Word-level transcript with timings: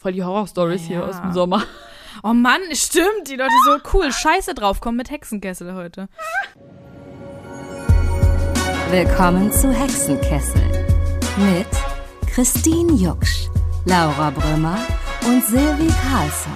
Voll 0.00 0.12
die 0.12 0.24
Horror-Stories 0.24 0.82
Ja, 0.84 0.88
hier 0.88 1.04
aus 1.04 1.20
dem 1.20 1.32
Sommer. 1.32 1.62
Oh 2.24 2.34
Mann, 2.34 2.60
stimmt. 2.72 3.28
Die 3.28 3.36
Leute 3.36 3.52
so 3.64 3.78
cool. 3.94 4.10
Scheiße 4.12 4.52
draufkommen 4.54 4.96
mit 4.96 5.10
Hexenkessel 5.10 5.74
heute. 5.74 6.08
Willkommen 8.90 9.52
zu 9.52 9.72
Hexenkessel 9.72 10.60
mit 11.38 11.68
Christine 12.28 12.92
Jucksch, 12.94 13.48
Laura 13.84 14.30
Brümmer 14.30 14.76
und 15.26 15.44
Silvi 15.46 15.88
Carlsson. 16.10 16.52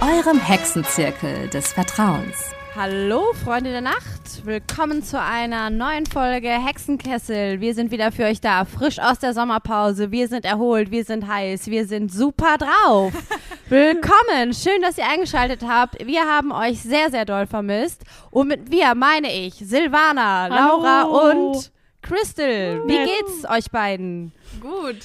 Eurem 0.00 0.38
Hexenzirkel 0.38 1.48
des 1.48 1.72
Vertrauens. 1.72 2.54
Hallo 2.82 3.34
Freunde 3.34 3.72
der 3.72 3.82
Nacht, 3.82 4.46
willkommen 4.46 5.02
zu 5.02 5.20
einer 5.20 5.68
neuen 5.68 6.06
Folge 6.06 6.48
Hexenkessel. 6.48 7.60
Wir 7.60 7.74
sind 7.74 7.90
wieder 7.90 8.10
für 8.10 8.24
euch 8.24 8.40
da, 8.40 8.64
frisch 8.64 8.98
aus 8.98 9.18
der 9.18 9.34
Sommerpause. 9.34 10.10
Wir 10.12 10.28
sind 10.28 10.46
erholt, 10.46 10.90
wir 10.90 11.04
sind 11.04 11.26
heiß, 11.26 11.66
wir 11.66 11.86
sind 11.86 12.10
super 12.10 12.56
drauf. 12.56 13.12
willkommen, 13.68 14.54
schön, 14.54 14.80
dass 14.80 14.96
ihr 14.96 15.06
eingeschaltet 15.06 15.62
habt. 15.62 16.06
Wir 16.06 16.22
haben 16.22 16.52
euch 16.52 16.80
sehr, 16.80 17.10
sehr 17.10 17.26
doll 17.26 17.46
vermisst. 17.46 18.02
Und 18.30 18.48
mit 18.48 18.70
wir 18.70 18.94
meine 18.94 19.30
ich 19.30 19.56
Silvana, 19.56 20.46
Laura 20.46 21.02
Hallo. 21.02 21.32
und 21.32 21.70
Crystal. 22.00 22.80
Wie 22.86 22.96
geht's 22.96 23.46
euch 23.46 23.70
beiden? 23.70 24.32
Gut. 24.58 24.96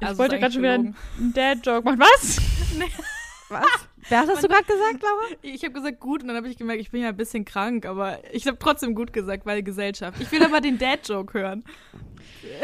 Ich 0.00 0.06
Also 0.06 0.18
wollte 0.18 0.38
gerade 0.38 0.52
schon 0.52 0.62
wieder 0.62 0.74
einen 0.74 0.94
Dad-Joke 1.32 1.82
machen. 1.82 2.00
Was? 2.00 2.36
Was? 3.48 3.89
Wer 4.10 4.26
hast 4.26 4.42
du 4.42 4.48
gerade 4.48 4.64
gesagt, 4.64 5.02
Laura? 5.02 5.38
Ich 5.42 5.62
habe 5.62 5.72
gesagt 5.72 6.00
gut 6.00 6.22
und 6.22 6.28
dann 6.28 6.36
habe 6.36 6.48
ich 6.48 6.56
gemerkt, 6.56 6.80
ich 6.80 6.90
bin 6.90 7.02
ja 7.02 7.08
ein 7.08 7.16
bisschen 7.16 7.44
krank, 7.44 7.86
aber 7.86 8.18
ich 8.32 8.46
habe 8.46 8.58
trotzdem 8.58 8.94
gut 8.94 9.12
gesagt, 9.12 9.46
weil 9.46 9.62
Gesellschaft. 9.62 10.20
Ich 10.20 10.30
will 10.32 10.42
aber 10.44 10.60
den 10.60 10.78
Dad-Joke 10.78 11.38
hören. 11.38 11.64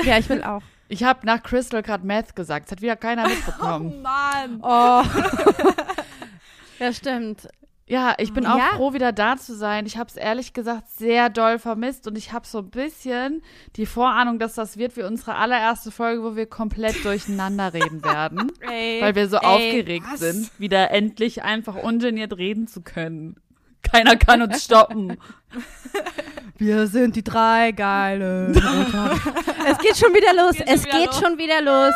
Ja, 0.04 0.18
ich 0.18 0.28
will 0.28 0.42
auch. 0.42 0.62
Ich 0.88 1.02
habe 1.02 1.24
nach 1.26 1.42
Crystal 1.42 1.82
gerade 1.82 2.06
Meth 2.06 2.36
gesagt. 2.36 2.66
Das 2.66 2.72
hat 2.72 2.82
wieder 2.82 2.96
keiner 2.96 3.28
mitbekommen. 3.28 4.02
Mann. 4.02 4.60
Oh. 4.62 5.02
ja, 6.78 6.92
stimmt. 6.92 7.48
Ja, 7.88 8.14
ich 8.18 8.32
bin 8.32 8.46
auch 8.46 8.58
Ja? 8.58 8.70
froh, 8.76 8.94
wieder 8.94 9.12
da 9.12 9.36
zu 9.36 9.54
sein. 9.54 9.86
Ich 9.86 9.96
habe 9.96 10.10
es 10.10 10.16
ehrlich 10.16 10.52
gesagt 10.52 10.90
sehr 10.90 11.30
doll 11.30 11.60
vermisst 11.60 12.08
und 12.08 12.18
ich 12.18 12.32
habe 12.32 12.44
so 12.44 12.58
ein 12.58 12.70
bisschen 12.70 13.42
die 13.76 13.86
Vorahnung, 13.86 14.40
dass 14.40 14.54
das 14.54 14.76
wird 14.76 14.96
wie 14.96 15.04
unsere 15.04 15.36
allererste 15.36 15.92
Folge, 15.92 16.24
wo 16.24 16.34
wir 16.34 16.46
komplett 16.46 17.04
durcheinander 17.04 17.72
reden 17.74 18.02
werden, 18.04 18.50
Ey, 18.60 19.00
weil 19.00 19.14
wir 19.14 19.28
so 19.28 19.36
ey, 19.36 19.44
aufgeregt 19.46 20.06
was? 20.10 20.18
sind, 20.18 20.50
wieder 20.58 20.90
endlich 20.90 21.44
einfach 21.44 21.76
ungeniert 21.76 22.36
reden 22.36 22.66
zu 22.66 22.82
können. 22.82 23.36
Keiner 23.82 24.16
kann 24.16 24.42
uns 24.42 24.64
stoppen. 24.64 25.16
Wir 26.58 26.86
sind 26.86 27.14
die 27.16 27.22
drei 27.22 27.70
geile. 27.72 28.46
es 29.68 29.78
geht 29.78 29.96
schon 29.96 30.12
wieder 30.14 30.32
los. 30.34 30.56
Geht 30.56 30.66
schon 30.66 30.74
es 30.74 30.84
wieder 30.84 30.98
geht 30.98 31.06
los. 31.06 31.20
schon 31.20 31.38
wieder 31.38 31.62
los. 31.62 31.94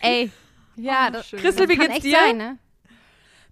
Ey, 0.00 0.30
ja, 0.76 1.06
Oh, 1.08 1.12
das, 1.12 1.28
schön. 1.28 1.38
Christel, 1.40 1.68
wie 1.68 1.76
geht's 1.76 2.00
dir? 2.00 2.16
sein, 2.16 2.36
ne? 2.38 2.58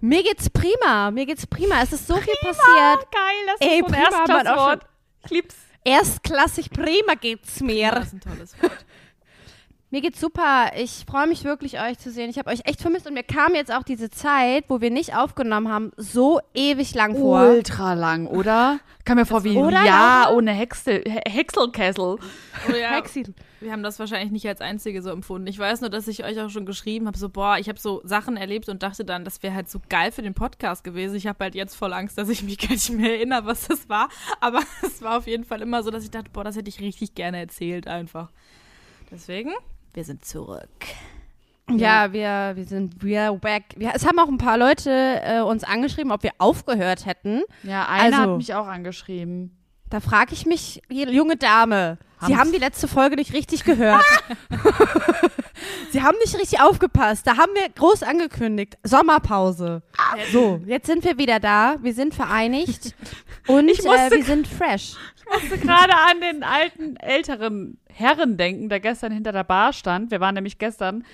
Mir 0.01 0.23
geht's 0.23 0.49
prima. 0.51 1.11
Mir 1.11 1.27
geht's 1.27 1.47
prima. 1.47 1.83
Es 1.83 1.93
ist 1.93 2.07
so 2.07 2.17
viel 2.17 2.35
passiert. 2.41 3.11
Geil, 3.11 3.47
das 3.47 3.61
Ey, 3.61 3.81
ist 3.81 3.87
ein 3.87 4.25
prima. 4.25 4.79
Ich 5.25 5.31
lieb's. 5.31 5.55
Erstklassig 5.85 6.71
prima 6.71 7.15
geht's 7.15 7.61
mir. 7.61 7.91
Das 7.91 8.07
ist 8.09 8.13
ein 8.15 8.21
tolles 8.21 8.63
Wort. 8.63 8.85
Mir 9.91 10.03
geht's 10.03 10.21
super. 10.21 10.73
Ich 10.77 11.07
freue 11.09 11.27
mich 11.27 11.45
wirklich, 11.45 11.81
euch 11.81 11.99
zu 11.99 12.11
sehen. 12.11 12.29
Ich 12.29 12.39
habe 12.39 12.51
euch 12.51 12.61
echt 12.67 12.83
vermisst 12.83 13.07
und 13.07 13.15
mir 13.15 13.23
kam 13.23 13.55
jetzt 13.55 13.73
auch 13.73 13.83
diese 13.83 14.11
Zeit, 14.11 14.65
wo 14.69 14.83
wir 14.83 14.91
nicht 14.91 15.17
aufgenommen 15.17 15.69
haben, 15.73 15.93
so 15.97 16.41
ewig 16.53 16.95
lang 16.95 17.17
vor. 17.17 17.41
Ultra 17.49 17.95
lang, 17.95 18.27
oder? 18.27 18.81
Kam 19.07 19.17
mir 19.17 19.25
vor 19.25 19.45
wie 19.45 19.59
ein 19.59 19.71
Jahr 19.87 20.35
ohne 20.35 20.51
Hexel, 20.53 21.03
He- 21.07 21.23
Hexelkessel. 21.31 22.19
Oh 22.69 22.73
ja, 22.79 22.91
Hexi. 22.97 23.25
wir 23.61 23.73
haben 23.73 23.83
das 23.83 23.99
wahrscheinlich 23.99 24.31
nicht 24.31 24.47
als 24.47 24.61
Einzige 24.61 25.01
so 25.01 25.09
empfunden. 25.09 25.47
Ich 25.47 25.59
weiß 25.59 25.81
nur, 25.81 25.89
dass 25.89 26.07
ich 26.07 26.23
euch 26.23 26.39
auch 26.39 26.51
schon 26.51 26.67
geschrieben 26.67 27.07
habe, 27.07 27.17
so, 27.17 27.31
boah, 27.31 27.57
ich 27.59 27.71
habe 27.71 27.79
so 27.81 28.03
Sachen 28.05 28.37
erlebt 28.37 28.69
und 28.69 28.83
dachte 28.83 29.07
dann, 29.07 29.25
das 29.25 29.43
wäre 29.43 29.55
halt 29.55 29.71
so 29.71 29.81
geil 29.89 30.13
für 30.13 30.21
den 30.21 30.35
Podcast 30.35 30.85
gewesen. 30.85 31.15
Ich 31.17 31.27
habe 31.27 31.43
halt 31.45 31.55
jetzt 31.55 31.75
voll 31.75 31.95
Angst, 31.95 32.19
dass 32.19 32.29
ich 32.29 32.43
mich 32.43 32.59
gar 32.59 32.69
nicht 32.73 32.91
mehr 32.91 33.15
erinnere, 33.15 33.47
was 33.47 33.67
das 33.69 33.89
war. 33.89 34.11
Aber 34.41 34.61
es 34.83 35.01
war 35.01 35.17
auf 35.17 35.27
jeden 35.27 35.45
Fall 35.45 35.63
immer 35.63 35.83
so, 35.83 35.91
dass 35.91 36.05
ich 36.05 36.11
dachte, 36.11 36.29
boah, 36.31 36.45
das 36.45 36.57
hätte 36.57 36.69
ich 36.69 36.79
richtig 36.81 37.15
gerne 37.15 37.39
erzählt 37.39 37.89
einfach. 37.89 38.29
Deswegen, 39.11 39.53
wir 39.99 40.05
sind 40.05 40.25
zurück. 40.25 40.69
Ja, 41.69 42.13
wir, 42.13 42.53
wir 42.55 42.65
sind 42.65 43.03
we're 43.03 43.37
back. 43.37 43.65
Wir, 43.77 43.91
es 43.95 44.07
haben 44.07 44.17
auch 44.21 44.29
ein 44.29 44.39
paar 44.39 44.57
Leute 44.57 44.91
äh, 45.25 45.41
uns 45.41 45.65
angeschrieben, 45.65 46.13
ob 46.13 46.23
wir 46.23 46.31
aufgehört 46.39 47.05
hätten. 47.05 47.43
Ja, 47.65 47.89
einer 47.89 48.17
Also- 48.17 48.31
hat 48.31 48.39
mich 48.39 48.55
auch 48.55 48.69
angeschrieben. 48.69 49.58
Da 49.91 50.01
frage 50.01 50.35
ich 50.35 50.45
mich, 50.47 50.83
junge 50.91 51.37
Dame, 51.37 51.99
Sie 52.21 52.27
Haben's- 52.27 52.39
haben 52.41 52.53
die 52.53 52.59
letzte 52.59 52.89
Folge 52.89 53.17
nicht 53.17 53.33
richtig 53.33 53.65
gehört. 53.65 54.05
Sie 55.91 56.03
haben 56.03 56.17
nicht 56.19 56.37
richtig 56.39 56.61
aufgepasst. 56.61 57.27
Da 57.27 57.37
haben 57.37 57.53
wir 57.55 57.69
groß 57.71 58.03
angekündigt. 58.03 58.77
Sommerpause. 58.83 59.83
So, 60.33 60.61
jetzt 60.67 60.87
sind 60.87 61.05
wir 61.05 61.17
wieder 61.19 61.41
da. 61.41 61.77
Wir 61.81 61.95
sind 61.95 62.15
vereinigt. 62.15 62.95
Und 63.47 63.69
Ich 63.69 63.85
äh, 63.85 63.89
musste- 63.89 64.17
wir 64.17 64.25
sind 64.25 64.47
fresh. 64.47 64.95
Ich 65.17 65.25
musste 65.43 65.59
gerade 65.59 65.93
an 65.95 66.21
den 66.21 66.43
alten, 66.43 66.97
älteren 66.97 67.79
Herren 67.89 68.37
denken, 68.37 68.69
der 68.69 68.81
gestern 68.81 69.13
hinter 69.13 69.33
der 69.33 69.45
Bar 69.45 69.73
stand. 69.73 70.11
Wir 70.11 70.21
waren 70.21 70.35
nämlich 70.35 70.59
gestern 70.59 71.05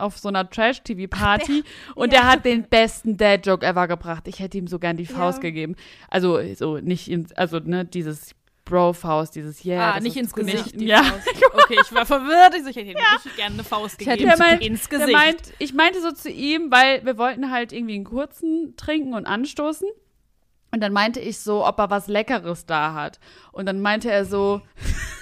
auf 0.00 0.18
so 0.18 0.28
einer 0.28 0.48
Trash-TV-Party 0.48 1.62
und 1.94 2.12
der 2.12 2.26
hat 2.26 2.44
den 2.44 2.64
besten 2.64 3.16
Dad-Joke 3.16 3.64
ever 3.66 3.86
gebracht. 3.88 4.26
Ich 4.28 4.38
hätte 4.40 4.58
ihm 4.58 4.66
so 4.66 4.78
gern 4.78 4.96
die 4.96 5.06
Faust 5.06 5.40
gegeben. 5.40 5.76
Also, 6.08 6.38
so 6.54 6.78
nicht 6.78 7.08
ins, 7.10 7.32
also, 7.32 7.58
ne, 7.58 7.84
dieses 7.84 8.34
Bro-Faust, 8.64 9.34
dieses 9.34 9.64
Yeah. 9.64 9.94
ah, 9.94 10.00
nicht 10.00 10.16
ins 10.16 10.32
Gesicht. 10.32 10.80
die 10.80 10.86
Ja. 10.86 11.02
Faust. 11.02 11.28
Okay, 11.54 11.76
ich 11.82 11.92
war 11.92 12.06
verwirrt. 12.06 12.54
Ich, 12.56 12.62
so, 12.62 12.68
ich 12.70 12.76
hätte 12.76 12.90
ihm 12.90 12.96
richtig 13.14 13.36
gerne 13.36 13.54
eine 13.54 13.64
Faust 13.64 14.00
Ich 14.00 14.06
hätte 14.06 14.18
gegeben. 14.22 14.38
Der 14.38 14.46
meint, 14.46 14.62
ins 14.62 14.88
Gesicht. 14.88 15.12
meint, 15.12 15.40
ich 15.58 15.74
meinte 15.74 16.00
so 16.00 16.12
zu 16.12 16.30
ihm, 16.30 16.70
weil 16.70 17.04
wir 17.04 17.18
wollten 17.18 17.50
halt 17.50 17.72
irgendwie 17.72 17.96
einen 17.96 18.04
kurzen 18.04 18.74
trinken 18.76 19.14
und 19.14 19.26
anstoßen. 19.26 19.88
Und 20.72 20.80
dann 20.80 20.92
meinte 20.92 21.18
ich 21.18 21.40
so, 21.40 21.66
ob 21.66 21.80
er 21.80 21.90
was 21.90 22.06
Leckeres 22.06 22.64
da 22.64 22.94
hat. 22.94 23.18
Und 23.50 23.66
dann 23.66 23.80
meinte 23.80 24.08
er 24.08 24.24
so, 24.24 24.62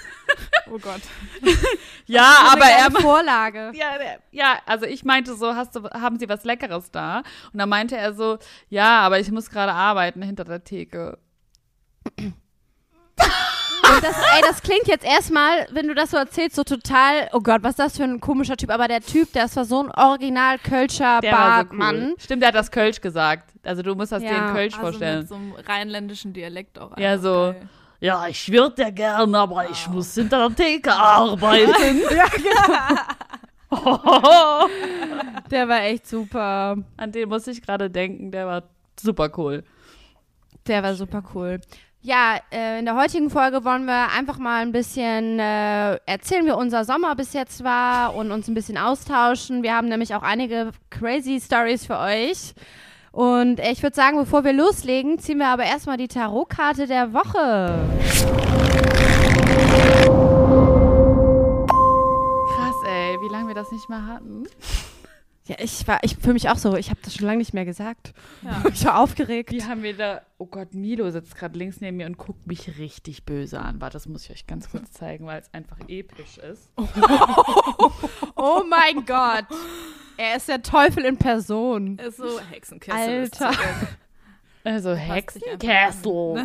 oh 0.71 0.77
Gott. 0.79 1.01
ja, 2.05 2.33
aber 2.51 2.65
er 2.65 2.91
Vorlage. 2.91 3.71
ja, 3.75 3.97
der- 3.97 4.19
ja, 4.31 4.57
also 4.65 4.85
ich 4.85 5.03
meinte 5.03 5.35
so, 5.35 5.55
hast 5.55 5.75
du, 5.75 5.83
haben 5.89 6.17
Sie 6.19 6.27
was 6.29 6.43
Leckeres 6.43 6.91
da? 6.91 7.23
Und 7.53 7.59
dann 7.59 7.69
meinte 7.69 7.97
er 7.97 8.13
so, 8.13 8.37
ja, 8.69 8.99
aber 9.01 9.19
ich 9.19 9.31
muss 9.31 9.49
gerade 9.49 9.73
arbeiten 9.73 10.21
hinter 10.21 10.43
der 10.45 10.63
Theke. 10.63 11.17
Das, 14.01 14.15
ey, 14.35 14.41
das 14.43 14.61
klingt 14.61 14.87
jetzt 14.87 15.03
erstmal, 15.03 15.67
wenn 15.71 15.87
du 15.87 15.95
das 15.95 16.11
so 16.11 16.17
erzählst, 16.17 16.55
so 16.55 16.63
total, 16.63 17.27
oh 17.33 17.39
Gott, 17.41 17.63
was 17.63 17.71
ist 17.71 17.79
das 17.79 17.97
für 17.97 18.03
ein 18.03 18.19
komischer 18.21 18.55
Typ. 18.55 18.69
Aber 18.69 18.87
der 18.87 19.01
Typ, 19.01 19.33
das 19.33 19.55
war 19.55 19.65
so 19.65 19.83
ein 19.83 19.91
original 19.91 20.57
Kölscher 20.59 21.19
Der 21.21 21.31
war 21.33 21.63
so 21.65 21.69
cool. 21.73 22.15
Stimmt, 22.19 22.41
der 22.43 22.49
hat 22.49 22.55
das 22.55 22.71
Kölsch 22.71 23.01
gesagt. 23.01 23.51
Also 23.63 23.81
du 23.81 23.95
musst 23.95 24.11
das 24.11 24.21
dir 24.21 24.29
Ja, 24.31 24.47
in 24.49 24.53
Kölsch 24.55 24.73
Also 24.75 24.85
vorstellen. 24.85 25.19
mit 25.19 25.27
so 25.27 25.35
einem 25.35 25.53
rheinländischen 25.53 26.33
Dialekt 26.33 26.77
auch. 26.79 26.97
Ja, 26.97 27.17
so. 27.17 27.53
geil. 27.53 27.67
Ja, 28.01 28.27
ich 28.27 28.49
würde 28.51 28.81
ja 28.81 28.89
gern, 28.89 29.35
aber 29.35 29.69
ich 29.69 29.87
muss 29.89 30.13
hinter 30.13 30.47
der 30.47 30.55
Theke 30.55 30.93
arbeiten. 30.93 31.73
Der 35.51 35.67
war 35.67 35.81
echt 35.83 36.07
super. 36.07 36.77
An 36.97 37.11
den 37.11 37.29
muss 37.29 37.47
ich 37.47 37.61
gerade 37.61 37.89
denken, 37.89 38.31
der 38.31 38.47
war 38.47 38.63
super 38.99 39.29
cool. 39.37 39.63
Der 40.67 40.83
war 40.83 40.95
super 40.95 41.23
cool. 41.33 41.59
Ja, 42.01 42.37
äh, 42.51 42.79
in 42.79 42.85
der 42.85 42.95
heutigen 42.95 43.29
Folge 43.29 43.65
wollen 43.65 43.85
wir 43.85 44.11
einfach 44.11 44.37
mal 44.37 44.61
ein 44.61 44.71
bisschen 44.71 45.37
äh, 45.39 45.95
erzählen, 46.05 46.45
wie 46.45 46.51
unser 46.51 46.85
Sommer 46.85 47.13
bis 47.15 47.33
jetzt 47.33 47.63
war 47.63 48.15
und 48.15 48.31
uns 48.31 48.47
ein 48.47 48.53
bisschen 48.53 48.77
austauschen. 48.77 49.63
Wir 49.63 49.75
haben 49.75 49.89
nämlich 49.89 50.15
auch 50.15 50.23
einige 50.23 50.71
crazy 50.89 51.41
Stories 51.43 51.85
für 51.85 51.99
euch. 51.99 52.53
Und 53.11 53.59
ich 53.59 53.81
würde 53.81 53.95
sagen, 53.95 54.17
bevor 54.17 54.43
wir 54.43 54.53
loslegen, 54.53 55.19
ziehen 55.19 55.39
wir 55.39 55.47
aber 55.47 55.63
erstmal 55.63 55.97
die 55.97 56.07
Tarotkarte 56.07 56.87
der 56.87 57.13
Woche. 57.13 57.79
Krass, 62.55 62.75
ey, 62.87 63.17
wie 63.21 63.31
lange 63.31 63.47
wir 63.47 63.55
das 63.55 63.71
nicht 63.71 63.89
mehr 63.89 64.05
hatten. 64.05 64.43
Ja, 65.49 65.55
ich 65.57 65.87
war, 65.87 65.97
ich 66.03 66.15
fühle 66.15 66.33
mich 66.33 66.47
auch 66.49 66.57
so, 66.57 66.75
ich 66.77 66.91
habe 66.91 66.99
das 67.03 67.15
schon 67.15 67.25
lange 67.25 67.39
nicht 67.39 67.55
mehr 67.55 67.65
gesagt. 67.65 68.13
Ja. 68.43 68.63
Ich 68.73 68.85
war 68.85 68.99
aufgeregt. 68.99 69.51
Wie 69.51 69.63
haben 69.63 69.81
wir 69.81 69.97
da. 69.97 70.21
Oh 70.37 70.45
Gott, 70.45 70.75
Milo 70.75 71.09
sitzt 71.09 71.35
gerade 71.35 71.57
links 71.57 71.81
neben 71.81 71.97
mir 71.97 72.05
und 72.05 72.17
guckt 72.19 72.45
mich 72.45 72.77
richtig 72.77 73.25
böse 73.25 73.59
an. 73.59 73.81
Warte, 73.81 73.93
das 73.93 74.07
muss 74.07 74.25
ich 74.25 74.31
euch 74.31 74.45
ganz 74.47 74.69
kurz 74.69 74.91
zeigen, 74.91 75.25
weil 75.25 75.41
es 75.41 75.51
einfach 75.53 75.79
episch 75.87 76.37
ist. 76.37 76.71
Oh 78.35 78.63
mein 78.69 79.05
Gott. 79.05 79.45
Er 80.15 80.37
ist 80.37 80.47
der 80.47 80.61
Teufel 80.61 81.03
in 81.03 81.17
Person. 81.17 81.97
Ist 81.97 82.17
so 82.17 82.39
Hexenkessel. 82.39 83.21
Alter. 83.21 83.51
Also 84.69 84.93
Hexenkessel. 84.93 86.43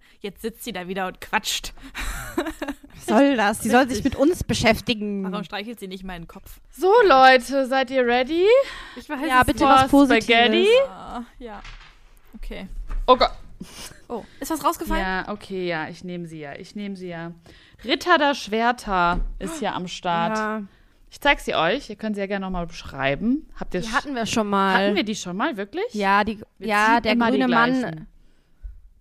Jetzt 0.20 0.42
sitzt 0.42 0.62
sie 0.62 0.72
da 0.72 0.86
wieder 0.86 1.08
und 1.08 1.20
quatscht. 1.20 1.72
Was 2.94 3.06
soll 3.06 3.36
das? 3.36 3.60
Sie 3.60 3.70
soll 3.70 3.88
sich 3.88 4.04
mit 4.04 4.14
uns 4.14 4.44
beschäftigen. 4.44 5.24
Warum 5.32 5.42
streichelt 5.42 5.80
sie 5.80 5.88
nicht 5.88 6.04
meinen 6.04 6.28
Kopf? 6.28 6.60
So, 6.70 6.92
Leute, 7.08 7.66
seid 7.66 7.90
ihr 7.90 8.06
ready? 8.06 8.46
Ich 8.94 9.08
weiß 9.08 9.18
Ja, 9.28 9.42
bitte 9.42 9.64
was 9.64 9.90
Positives. 9.90 10.24
Spaghetti? 10.26 10.68
Ah, 10.88 11.22
ja. 11.40 11.60
Okay. 12.36 12.68
Oh 13.08 13.16
Gott. 13.16 13.32
Oh, 14.06 14.22
ist 14.38 14.52
was 14.52 14.64
rausgefallen? 14.64 15.02
Ja, 15.02 15.28
okay, 15.28 15.66
ja, 15.66 15.88
ich 15.88 16.04
nehme 16.04 16.26
sie 16.28 16.38
ja. 16.38 16.54
Ich 16.54 16.76
nehme 16.76 16.94
sie 16.94 17.08
ja. 17.08 17.32
Ritter 17.84 18.16
der 18.18 18.34
Schwerter 18.36 19.20
ist 19.40 19.60
ja 19.60 19.74
am 19.74 19.88
Start. 19.88 20.38
Ja. 20.38 20.62
Ich 21.10 21.20
zeig 21.20 21.40
sie 21.40 21.54
euch. 21.54 21.88
Ihr 21.88 21.96
könnt 21.96 22.16
sie 22.16 22.20
ja 22.20 22.26
gerne 22.26 22.44
nochmal 22.46 22.66
beschreiben. 22.66 23.48
Habt 23.58 23.74
ihr 23.74 23.80
Die 23.80 23.92
hatten 23.92 24.14
wir 24.14 24.26
schon 24.26 24.48
mal. 24.48 24.74
hatten 24.86 24.96
wir 24.96 25.04
die 25.04 25.14
schon 25.14 25.36
mal, 25.36 25.56
wirklich? 25.56 25.92
ja, 25.94 26.24
die, 26.24 26.40
Wir 26.58 26.68
ja, 26.68 27.00
der 27.00 27.16
grüne 27.16 27.48
Mann, 27.48 28.06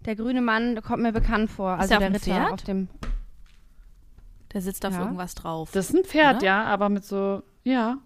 der 0.02 0.16
grüne 0.16 0.42
Mann 0.42 0.81
kommt 0.81 1.02
mir 1.04 1.12
bekannt 1.12 1.50
vor. 1.50 1.72
Also 1.72 1.90
der 1.90 2.00
der, 2.00 2.10
Ritter 2.10 2.19
Pferd? 2.19 2.52
auf 2.52 2.62
dem. 2.63 2.88
Der 4.54 4.62
sitzt 4.62 4.86
auf 4.86 4.94
Ja. 4.94 5.02
irgendwas 5.02 5.36
drauf. 5.36 5.72
Das 5.74 5.90
ist 5.90 5.96
ein 5.96 6.06
Pferd, 6.06 6.38
Oder? 6.38 6.46
ja, 6.46 6.63
aber 6.66 6.90
mit 6.90 7.04
so, 7.04 7.44
ja. 7.63 7.98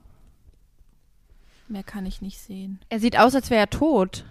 Mehr 1.67 1.83
kann 1.83 2.05
ich 2.07 2.21
nicht 2.21 2.39
sehen. 2.39 2.79
Er 2.89 2.99
sieht 2.99 3.19
aus, 3.19 3.35
als 3.35 3.49
wäre 3.51 3.61
er 3.61 3.69
tot. 3.69 4.25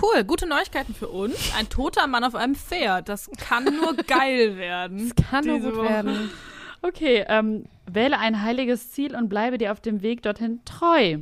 Cool, 0.00 0.22
gute 0.24 0.46
Neuigkeiten 0.46 0.94
für 0.94 1.08
uns. 1.08 1.52
Ein 1.58 1.68
toter 1.68 2.06
Mann 2.06 2.22
auf 2.22 2.34
einem 2.36 2.54
Pferd. 2.54 3.08
Das 3.08 3.28
kann 3.38 3.64
nur 3.64 3.94
geil 4.06 4.56
werden. 4.56 5.12
Kann 5.30 5.44
nur 5.44 5.58
gut 5.58 5.76
Woche. 5.76 5.88
werden. 5.88 6.30
Okay, 6.82 7.24
ähm, 7.28 7.66
wähle 7.94 8.18
ein 8.18 8.42
heiliges 8.42 8.90
Ziel 8.90 9.14
und 9.16 9.28
bleibe 9.28 9.58
dir 9.58 9.72
auf 9.72 9.80
dem 9.80 10.02
Weg 10.02 10.22
dorthin 10.22 10.60
treu. 10.64 11.18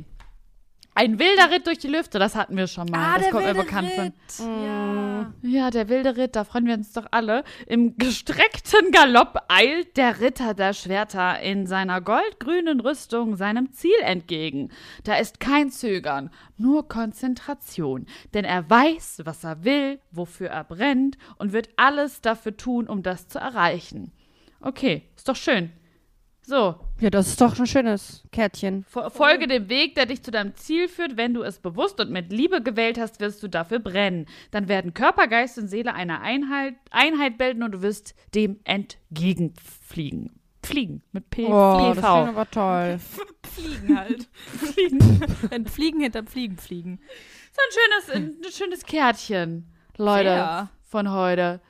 Ein 0.93 1.19
wilder 1.19 1.51
Ritt 1.51 1.67
durch 1.67 1.79
die 1.79 1.87
Lüfte, 1.87 2.19
das 2.19 2.35
hatten 2.35 2.57
wir 2.57 2.67
schon 2.67 2.87
mal. 2.87 3.17
das 3.17 3.29
kommt 3.29 3.45
mir 3.45 3.53
bekannt 3.53 3.89
vor. 4.27 4.45
Ja. 4.45 5.33
Ja, 5.41 5.69
der 5.69 5.87
wilde 5.87 6.17
Ritt, 6.17 6.35
da 6.35 6.43
freuen 6.43 6.67
wir 6.67 6.73
uns 6.73 6.91
doch 6.91 7.07
alle. 7.11 7.45
Im 7.65 7.95
gestreckten 7.97 8.91
Galopp 8.91 9.37
eilt 9.47 9.95
der 9.95 10.19
Ritter 10.19 10.53
der 10.53 10.73
Schwerter 10.73 11.39
in 11.39 11.65
seiner 11.65 12.01
goldgrünen 12.01 12.81
Rüstung 12.81 13.37
seinem 13.37 13.71
Ziel 13.71 13.99
entgegen. 14.01 14.69
Da 15.05 15.15
ist 15.15 15.39
kein 15.39 15.71
Zögern, 15.71 16.29
nur 16.57 16.89
Konzentration. 16.89 18.05
Denn 18.33 18.43
er 18.43 18.69
weiß, 18.69 19.21
was 19.23 19.45
er 19.45 19.63
will, 19.63 19.99
wofür 20.11 20.49
er 20.49 20.65
brennt 20.65 21.17
und 21.37 21.53
wird 21.53 21.69
alles 21.77 22.19
dafür 22.19 22.57
tun, 22.57 22.89
um 22.89 23.01
das 23.01 23.29
zu 23.29 23.39
erreichen. 23.39 24.11
Okay, 24.59 25.03
ist 25.15 25.29
doch 25.29 25.37
schön. 25.37 25.71
So, 26.43 26.75
Ja, 26.99 27.09
das 27.11 27.27
ist 27.27 27.39
doch 27.41 27.57
ein 27.59 27.67
schönes 27.67 28.23
Kärtchen. 28.31 28.83
Fo- 28.85 29.09
Folge 29.11 29.47
dem 29.47 29.69
Weg, 29.69 29.93
der 29.95 30.07
dich 30.07 30.23
zu 30.23 30.31
deinem 30.31 30.55
Ziel 30.55 30.87
führt. 30.89 31.15
Wenn 31.15 31.33
du 31.35 31.43
es 31.43 31.59
bewusst 31.59 31.99
und 31.99 32.09
mit 32.11 32.31
Liebe 32.33 32.61
gewählt 32.63 32.99
hast, 32.99 33.19
wirst 33.19 33.43
du 33.43 33.47
dafür 33.47 33.79
brennen. 33.79 34.25
Dann 34.49 34.67
werden 34.67 34.93
Körper, 34.93 35.27
Geist 35.27 35.57
und 35.59 35.67
Seele 35.67 35.93
eine 35.93 36.19
Einheit, 36.21 36.75
Einheit 36.89 37.37
bilden 37.37 37.61
und 37.63 37.71
du 37.73 37.81
wirst 37.83 38.15
dem 38.33 38.59
entgegenfliegen. 38.63 40.31
Fliegen 40.63 41.01
mit 41.11 41.29
P 41.31 41.45
Oh, 41.45 41.49
das 41.95 41.97
PV. 41.97 42.13
klingt 42.23 42.37
aber 42.37 42.51
toll. 42.51 42.99
Fliegen 43.43 43.97
halt. 43.97 44.29
Fliegen. 44.45 45.65
Fliegen 45.67 45.99
hinterm 46.01 46.27
Fliegen 46.27 46.57
fliegen. 46.57 46.99
So 47.51 47.61
ein 48.13 48.13
schönes, 48.13 48.35
ein 48.45 48.51
schönes 48.51 48.85
Kärtchen, 48.85 49.71
Leute, 49.97 50.29
Sehr. 50.29 50.69
von 50.83 51.11
heute. 51.11 51.61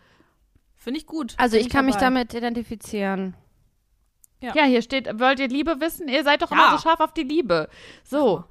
Finde 0.76 1.00
ich 1.00 1.06
gut. 1.06 1.36
Also 1.38 1.56
Bin 1.58 1.66
ich 1.66 1.72
kann 1.72 1.86
mich 1.86 1.96
dabei. 1.96 2.06
damit 2.08 2.34
identifizieren. 2.34 3.34
Ja. 4.42 4.54
Ja. 4.56 4.64
hier 4.66 4.82
steht, 4.82 5.08
wollt 5.20 5.40
ihr 5.40 5.48
Liebe 5.48 5.80
wissen? 5.80 6.08
Ihr 6.08 6.24
seid 6.24 6.42
doch 6.42 6.52
Ja. 6.52 6.58
immer 6.58 6.72
so 6.78 6.82
scharf 6.84 7.00
auf 7.00 7.14
die 7.14 7.24
Liebe. 7.24 7.70
So, 8.04 8.44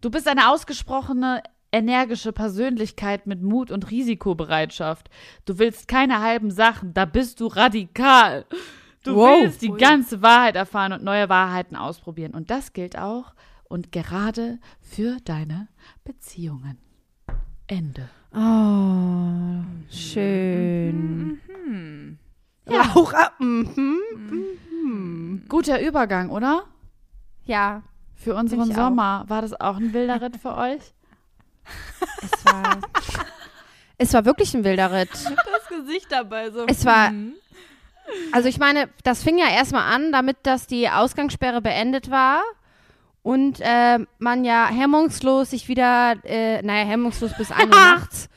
du 0.00 0.10
bist 0.10 0.28
eine 0.28 0.48
ausgesprochene, 0.50 1.42
energische 1.72 2.32
Persönlichkeit 2.32 3.26
mit 3.26 3.42
Mut 3.42 3.70
und 3.72 3.90
Risikobereitschaft. 3.90 5.10
Du 5.44 5.58
willst 5.58 5.88
keine 5.88 6.20
halben 6.20 6.50
Sachen, 6.52 6.94
da 6.94 7.04
bist 7.04 7.40
du 7.40 7.48
radikal. 7.48 8.44
Du 9.02 9.16
Wow. 9.16 9.42
willst 9.42 9.60
die 9.60 9.70
ganze 9.72 10.22
Wahrheit 10.22 10.54
erfahren 10.56 10.92
und 10.92 11.02
neue 11.02 11.28
Wahrheiten 11.28 11.74
ausprobieren. 11.76 12.32
Und 12.32 12.48
das 12.50 12.72
gilt 12.72 12.96
auch 12.96 13.34
und 13.64 13.90
gerade 13.92 14.58
für 14.80 15.16
deine 15.24 15.68
Beziehungen. 16.04 16.78
Ende. 17.66 18.08
Oh, 18.32 19.64
schön. 19.90 21.40
Hm. 22.66 22.74
Laura, 22.94 23.30
mhm. 23.38 25.42
Guter 25.48 25.80
Übergang, 25.80 26.30
oder? 26.30 26.64
Ja, 27.44 27.82
Für 28.14 28.34
unseren 28.34 28.62
ich 28.70 28.72
auch. 28.72 28.84
Sommer. 28.84 29.24
War 29.28 29.42
das 29.42 29.58
auch 29.60 29.76
ein 29.76 29.92
wilder 29.92 30.20
Ritt 30.22 30.36
für 30.38 30.56
euch? 30.56 30.80
es 32.22 32.44
war, 32.44 32.78
es 33.98 34.12
war 34.14 34.24
wirklich 34.24 34.54
ein 34.54 34.64
wilder 34.64 34.90
Ritt. 34.92 35.10
Das 35.12 35.68
Gesicht 35.68 36.06
dabei 36.10 36.50
so. 36.50 36.66
Es 36.66 36.84
war- 36.84 37.08
hm. 37.08 37.34
Also 38.32 38.48
ich 38.48 38.58
meine, 38.58 38.90
das 39.02 39.22
fing 39.22 39.38
ja 39.38 39.48
erstmal 39.48 39.90
an, 39.94 40.12
damit 40.12 40.36
dass 40.42 40.66
die 40.66 40.90
Ausgangssperre 40.90 41.62
beendet 41.62 42.10
war 42.10 42.42
und 43.22 43.60
äh, 43.60 43.98
man 44.18 44.44
ja 44.44 44.66
hemmungslos 44.68 45.50
sich 45.50 45.68
wieder, 45.68 46.16
äh, 46.24 46.60
naja, 46.60 46.84
hemmungslos 46.84 47.32
bis 47.38 47.50
1 47.50 47.62
Uhr 47.64 47.70
nachts 47.70 48.28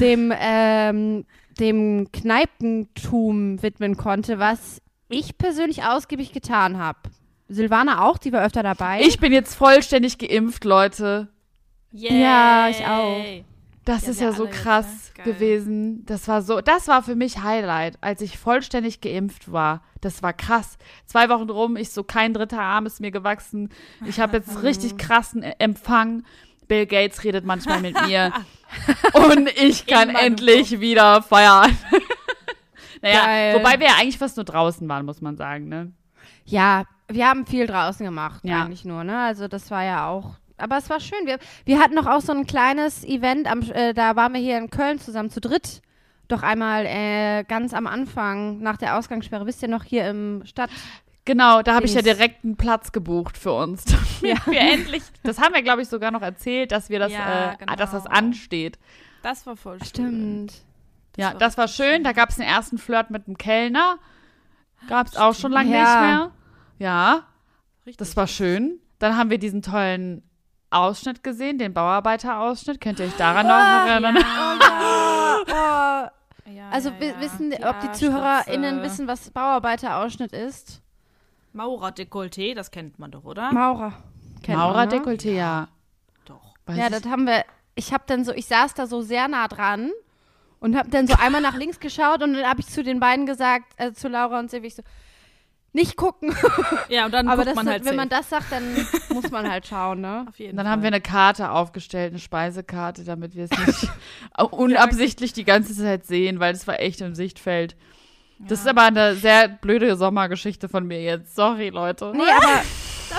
dem, 0.00 0.32
ähm, 0.36 1.24
dem 1.60 2.08
Kneipentum 2.12 3.62
widmen 3.62 3.96
konnte, 3.96 4.38
was 4.38 4.80
ich 5.08 5.38
persönlich 5.38 5.84
ausgiebig 5.84 6.32
getan 6.32 6.78
habe. 6.78 6.98
Silvana 7.48 8.02
auch, 8.04 8.18
die 8.18 8.32
war 8.32 8.44
öfter 8.44 8.62
dabei. 8.62 9.00
Ich 9.02 9.20
bin 9.20 9.32
jetzt 9.32 9.54
vollständig 9.54 10.18
geimpft, 10.18 10.64
Leute. 10.64 11.28
Ja, 11.92 12.68
ich 12.68 12.84
auch. 12.84 13.24
Das 13.84 14.02
Ja, 14.04 14.10
ist 14.10 14.20
ja 14.20 14.32
so 14.32 14.42
alle 14.44 14.52
jetzt, 14.52 14.62
krass 14.62 15.12
ne? 15.18 15.24
Gewesen. 15.32 16.04
Das 16.06 16.26
war 16.26 16.42
so, 16.42 16.60
das 16.60 16.88
war 16.88 17.04
für 17.04 17.14
mich 17.14 17.40
Highlight, 17.44 17.98
als 18.00 18.20
ich 18.20 18.36
vollständig 18.36 19.00
geimpft 19.00 19.52
war. 19.52 19.82
Das 20.00 20.24
war 20.24 20.32
krass. 20.32 20.76
Zwei 21.06 21.28
Wochen 21.28 21.48
rum, 21.48 21.76
ich 21.76 21.90
so 21.90 22.02
kein 22.02 22.34
dritter 22.34 22.60
Arm 22.60 22.86
ist 22.86 23.00
mir 23.00 23.12
gewachsen. 23.12 23.70
Ich 24.04 24.18
habe 24.18 24.38
jetzt 24.38 24.62
richtig 24.64 24.98
krassen 24.98 25.44
E- 25.44 25.54
Empfang. 25.60 26.24
Bill 26.68 26.86
Gates 26.86 27.22
redet 27.24 27.44
manchmal 27.44 27.80
mit 27.80 28.00
mir 28.06 28.32
und 29.12 29.48
ich 29.56 29.86
kann 29.86 30.10
endlich 30.10 30.80
wieder 30.80 31.22
feiern. 31.22 31.76
naja, 33.02 33.24
Geil. 33.26 33.54
wobei 33.54 33.78
wir 33.78 33.86
ja 33.86 33.94
eigentlich 34.00 34.18
fast 34.18 34.36
nur 34.36 34.44
draußen 34.44 34.88
waren, 34.88 35.06
muss 35.06 35.20
man 35.20 35.36
sagen, 35.36 35.68
ne? 35.68 35.92
Ja, 36.44 36.84
wir 37.08 37.28
haben 37.28 37.46
viel 37.46 37.66
draußen 37.66 38.04
gemacht, 38.04 38.40
Ja. 38.44 38.64
eigentlich 38.64 38.84
nur, 38.84 39.04
ne? 39.04 39.18
Also 39.18 39.48
das 39.48 39.70
war 39.70 39.84
ja 39.84 40.08
auch. 40.08 40.34
Aber 40.58 40.78
es 40.78 40.88
war 40.88 41.00
schön. 41.00 41.26
Wir, 41.26 41.38
wir 41.64 41.78
hatten 41.80 41.94
noch 41.94 42.06
auch 42.06 42.20
so 42.20 42.32
ein 42.32 42.46
kleines 42.46 43.04
Event, 43.04 43.50
am, 43.50 43.60
äh, 43.72 43.92
da 43.92 44.16
waren 44.16 44.32
wir 44.32 44.40
hier 44.40 44.56
in 44.58 44.70
Köln 44.70 44.98
zusammen 44.98 45.30
zu 45.30 45.40
dritt. 45.40 45.82
Doch 46.28 46.42
einmal 46.42 46.86
äh, 46.86 47.44
ganz 47.44 47.72
am 47.74 47.86
Anfang, 47.86 48.60
nach 48.60 48.76
der 48.78 48.96
Ausgangssperre, 48.98 49.46
wisst 49.46 49.62
ihr 49.62 49.68
noch, 49.68 49.84
hier 49.84 50.08
im 50.08 50.42
Stadt. 50.44 50.70
Genau, 51.26 51.60
da 51.60 51.74
habe 51.74 51.84
ich 51.84 51.92
ja 51.94 52.00
direkt 52.02 52.44
einen 52.44 52.56
Platz 52.56 52.92
gebucht 52.92 53.36
für 53.36 53.52
uns. 53.52 53.84
Damit 54.22 54.46
wir 54.46 54.60
endlich, 54.60 55.02
das 55.22 55.38
haben 55.40 55.52
wir, 55.54 55.62
glaube 55.62 55.82
ich, 55.82 55.88
sogar 55.88 56.10
noch 56.10 56.22
erzählt, 56.22 56.72
dass 56.72 56.88
wir 56.88 56.98
das, 56.98 57.12
Ja, 57.12 57.52
äh, 57.52 57.56
genau. 57.58 57.74
dass 57.76 57.90
das 57.90 58.06
ansteht. 58.06 58.78
Das 59.22 59.44
war 59.46 59.56
voll 59.56 59.78
schön. 59.80 59.86
Stimmt. 59.88 60.54
ja, 61.16 61.32
war 61.32 61.34
das 61.34 61.58
war 61.58 61.68
schön. 61.68 62.02
Da 62.04 62.12
gab 62.12 62.30
es 62.30 62.36
den 62.36 62.46
ersten 62.46 62.78
Flirt 62.78 63.10
mit 63.10 63.26
dem 63.26 63.36
Kellner. 63.36 63.98
Gab 64.88 65.08
es 65.08 65.16
auch 65.16 65.34
schon 65.34 65.52
lange 65.52 65.72
Ja. 65.72 65.80
nicht 65.82 66.00
mehr. 66.00 66.30
Ja, 66.78 67.22
Richtig. 67.84 67.96
das 67.98 68.16
war 68.16 68.26
schön. 68.26 68.78
Dann 68.98 69.16
haben 69.18 69.28
wir 69.30 69.38
diesen 69.38 69.62
tollen 69.62 70.22
Ausschnitt 70.70 71.22
gesehen, 71.24 71.58
den 71.58 71.74
Bauarbeiter-Ausschnitt. 71.74 72.80
Könnt 72.80 73.00
ihr 73.00 73.06
euch 73.06 73.16
daran 73.16 73.46
noch 73.46 73.54
erinnern? 73.90 74.16
Oh, 75.48 76.08
Ja, 76.52 76.68
also 76.70 76.90
ja, 76.90 77.00
wi- 77.00 77.06
ja. 77.08 77.20
wissen, 77.20 77.50
Die 77.50 77.64
ob 77.64 77.80
die 77.80 77.90
ZuhörerInnen 77.90 78.80
wissen, 78.82 79.08
was 79.08 79.30
Bauarbeiterausschnitt 79.30 80.32
ist? 80.32 80.80
Maurer-Dekolleté, 81.56 82.54
das 82.54 82.70
kennt 82.70 82.98
man 82.98 83.10
doch, 83.10 83.24
oder? 83.24 83.52
Maurer. 83.52 83.92
Kennt 84.42 84.58
man, 84.58 84.68
ne? 84.68 84.72
Maurer-Dekolleté, 84.74 85.32
ja. 85.34 85.68
doch. 86.24 86.54
Weiß 86.66 86.76
Ja, 86.76 86.86
ich- 86.86 86.92
das 86.92 87.04
haben 87.06 87.26
wir. 87.26 87.44
Ich 87.74 87.92
habe 87.92 88.04
dann 88.06 88.24
so, 88.24 88.32
ich 88.32 88.46
saß 88.46 88.74
da 88.74 88.86
so 88.86 89.02
sehr 89.02 89.28
nah 89.28 89.48
dran 89.48 89.90
und 90.60 90.76
habe 90.76 90.88
dann 90.88 91.06
so 91.06 91.14
einmal 91.18 91.42
nach 91.42 91.56
links 91.56 91.78
geschaut 91.80 92.22
und 92.22 92.32
dann 92.34 92.46
habe 92.46 92.60
ich 92.60 92.66
zu 92.68 92.82
den 92.82 93.00
beiden 93.00 93.26
gesagt, 93.26 93.66
also 93.76 93.94
zu 93.94 94.08
Laura 94.08 94.38
und 94.38 94.50
Silvi, 94.50 94.68
ich 94.68 94.74
so, 94.76 94.82
nicht 95.74 95.96
gucken. 95.96 96.34
Ja, 96.88 97.04
und 97.04 97.12
dann 97.12 97.28
Aber 97.28 97.38
guckt 97.44 97.48
das, 97.48 97.54
man 97.56 97.68
halt 97.68 97.84
wenn 97.84 97.96
man 97.96 98.08
safe. 98.08 98.20
das 98.22 98.30
sagt, 98.30 98.50
dann 98.52 98.64
muss 99.14 99.30
man 99.30 99.50
halt 99.50 99.66
schauen, 99.66 100.00
ne? 100.00 100.24
Auf 100.26 100.38
jeden 100.38 100.56
Dann 100.56 100.64
Fall. 100.64 100.72
haben 100.72 100.82
wir 100.82 100.86
eine 100.86 101.02
Karte 101.02 101.50
aufgestellt, 101.50 102.12
eine 102.12 102.18
Speisekarte, 102.18 103.04
damit 103.04 103.34
wir 103.34 103.44
es 103.44 103.50
nicht 103.66 103.90
unabsichtlich 104.52 105.34
die 105.34 105.44
ganze 105.44 105.74
Zeit 105.76 106.06
sehen, 106.06 106.40
weil 106.40 106.54
es 106.54 106.66
war 106.66 106.80
echt 106.80 107.00
im 107.02 107.14
Sichtfeld. 107.14 107.76
Das 108.38 108.60
ist 108.60 108.68
aber 108.68 108.82
eine 108.82 109.14
sehr 109.14 109.48
blöde 109.48 109.96
Sommergeschichte 109.96 110.68
von 110.68 110.86
mir 110.86 111.02
jetzt. 111.02 111.34
Sorry, 111.34 111.70
Leute. 111.70 112.12
Nee, 112.14 112.22
aber 112.22 112.62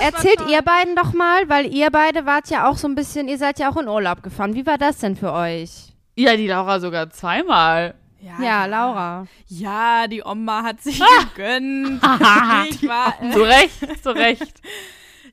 erzählt 0.04 0.48
ihr 0.48 0.62
beiden 0.62 0.94
doch 0.96 1.12
mal, 1.12 1.48
weil 1.48 1.72
ihr 1.72 1.90
beide 1.90 2.24
wart 2.24 2.50
ja 2.50 2.68
auch 2.68 2.76
so 2.76 2.86
ein 2.86 2.94
bisschen, 2.94 3.28
ihr 3.28 3.38
seid 3.38 3.58
ja 3.58 3.70
auch 3.70 3.76
in 3.76 3.88
Urlaub 3.88 4.22
gefahren. 4.22 4.54
Wie 4.54 4.66
war 4.66 4.78
das 4.78 4.98
denn 4.98 5.16
für 5.16 5.32
euch? 5.32 5.92
Ja, 6.16 6.36
die 6.36 6.46
Laura 6.46 6.80
sogar 6.80 7.10
zweimal. 7.10 7.94
Ja, 8.20 8.66
Laura. 8.66 9.26
Ja, 9.46 10.06
die 10.08 10.22
Oma 10.24 10.62
hat 10.64 10.82
sich 10.82 11.00
gegönnt. 11.34 12.02
ich 12.70 12.88
war, 12.88 13.14
Zu 13.32 13.42
Recht, 13.42 14.02
zu 14.02 14.10
Recht. 14.10 14.60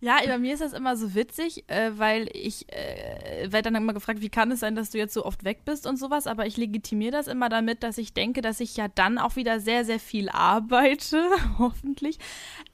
Ja, 0.06 0.20
bei 0.24 0.38
mir 0.38 0.54
ist 0.54 0.62
das 0.62 0.74
immer 0.74 0.96
so 0.96 1.16
witzig, 1.16 1.64
äh, 1.68 1.92
weil 1.96 2.30
ich 2.32 2.72
äh, 2.72 3.52
werde 3.52 3.72
dann 3.72 3.82
immer 3.82 3.94
gefragt, 3.94 4.22
wie 4.22 4.30
kann 4.30 4.52
es 4.52 4.60
sein, 4.60 4.76
dass 4.76 4.92
du 4.92 5.00
jetzt 5.00 5.16
so 5.16 5.26
oft 5.26 5.44
weg 5.44 5.66
bist 5.66 5.88
und 5.88 5.98
sowas, 5.98 6.28
aber 6.28 6.46
ich 6.46 6.58
legitimiere 6.58 7.12
das 7.12 7.26
immer 7.28 7.50
damit, 7.50 7.82
dass 7.82 7.98
ich 7.98 8.14
denke, 8.14 8.42
dass 8.42 8.60
ich 8.60 8.78
ja 8.78 8.88
dann 8.88 9.18
auch 9.18 9.36
wieder 9.36 9.60
sehr, 9.60 9.84
sehr 9.84 10.00
viel 10.00 10.30
arbeite, 10.30 11.28
hoffentlich. 11.58 12.20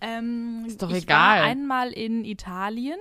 Ähm, 0.01 0.65
Ist 0.67 0.81
doch 0.81 0.91
ich 0.91 1.03
egal. 1.03 1.39
war 1.39 1.45
einmal 1.45 1.93
in 1.93 2.25
Italien 2.25 2.99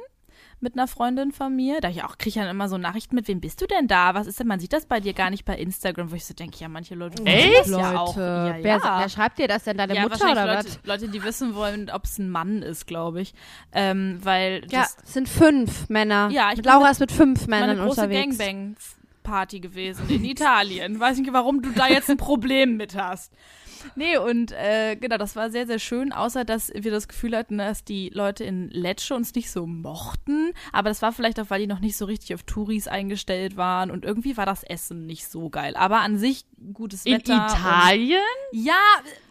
mit 0.61 0.75
einer 0.75 0.87
Freundin 0.87 1.33
von 1.33 1.55
mir. 1.57 1.81
Da 1.81 1.89
ich 1.89 2.05
auch 2.05 2.19
kriege 2.19 2.41
dann 2.41 2.49
immer 2.49 2.69
so 2.69 2.77
Nachrichten 2.79 3.15
mit, 3.15 3.27
wem 3.29 3.41
bist 3.41 3.61
du 3.63 3.67
denn 3.67 3.87
da? 3.89 4.15
Was 4.15 4.27
ist 4.27 4.39
denn? 4.41 4.47
Man 4.47 4.61
sieht 4.61 4.73
das 4.73 4.87
bei 4.87 5.01
dir 5.01 5.13
gar 5.15 5.31
nicht 5.31 5.45
bei 5.45 5.57
Instagram, 5.57 6.11
wo 6.11 6.15
ich 6.15 6.25
so 6.27 6.35
denke, 6.35 6.59
ja, 6.59 6.69
manche 6.69 6.95
Leute 6.95 7.23
Echt? 7.25 7.61
das 7.61 7.69
ja 7.71 7.99
auch. 7.99 8.17
Ja, 8.17 8.57
wer, 8.61 8.77
ja. 8.79 8.99
wer 9.01 9.09
schreibt 9.09 9.39
dir 9.39 9.49
das 9.49 9.65
denn? 9.65 9.77
Deine 9.79 9.95
ja, 9.95 10.03
Mutter 10.03 10.31
oder 10.33 10.47
Leute, 10.47 10.69
was? 10.69 10.79
Leute, 10.85 11.09
die 11.09 11.23
wissen 11.25 11.55
wollen, 11.55 11.91
ob 11.91 12.05
es 12.05 12.19
ein 12.19 12.31
Mann 12.31 12.63
ist, 12.63 12.87
glaube 12.87 13.21
ich. 13.23 13.35
Ähm, 13.73 14.19
weil 14.23 14.63
Ja, 14.71 14.83
das 14.83 14.97
es 15.05 15.13
sind 15.15 15.29
fünf 15.29 15.89
Männer. 15.89 16.29
Ja, 16.33 16.51
ich 16.51 16.57
bin 16.57 16.65
Laura 16.65 16.83
mit- 16.85 16.91
ist 16.93 17.01
mit 17.01 17.13
fünf 17.13 17.47
Männern 17.47 17.77
meine 17.77 17.81
große 17.87 18.03
unterwegs. 18.03 18.39
Gangbang-Party 18.39 19.61
gewesen 19.61 20.09
in 20.09 20.25
Italien. 20.25 20.99
Weiß 21.01 21.19
nicht, 21.19 21.33
warum 21.33 21.63
du 21.63 21.71
da 21.71 21.89
jetzt 21.89 22.11
ein 22.11 22.17
Problem 22.17 22.77
mit 22.77 22.95
hast. 22.97 23.33
Nee, 23.95 24.17
und 24.19 24.53
äh, 24.53 24.97
genau, 24.97 25.17
das 25.17 25.37
war 25.37 25.51
sehr, 25.51 25.67
sehr 25.67 25.79
schön, 25.79 26.13
außer 26.13 26.45
dass 26.45 26.73
wir 26.75 26.91
das 26.91 27.09
Gefühl 27.09 27.37
hatten, 27.37 27.59
dass 27.59 27.85
die 27.85 28.11
Leute 28.11 28.45
in 28.45 28.69
Lecce 28.71 29.15
uns 29.15 29.35
nicht 29.35 29.51
so 29.51 29.67
mochten. 29.67 30.53
Aber 30.73 30.89
das 30.89 31.03
war 31.03 31.13
vielleicht 31.13 31.41
auch, 31.41 31.51
weil 31.51 31.61
die 31.61 31.67
noch 31.67 31.81
nicht 31.81 31.97
so 31.97 32.05
richtig 32.05 32.35
auf 32.35 32.43
Touris 32.43 32.89
eingestellt 32.89 33.57
waren 33.57 33.91
und 33.91 34.05
irgendwie 34.05 34.37
war 34.37 34.47
das 34.47 34.63
Essen 34.63 35.07
nicht 35.07 35.29
so 35.29 35.51
geil. 35.51 35.77
Aber 35.77 36.01
an 36.01 36.19
sich 36.19 36.45
gutes 36.73 37.05
In 37.05 37.15
Wetter. 37.15 37.47
Italien? 37.51 38.23
Und, 38.53 38.65
ja, 38.65 38.75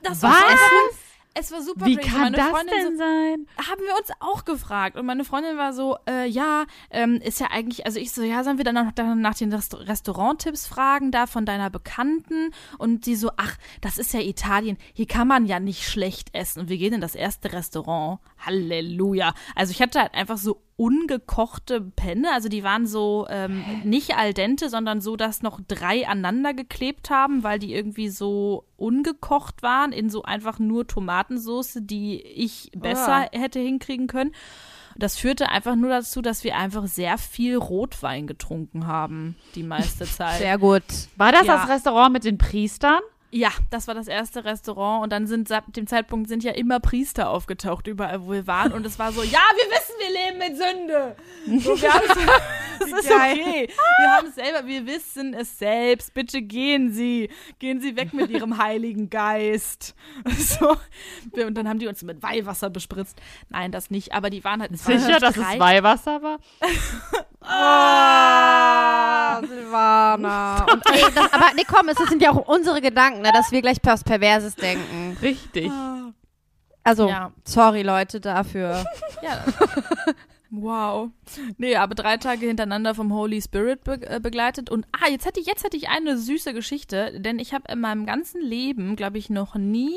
das 0.03 0.21
war 0.21 0.31
Was? 0.31 1.08
Es 1.35 1.51
war 1.51 1.61
super 1.61 1.85
Wie 1.85 1.95
crazy. 1.95 2.09
kann 2.09 2.21
Meine 2.21 2.37
das 2.37 2.49
Freundin 2.49 2.75
so, 2.81 2.87
denn 2.89 2.97
sein? 2.97 3.47
haben 3.57 3.81
wir 3.81 3.95
uns 3.97 4.09
auch 4.19 4.45
gefragt. 4.45 4.97
Und 4.97 5.05
meine 5.05 5.23
Freundin 5.23 5.57
war 5.57 5.73
so, 5.73 5.97
äh, 6.07 6.27
ja, 6.27 6.65
ähm, 6.89 7.15
ist 7.15 7.39
ja 7.39 7.47
eigentlich, 7.51 7.85
also 7.85 7.99
ich 7.99 8.11
so, 8.11 8.23
ja, 8.23 8.43
sollen 8.43 8.57
wir 8.57 8.65
dann 8.65 8.75
noch 8.75 8.91
dann 8.91 9.21
nach 9.21 9.35
den 9.35 9.53
Rest 9.53 9.75
Restauranttipps 9.75 10.67
fragen, 10.67 11.11
da 11.11 11.27
von 11.27 11.45
deiner 11.45 11.69
Bekannten? 11.69 12.51
Und 12.77 13.05
sie 13.05 13.15
so, 13.15 13.31
ach, 13.37 13.57
das 13.81 13.97
ist 13.97 14.13
ja 14.13 14.21
Italien, 14.21 14.77
hier 14.93 15.07
kann 15.07 15.27
man 15.27 15.45
ja 15.45 15.59
nicht 15.59 15.87
schlecht 15.87 16.33
essen. 16.35 16.61
Und 16.61 16.69
wir 16.69 16.77
gehen 16.77 16.93
in 16.93 17.01
das 17.01 17.15
erste 17.15 17.53
Restaurant. 17.53 18.19
Halleluja. 18.39 19.33
Also 19.55 19.71
ich 19.71 19.81
hatte 19.81 19.99
halt 19.99 20.15
einfach 20.15 20.37
so 20.37 20.61
ungekochte 20.79 21.81
Penne, 21.81 22.31
also 22.33 22.47
die 22.47 22.63
waren 22.63 22.87
so 22.87 23.27
ähm, 23.29 23.63
nicht 23.83 24.15
al 24.15 24.33
dente, 24.33 24.69
sondern 24.69 25.01
so, 25.01 25.17
dass 25.17 25.41
noch 25.41 25.59
drei 25.67 26.07
aneinander 26.07 26.53
geklebt 26.53 27.09
haben, 27.09 27.43
weil 27.43 27.59
die 27.59 27.73
irgendwie 27.73 28.09
so 28.09 28.63
ungekocht 28.77 29.61
waren 29.61 29.91
in 29.91 30.09
so 30.09 30.23
einfach 30.23 30.57
nur 30.57 30.87
Tomatensauce, 30.87 31.79
die 31.81 32.21
ich 32.21 32.71
besser 32.75 33.27
hätte 33.33 33.59
hinkriegen 33.59 34.07
können. 34.07 34.31
Das 34.95 35.17
führte 35.17 35.49
einfach 35.49 35.75
nur 35.75 35.89
dazu, 35.89 36.21
dass 36.21 36.43
wir 36.43 36.57
einfach 36.57 36.87
sehr 36.87 37.17
viel 37.17 37.55
Rotwein 37.57 38.25
getrunken 38.27 38.87
haben, 38.87 39.35
die 39.55 39.63
meiste 39.63 40.05
Zeit. 40.05 40.39
Sehr 40.39 40.57
gut. 40.57 40.83
War 41.17 41.31
das 41.31 41.45
Ja. 41.45 41.57
das 41.57 41.69
Restaurant 41.69 42.13
mit 42.13 42.23
den 42.23 42.37
Priestern? 42.37 42.99
Ja, 43.31 43.49
das 43.69 43.87
war 43.87 43.93
das 43.93 44.07
erste 44.07 44.43
Restaurant 44.43 45.03
und 45.03 45.11
dann 45.11 45.27
sind 45.27 45.51
ab 45.51 45.65
dem 45.67 45.85
Zeitpunkt 45.85 46.29
sind 46.29 46.43
ja 46.43 46.51
immer 46.51 46.79
Priester 46.79 47.29
aufgetaucht, 47.29 47.85
überall 47.85 48.23
wo 48.23 48.31
wir 48.31 48.47
waren 48.47 48.73
und 48.73 48.85
es 48.87 48.97
war 48.97 49.11
so, 49.11 49.21
ja, 49.21 49.39
wir 49.55 49.65
wissen, 49.69 49.93
wir 49.99 50.09
leben 50.09 50.37
mit 50.39 50.57
Sünde. 50.57 51.15
So, 51.63 51.79
wir 51.79 51.93
haben's, 51.93 52.09
das 52.79 52.89
ist 52.89 53.11
okay. 53.11 53.69
Wir 53.99 54.11
haben 54.11 54.27
es 54.27 54.35
selber, 54.35 54.65
wir 54.67 54.85
wissen 54.85 55.33
es 55.33 55.57
selbst. 55.59 56.13
Bitte 56.13 56.41
gehen 56.41 56.91
Sie, 56.91 57.29
gehen 57.59 57.79
Sie 57.81 57.95
weg 57.95 58.13
mit 58.13 58.29
Ihrem 58.29 58.57
Heiligen 58.57 59.09
Geist. 59.09 59.95
So. 60.37 60.77
Und 61.45 61.55
dann 61.55 61.67
haben 61.67 61.79
die 61.79 61.87
uns 61.87 62.01
mit 62.03 62.21
Weihwasser 62.23 62.69
bespritzt. 62.69 63.19
Nein, 63.49 63.71
das 63.71 63.89
nicht, 63.91 64.13
aber 64.13 64.29
die 64.29 64.43
waren 64.43 64.61
halt 64.61 64.77
Sicher, 64.77 65.19
dass 65.19 65.37
es 65.37 65.59
Weihwasser 65.59 66.21
war? 66.21 66.39
Ah, 67.41 69.41
Silvana. 69.45 70.65
Und, 70.71 70.83
ey, 70.91 71.03
das, 71.15 71.33
aber 71.33 71.47
nee, 71.55 71.63
komm, 71.67 71.89
es 71.89 71.97
sind 72.09 72.21
ja 72.21 72.31
auch 72.31 72.47
unsere 72.47 72.81
Gedanken, 72.81 73.21
ne, 73.21 73.31
dass 73.33 73.51
wir 73.51 73.61
gleich 73.61 73.77
was 73.83 74.03
Perverses 74.03 74.55
denken. 74.55 75.17
Richtig. 75.21 75.71
Also, 76.83 77.09
Ja. 77.09 77.31
sorry 77.45 77.81
Leute 77.81 78.19
dafür. 78.19 78.83
Ja. 79.21 79.43
Wow. 80.51 81.11
Nee, 81.57 81.75
aber 81.75 81.93
drei 81.93 82.17
Tage 82.17 82.47
hintereinander 82.47 82.95
vom 82.95 83.13
Holy 83.13 83.41
Spirit 83.41 83.83
be 83.83 84.01
äh, 84.07 84.19
begleitet. 84.19 84.69
Und 84.69 84.87
ah, 84.91 85.09
jetzt 85.09 85.25
hätte 85.25 85.39
ich, 85.39 85.45
jetzt 85.45 85.63
hätte 85.63 85.77
ich 85.77 85.89
eine 85.89 86.17
süße 86.17 86.53
Geschichte, 86.53 87.19
denn 87.19 87.37
ich 87.37 87.53
habe 87.53 87.71
in 87.71 87.79
meinem 87.79 88.05
ganzen 88.05 88.41
Leben, 88.41 88.95
glaube 88.95 89.19
ich, 89.19 89.29
noch 89.29 89.55
nie 89.55 89.95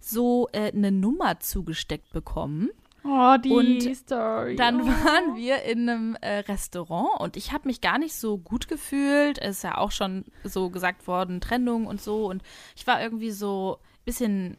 so 0.00 0.48
äh, 0.52 0.72
eine 0.72 0.90
Nummer 0.90 1.38
zugesteckt 1.38 2.12
bekommen. 2.12 2.70
Oh, 3.04 3.36
die 3.36 3.50
Und 3.50 3.96
Story. 3.96 4.56
Dann 4.56 4.82
oh. 4.82 4.86
waren 4.86 5.36
wir 5.36 5.62
in 5.62 5.88
einem 5.88 6.16
äh, 6.20 6.38
Restaurant 6.38 7.20
und 7.20 7.36
ich 7.36 7.52
habe 7.52 7.68
mich 7.68 7.80
gar 7.80 7.98
nicht 7.98 8.14
so 8.14 8.38
gut 8.38 8.68
gefühlt. 8.68 9.38
Es 9.38 9.58
ist 9.58 9.64
ja 9.64 9.78
auch 9.78 9.90
schon 9.90 10.24
so 10.44 10.70
gesagt 10.70 11.06
worden, 11.06 11.40
Trennung 11.40 11.86
und 11.86 12.00
so. 12.00 12.26
Und 12.26 12.42
ich 12.76 12.86
war 12.86 13.02
irgendwie 13.02 13.32
so 13.32 13.78
ein 13.80 14.04
bisschen 14.04 14.56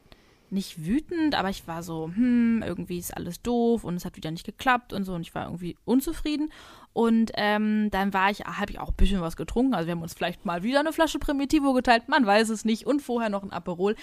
nicht 0.54 0.86
wütend, 0.86 1.36
aber 1.36 1.50
ich 1.50 1.68
war 1.68 1.84
so, 1.84 2.12
hm, 2.14 2.64
irgendwie 2.66 2.98
ist 2.98 3.16
alles 3.16 3.42
doof 3.42 3.84
und 3.84 3.96
es 3.96 4.06
hat 4.06 4.16
wieder 4.16 4.32
nicht 4.32 4.46
geklappt 4.46 4.94
und 4.94 5.04
so 5.04 5.14
und 5.14 5.22
ich 5.22 5.36
war 5.36 5.46
irgendwie 5.46 5.76
unzufrieden. 5.86 6.52
Und 6.94 7.32
ähm, 7.36 7.90
dann 7.92 8.14
war 8.14 8.30
ich, 8.30 8.42
habe 8.42 8.72
ich 8.72 8.80
auch 8.80 8.90
ein 8.90 8.96
bisschen 8.96 9.20
was 9.20 9.36
getrunken. 9.36 9.74
Also 9.74 9.88
wir 9.88 9.94
haben 9.94 10.04
uns 10.04 10.14
vielleicht 10.14 10.46
mal 10.46 10.62
wieder 10.62 10.80
eine 10.80 10.94
Flasche 10.94 11.18
Primitivo 11.20 11.74
geteilt, 11.74 12.08
man 12.08 12.26
weiß 12.26 12.50
es 12.50 12.66
nicht. 12.66 12.86
Und 12.86 13.02
vorher 13.02 13.30
noch 13.30 13.42
ein 13.44 13.52
Aperol. 13.52 13.96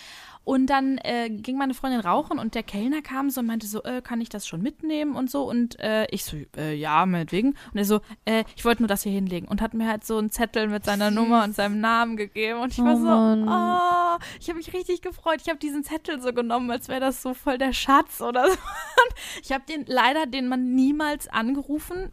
Und 0.43 0.67
dann 0.67 0.99
äh, 0.99 1.31
ging 1.31 1.57
meine 1.57 1.75
Freundin 1.75 2.01
rauchen 2.01 2.39
und 2.39 2.55
der 2.55 2.63
Kellner 2.63 3.03
kam 3.03 3.31
so 3.31 3.41
und 3.41 3.47
meinte 3.47 3.67
so, 3.67 3.83
äh, 3.85 4.03
kann 4.03 4.21
ich 4.21 4.29
das 4.29 4.47
schon 4.47 4.63
mitnehmen 4.63 5.15
und 5.15 5.31
so. 5.31 5.45
Und 5.49 5.79
äh, 5.79 6.07
ich 6.11 6.25
so, 6.25 6.37
äh, 6.57 6.75
ja, 6.75 7.07
meinetwegen. 7.07 7.51
Und 7.73 7.79
er 7.79 7.85
so, 7.85 8.01
äh, 8.25 8.45
ich 8.57 8.65
wollte 8.65 8.83
nur 8.83 8.89
das 8.89 9.03
hier 9.05 9.13
hinlegen. 9.13 9.47
Und 9.47 9.61
hat 9.63 9.75
mir 9.75 9.87
halt 9.87 10.05
so 10.05 10.19
einen 10.19 10.31
Zettel 10.31 10.67
mit 10.67 10.85
seiner 10.85 11.11
Nummer 11.11 11.45
und 11.45 11.55
seinem 11.55 11.81
Namen 11.81 12.17
gegeben. 12.17 12.61
Und 12.61 12.73
ich 12.73 12.79
war 12.79 12.95
Oh 12.95 12.99
so, 12.99 13.05
Mann. 13.05 13.49
oh, 13.49 14.19
ich 14.41 14.49
habe 14.49 14.57
mich 14.59 14.73
richtig 14.73 15.03
gefreut. 15.03 15.39
Ich 15.43 15.49
habe 15.49 15.59
diesen 15.59 15.85
Zettel 15.85 16.21
so 16.21 16.33
genommen, 16.33 16.71
als 16.71 16.89
wäre 16.89 17.01
das 17.01 17.23
so 17.23 17.35
voll 17.35 17.59
der 17.59 17.73
Schatz 17.73 18.21
oder 18.21 18.47
so. 18.49 18.53
Und 18.55 19.15
ich 19.45 19.53
habe 19.53 19.65
den 19.69 19.85
leider 19.87 20.27
den 20.27 20.49
man 20.49 20.75
niemals 20.75 21.29
angerufen. 21.29 22.11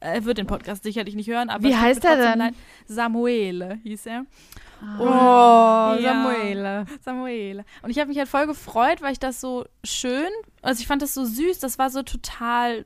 Er 0.00 0.24
wird 0.24 0.38
den 0.38 0.46
Podcast 0.46 0.82
sicherlich 0.82 1.14
nicht 1.14 1.28
hören, 1.28 1.50
aber 1.50 1.64
Wie 1.68 1.74
heißt 1.76 2.04
er 2.04 2.16
denn? 2.16 2.38
leid. 2.38 2.54
Samuele 2.86 3.78
hieß 3.82 4.06
er. 4.06 4.24
Oh, 5.00 5.04
Ja. 5.04 5.98
Samuele. 6.00 6.86
Samuele. 7.04 7.64
Und 7.82 7.90
ich 7.90 7.98
habe 7.98 8.08
mich 8.08 8.18
halt 8.18 8.28
voll 8.28 8.46
gefreut, 8.46 9.02
weil 9.02 9.12
ich 9.12 9.18
das 9.18 9.40
so 9.40 9.64
schön, 9.84 10.28
also 10.62 10.80
ich 10.80 10.86
fand 10.86 11.02
das 11.02 11.14
so 11.14 11.24
süß, 11.24 11.58
das 11.58 11.78
war 11.78 11.90
so 11.90 12.02
total 12.02 12.84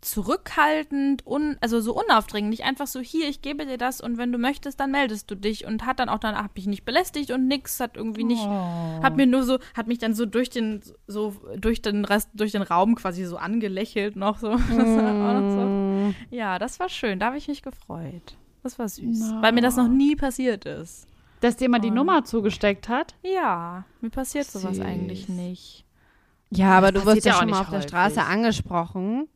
zurückhaltend, 0.00 1.26
un, 1.26 1.56
also 1.60 1.80
so 1.80 1.92
unaufdringlich, 1.92 2.62
einfach 2.62 2.86
so 2.86 3.00
hier, 3.00 3.28
ich 3.28 3.42
gebe 3.42 3.66
dir 3.66 3.78
das 3.78 4.00
und 4.00 4.16
wenn 4.16 4.30
du 4.30 4.38
möchtest, 4.38 4.78
dann 4.78 4.92
meldest 4.92 5.28
du 5.28 5.34
dich 5.34 5.66
und 5.66 5.86
hat 5.86 5.98
dann 5.98 6.08
auch 6.08 6.18
dann 6.20 6.36
hat 6.36 6.54
mich 6.54 6.66
nicht 6.68 6.84
belästigt 6.84 7.32
und 7.32 7.48
nix, 7.48 7.80
hat 7.80 7.96
irgendwie 7.96 8.22
nicht, 8.22 8.42
Oh. 8.46 9.02
hat 9.02 9.16
mir 9.16 9.26
nur 9.26 9.42
so, 9.42 9.58
hat 9.76 9.88
mich 9.88 9.98
dann 9.98 10.14
so 10.14 10.24
durch 10.24 10.50
den, 10.50 10.82
so 11.08 11.34
durch 11.56 11.82
den 11.82 12.04
Rest, 12.04 12.30
durch 12.34 12.52
den 12.52 12.62
Raum 12.62 12.94
quasi 12.94 13.24
so 13.24 13.36
angelächelt 13.38 14.14
noch 14.16 14.38
so. 14.38 14.50
Das 14.76 14.86
Ja, 16.30 16.58
das 16.58 16.78
war 16.80 16.88
schön, 16.88 17.18
da 17.18 17.26
habe 17.26 17.38
ich 17.38 17.48
mich 17.48 17.62
gefreut. 17.62 18.36
Das 18.62 18.78
war 18.78 18.88
süß, 18.88 19.34
weil 19.40 19.52
mir 19.52 19.60
das 19.62 19.76
noch 19.76 19.88
nie 19.88 20.16
passiert 20.16 20.64
ist. 20.64 21.06
Dass 21.40 21.56
dir 21.56 21.68
mal 21.68 21.78
die 21.78 21.90
Nummer 21.92 22.24
zugesteckt 22.24 22.88
hat? 22.88 23.14
Ja, 23.22 23.84
mir 24.00 24.10
passiert 24.10 24.46
sowas 24.46 24.76
Süß. 24.76 24.84
eigentlich 24.84 25.28
nicht. 25.28 25.84
Ja, 26.50 26.70
aber 26.76 26.90
du 26.92 27.00
passiert 27.00 27.16
wirst 27.16 27.26
ja 27.26 27.32
schon 27.34 27.50
mal 27.50 27.60
auf 27.60 27.66
der 27.70 27.78
häufig. 27.78 27.88
Straße 27.90 28.22
angesprochen. 28.24 29.28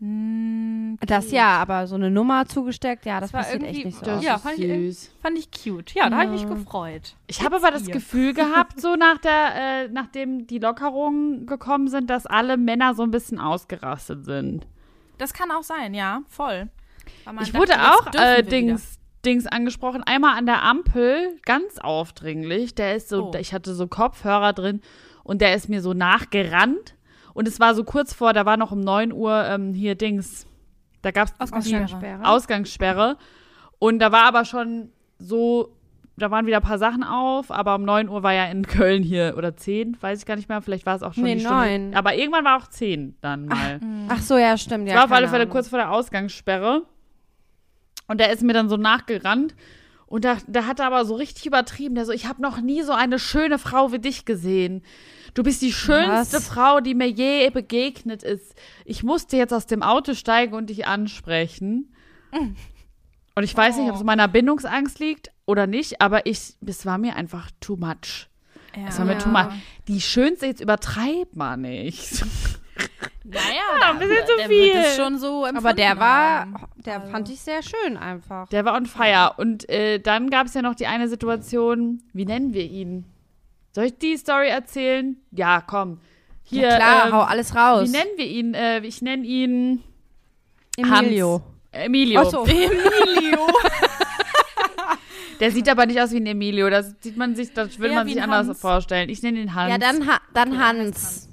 Hm, 0.00 0.98
Das 1.06 1.30
ja, 1.30 1.58
aber 1.60 1.86
so 1.86 1.94
eine 1.94 2.10
Nummer 2.10 2.46
zugesteckt, 2.46 3.06
ja, 3.06 3.20
das, 3.20 3.30
Das 3.30 3.34
war 3.34 3.40
passiert 3.42 3.62
echt 3.62 3.70
irgendwie- 3.72 3.86
nicht 3.88 3.98
so. 3.98 4.04
Das-. 4.06 4.24
Ja, 4.24 4.36
ist 4.36 4.42
fand 4.42 4.58
ich 4.58 4.96
süß. 4.96 5.10
Fand 5.22 5.38
ich 5.38 5.48
cute. 5.50 5.94
Ja, 5.94 6.10
da 6.10 6.16
habe 6.22 6.34
ich 6.34 6.42
mich 6.42 6.48
gefreut. 6.48 7.16
Ich 7.26 7.42
habe 7.44 7.56
aber 7.56 7.70
das 7.70 7.86
ihr. 7.86 7.92
Gefühl 7.94 8.34
gehabt, 8.34 8.80
so 8.80 8.94
nach 8.98 9.18
der, 9.18 9.54
äh, 9.84 9.88
nachdem 9.88 10.46
die 10.46 10.58
Lockerungen 10.58 11.46
gekommen 11.46 11.88
sind, 11.88 12.10
dass 12.10 12.26
alle 12.26 12.56
Männer 12.56 12.94
so 12.94 13.02
ein 13.02 13.10
bisschen 13.10 13.38
ausgerastet 13.38 14.24
sind. 14.24 14.66
Das 15.18 15.32
kann 15.32 15.50
auch 15.50 15.62
sein, 15.62 15.94
ja, 15.94 16.22
voll. 16.28 16.68
Ich 17.40 17.52
dachte, 17.52 17.54
wurde 17.54 17.74
auch 17.92 18.12
äh, 18.14 18.42
Dings, 18.42 18.98
Dings 19.24 19.46
angesprochen, 19.46 20.02
einmal 20.02 20.36
an 20.38 20.46
der 20.46 20.62
Ampel, 20.62 21.36
ganz 21.44 21.78
aufdringlich. 21.78 22.74
Der 22.74 22.96
ist 22.96 23.08
so, 23.08 23.30
Oh. 23.30 23.32
ich 23.38 23.52
hatte 23.54 23.74
so 23.74 23.86
Kopfhörer 23.86 24.52
drin 24.52 24.80
und 25.22 25.40
der 25.40 25.54
ist 25.54 25.68
mir 25.68 25.80
so 25.82 25.92
nachgerannt. 25.94 26.94
Und 27.32 27.48
es 27.48 27.58
war 27.60 27.74
so 27.74 27.84
kurz 27.84 28.12
vor, 28.14 28.32
da 28.32 28.46
war 28.46 28.56
noch 28.56 28.70
um 28.72 28.80
9 28.80 29.12
Uhr 29.12 29.44
ähm, 29.46 29.74
hier 29.74 29.94
Dings. 29.96 30.46
Da 31.02 31.10
gab 31.10 31.28
es. 31.28 31.40
Ausgangssperre. 31.40 32.24
Ausgangssperre. 32.24 33.16
Und 33.78 33.98
da 33.98 34.12
war 34.12 34.24
aber 34.24 34.44
schon 34.44 34.90
so, 35.18 35.74
da 36.16 36.30
waren 36.30 36.46
wieder 36.46 36.58
ein 36.58 36.62
paar 36.62 36.78
Sachen 36.78 37.02
auf, 37.02 37.50
aber 37.50 37.74
um 37.74 37.84
9 37.84 38.08
Uhr 38.08 38.22
war 38.22 38.32
ja 38.32 38.46
in 38.46 38.66
Köln 38.66 39.02
hier, 39.02 39.34
oder 39.36 39.56
10, 39.56 39.96
weiß 40.00 40.20
ich 40.20 40.26
gar 40.26 40.36
nicht 40.36 40.48
mehr, 40.48 40.62
vielleicht 40.62 40.86
war 40.86 40.94
es 40.94 41.02
auch 41.02 41.12
schon 41.14 41.24
Nee, 41.24 41.34
die 41.34 41.40
Stunde. 41.40 41.58
9. 41.58 41.94
Aber 41.94 42.14
irgendwann 42.14 42.44
war 42.44 42.56
auch 42.56 42.68
10 42.68 43.16
dann 43.20 43.46
mal. 43.46 43.80
Ach 44.08 44.20
so, 44.20 44.36
ja, 44.36 44.56
stimmt. 44.56 44.88
Ja, 44.88 44.94
war 44.94 45.04
auf 45.04 45.12
alle 45.12 45.28
Fälle 45.28 45.46
kurz 45.46 45.68
vor 45.68 45.78
der 45.78 45.90
Ausgangssperre. 45.90 46.82
Und 48.06 48.20
der 48.20 48.32
ist 48.32 48.42
mir 48.42 48.52
dann 48.52 48.68
so 48.68 48.76
nachgerannt. 48.76 49.54
Und 50.06 50.24
da, 50.24 50.36
da 50.46 50.66
hat 50.66 50.78
er 50.78 50.86
aber 50.86 51.04
so 51.04 51.14
richtig 51.14 51.46
übertrieben. 51.46 51.94
Der 51.94 52.04
so, 52.04 52.12
ich 52.12 52.26
habe 52.26 52.42
noch 52.42 52.60
nie 52.60 52.82
so 52.82 52.92
eine 52.92 53.18
schöne 53.18 53.58
Frau 53.58 53.92
wie 53.92 53.98
dich 53.98 54.24
gesehen. 54.24 54.82
Du 55.32 55.42
bist 55.42 55.62
die 55.62 55.72
schönste 55.72 56.36
Was? 56.36 56.48
Frau, 56.48 56.80
die 56.80 56.94
mir 56.94 57.08
je 57.08 57.50
begegnet 57.50 58.22
ist. 58.22 58.54
Ich 58.84 59.02
musste 59.02 59.36
jetzt 59.36 59.52
aus 59.52 59.66
dem 59.66 59.82
Auto 59.82 60.14
steigen 60.14 60.54
und 60.54 60.70
dich 60.70 60.86
ansprechen. 60.86 61.92
Und 63.36 63.42
ich 63.44 63.56
weiß 63.56 63.76
nicht, 63.78 63.88
ob 63.88 63.94
es 63.96 64.00
an 64.00 64.06
meiner 64.06 64.28
Bindungsangst 64.28 64.98
liegt 65.00 65.30
oder 65.46 65.66
nicht, 65.66 66.00
aber 66.00 66.26
ich, 66.26 66.54
es 66.64 66.86
war 66.86 66.98
mir 66.98 67.16
einfach 67.16 67.50
too 67.60 67.76
much. 67.76 68.28
Ja. 68.76 68.88
Es 68.88 68.98
war 68.98 69.04
mir 69.04 69.18
too 69.18 69.28
much. 69.28 69.46
Die 69.88 70.00
schönste, 70.00 70.46
jetzt 70.46 70.60
übertreibt 70.60 71.36
man 71.36 71.62
nicht. 71.62 72.24
Naja, 73.26 73.40
Ja, 73.80 73.90
ein 73.92 73.98
bisschen 73.98 74.26
zu 74.26 74.36
der 74.36 74.48
viel. 74.48 74.74
Wird 74.74 74.84
es 74.84 74.96
schon 74.96 75.18
so 75.18 75.46
Aber 75.46 75.72
der 75.72 75.98
war, 75.98 76.46
der 76.84 77.00
Also. 77.00 77.10
fand 77.10 77.30
ich 77.30 77.40
sehr 77.40 77.62
schön 77.62 77.96
einfach. 77.96 78.48
Der 78.50 78.66
war 78.66 78.74
on 78.74 78.84
fire. 78.84 79.32
Und 79.38 79.66
äh, 79.70 79.98
dann 79.98 80.28
gab 80.28 80.46
es 80.46 80.52
ja 80.54 80.60
noch 80.60 80.74
die 80.74 80.86
eine 80.86 81.08
Situation, 81.08 82.02
wie 82.12 82.26
nennen 82.26 82.52
wir 82.52 82.64
ihn? 82.64 83.06
Soll 83.72 83.84
ich 83.84 83.98
die 83.98 84.16
Story 84.18 84.48
erzählen? 84.48 85.16
Ja, 85.30 85.62
komm. 85.62 86.00
Hier, 86.42 86.68
ja 86.68 86.76
klar, 86.76 87.06
ähm, 87.06 87.12
hau 87.14 87.20
alles 87.22 87.56
raus. 87.56 87.88
Wie 87.88 87.92
nennen 87.96 88.10
wir 88.16 88.26
ihn? 88.26 88.52
Äh, 88.52 88.80
ich 88.80 89.00
nenne 89.00 89.24
ihn 89.24 89.82
Emilio. 90.76 91.40
Hans. 91.40 91.53
Emilio. 91.74 92.20
Ach 92.20 92.30
so. 92.30 92.44
Emilio. 92.46 93.46
Der 95.40 95.50
sieht 95.50 95.68
aber 95.68 95.86
nicht 95.86 96.00
aus 96.00 96.12
wie 96.12 96.18
ein 96.18 96.26
Emilio. 96.26 96.70
Das 96.70 96.94
sieht 97.00 97.16
man 97.16 97.34
sich, 97.34 97.52
das 97.52 97.78
will 97.78 97.92
man 97.92 98.06
sich 98.06 98.22
anders 98.22 98.48
Hans. 98.48 98.60
vorstellen. 98.60 99.08
Ich 99.08 99.22
nenne 99.22 99.40
ihn 99.40 99.54
Hans. 99.54 99.70
Ja, 99.70 99.78
dann, 99.78 100.06
ha 100.06 100.20
dann 100.32 100.58
Hans. 100.58 101.28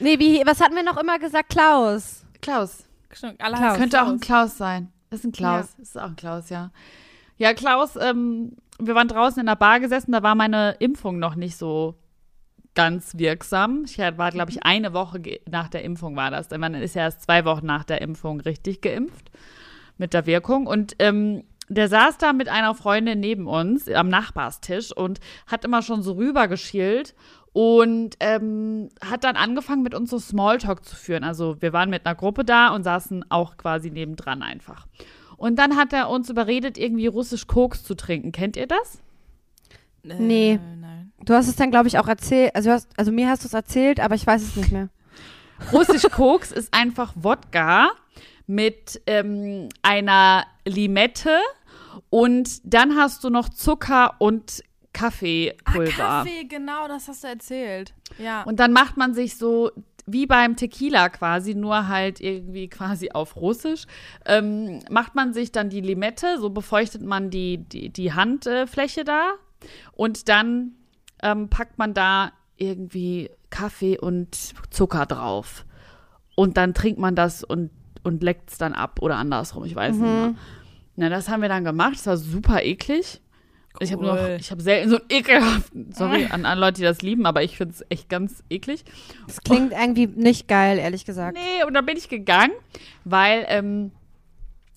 Nee, 0.00 0.18
wie, 0.18 0.42
was 0.44 0.60
hatten 0.60 0.74
wir 0.74 0.82
noch 0.82 0.96
immer 0.98 1.18
gesagt? 1.18 1.50
Klaus. 1.50 2.24
Klaus. 2.40 2.84
Stimmt, 3.10 3.40
alle 3.40 3.56
Klaus. 3.56 3.78
Könnte 3.78 4.02
auch 4.02 4.08
ein 4.08 4.20
Klaus. 4.20 4.58
Sein. 4.58 4.92
Ist 5.10 5.24
ein 5.24 5.32
Klaus. 5.32 5.74
Ist 5.80 5.98
auch 5.98 6.08
ein 6.08 6.16
Klaus, 6.16 6.50
ja. 6.50 6.70
Ja, 7.38 7.54
Klaus, 7.54 7.96
ähm, 7.96 8.56
wir 8.78 8.94
waren 8.94 9.08
draußen 9.08 9.40
in 9.40 9.46
der 9.46 9.56
Bar 9.56 9.80
gesessen, 9.80 10.12
da 10.12 10.22
war 10.22 10.34
meine 10.34 10.76
Impfung 10.80 11.18
noch 11.18 11.34
nicht 11.34 11.56
so 11.56 11.94
ganz 12.74 13.16
wirksam. 13.16 13.84
Ich 13.86 13.98
war, 13.98 14.30
glaube 14.30 14.50
ich, 14.50 14.64
eine 14.64 14.92
Woche 14.92 15.20
nach 15.50 15.68
der 15.68 15.82
Impfung 15.82 16.14
war 16.16 16.30
das. 16.30 16.48
Denn 16.48 16.60
man 16.60 16.74
ist 16.74 16.94
ja 16.94 17.02
erst 17.02 17.22
zwei 17.22 17.44
Wochen 17.44 17.66
nach 17.66 17.84
der 17.84 18.02
Impfung 18.02 18.40
richtig 18.40 18.82
geimpft 18.82 19.30
mit 19.98 20.14
der 20.14 20.26
Wirkung. 20.26 20.66
Und 20.66 20.96
ähm, 20.98 21.44
der 21.68 21.88
saß 21.88 22.18
da 22.18 22.32
mit 22.32 22.48
einer 22.48 22.74
Freundin 22.74 23.20
neben 23.20 23.46
uns 23.46 23.88
am 23.88 24.08
Nachbarstisch 24.08 24.92
und 24.92 25.20
hat 25.46 25.64
immer 25.64 25.82
schon 25.82 26.02
so 26.02 26.12
rübergeschielt 26.12 27.14
und 27.52 28.16
ähm, 28.20 28.88
hat 29.04 29.24
dann 29.24 29.36
angefangen, 29.36 29.82
mit 29.82 29.94
uns 29.94 30.10
so 30.10 30.18
Smalltalk 30.18 30.84
zu 30.84 30.96
führen. 30.96 31.24
Also 31.24 31.60
wir 31.60 31.72
waren 31.72 31.90
mit 31.90 32.06
einer 32.06 32.14
Gruppe 32.14 32.44
da 32.44 32.68
und 32.74 32.84
saßen 32.84 33.24
auch 33.30 33.56
quasi 33.56 33.90
nebendran 33.90 34.42
einfach. 34.42 34.86
Und 35.36 35.58
dann 35.58 35.76
hat 35.76 35.92
er 35.92 36.08
uns 36.08 36.30
überredet, 36.30 36.78
irgendwie 36.78 37.06
russisch 37.06 37.46
Koks 37.46 37.84
zu 37.84 37.94
trinken. 37.94 38.32
Kennt 38.32 38.56
ihr 38.56 38.66
das? 38.66 39.00
Äh, 40.04 40.14
Nee. 40.14 40.60
Nein. 40.80 41.12
Du 41.24 41.34
hast 41.34 41.48
es 41.48 41.56
dann, 41.56 41.70
glaube 41.70 41.88
ich, 41.88 41.98
auch 41.98 42.08
erzählt. 42.08 42.54
Also, 42.54 42.70
hast, 42.70 42.88
also 42.96 43.12
mir 43.12 43.28
hast 43.28 43.42
du 43.44 43.48
es 43.48 43.54
erzählt, 43.54 44.00
aber 44.00 44.14
ich 44.14 44.26
weiß 44.26 44.42
es 44.42 44.56
nicht 44.56 44.72
mehr. 44.72 44.88
Russisch 45.72 46.08
Koks 46.10 46.52
ist 46.52 46.72
einfach 46.72 47.12
Wodka 47.16 47.88
mit 48.48 49.00
ähm, 49.06 49.68
einer 49.82 50.44
Limette 50.64 51.38
und 52.10 52.60
dann 52.64 52.96
hast 52.96 53.22
du 53.22 53.30
noch 53.30 53.48
Zucker 53.50 54.16
und 54.18 54.64
Kaffeepulver. 54.92 56.04
Ah, 56.04 56.24
Kaffee, 56.24 56.44
genau, 56.44 56.88
das 56.88 57.06
hast 57.06 57.22
du 57.22 57.28
erzählt. 57.28 57.94
Ja. 58.18 58.42
Und 58.42 58.58
dann 58.58 58.72
macht 58.72 58.96
man 58.96 59.14
sich 59.14 59.36
so 59.36 59.70
wie 60.06 60.26
beim 60.26 60.56
Tequila 60.56 61.10
quasi, 61.10 61.54
nur 61.54 61.88
halt 61.88 62.20
irgendwie 62.20 62.68
quasi 62.68 63.10
auf 63.10 63.36
Russisch, 63.36 63.84
ähm, 64.24 64.80
macht 64.90 65.14
man 65.14 65.34
sich 65.34 65.52
dann 65.52 65.68
die 65.68 65.82
Limette, 65.82 66.38
so 66.40 66.48
befeuchtet 66.48 67.02
man 67.02 67.28
die, 67.28 67.58
die, 67.58 67.90
die 67.90 68.14
Handfläche 68.14 69.04
da 69.04 69.34
und 69.92 70.30
dann 70.30 70.72
ähm, 71.22 71.50
packt 71.50 71.78
man 71.78 71.92
da 71.92 72.32
irgendwie 72.56 73.30
Kaffee 73.50 73.98
und 73.98 74.34
Zucker 74.70 75.04
drauf. 75.04 75.66
Und 76.34 76.56
dann 76.56 76.72
trinkt 76.72 77.00
man 77.00 77.14
das 77.14 77.42
und, 77.42 77.70
und 78.02 78.22
leckt 78.22 78.50
es 78.50 78.58
dann 78.58 78.72
ab 78.72 79.00
oder 79.02 79.16
andersrum, 79.16 79.64
ich 79.64 79.74
weiß 79.74 79.94
nicht 79.96 80.02
mehr. 80.02 80.34
Na, 80.96 81.08
das 81.08 81.28
haben 81.28 81.42
wir 81.42 81.48
dann 81.48 81.64
gemacht, 81.64 81.94
das 81.94 82.06
war 82.06 82.16
super 82.16 82.62
eklig. 82.62 83.20
Ich 83.80 83.92
habe 83.92 84.04
noch, 84.04 84.14
Cool. 84.14 84.36
ich 84.40 84.50
habe 84.50 84.60
selten 84.60 84.90
so 84.90 84.96
einen 84.96 85.04
ekelhaften, 85.08 85.92
sorry 85.92 86.26
an 86.30 86.44
alle 86.44 86.60
Leute, 86.60 86.78
die 86.78 86.82
das 86.82 87.02
lieben, 87.02 87.26
aber 87.26 87.44
ich 87.44 87.56
finde 87.56 87.74
es 87.74 87.84
echt 87.88 88.08
ganz 88.08 88.42
eklig. 88.50 88.84
Das 89.28 89.40
klingt 89.42 89.72
irgendwie 89.72 90.08
nicht 90.08 90.48
geil, 90.48 90.78
ehrlich 90.78 91.04
gesagt. 91.04 91.36
Nee, 91.36 91.64
und 91.64 91.74
dann 91.74 91.86
bin 91.86 91.96
ich 91.96 92.08
gegangen, 92.08 92.52
weil, 93.04 93.44
ähm, 93.48 93.92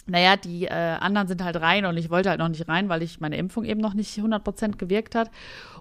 naja, 0.06 0.36
die 0.36 0.66
äh, 0.66 0.70
anderen 0.72 1.28
sind 1.28 1.44
halt 1.44 1.56
rein 1.62 1.86
und 1.86 1.98
ich 1.98 2.10
wollte 2.12 2.30
halt 2.30 2.40
noch 2.40 2.50
nicht 2.50 2.68
rein, 2.68 2.90
weil 2.90 3.02
ich 3.02 3.20
meine 3.20 3.38
Impfung 3.38 3.64
eben 3.64 3.80
noch 3.82 3.94
nicht 3.96 4.16
100% 4.18 4.78
gewirkt 4.78 5.16
hat. 5.16 5.32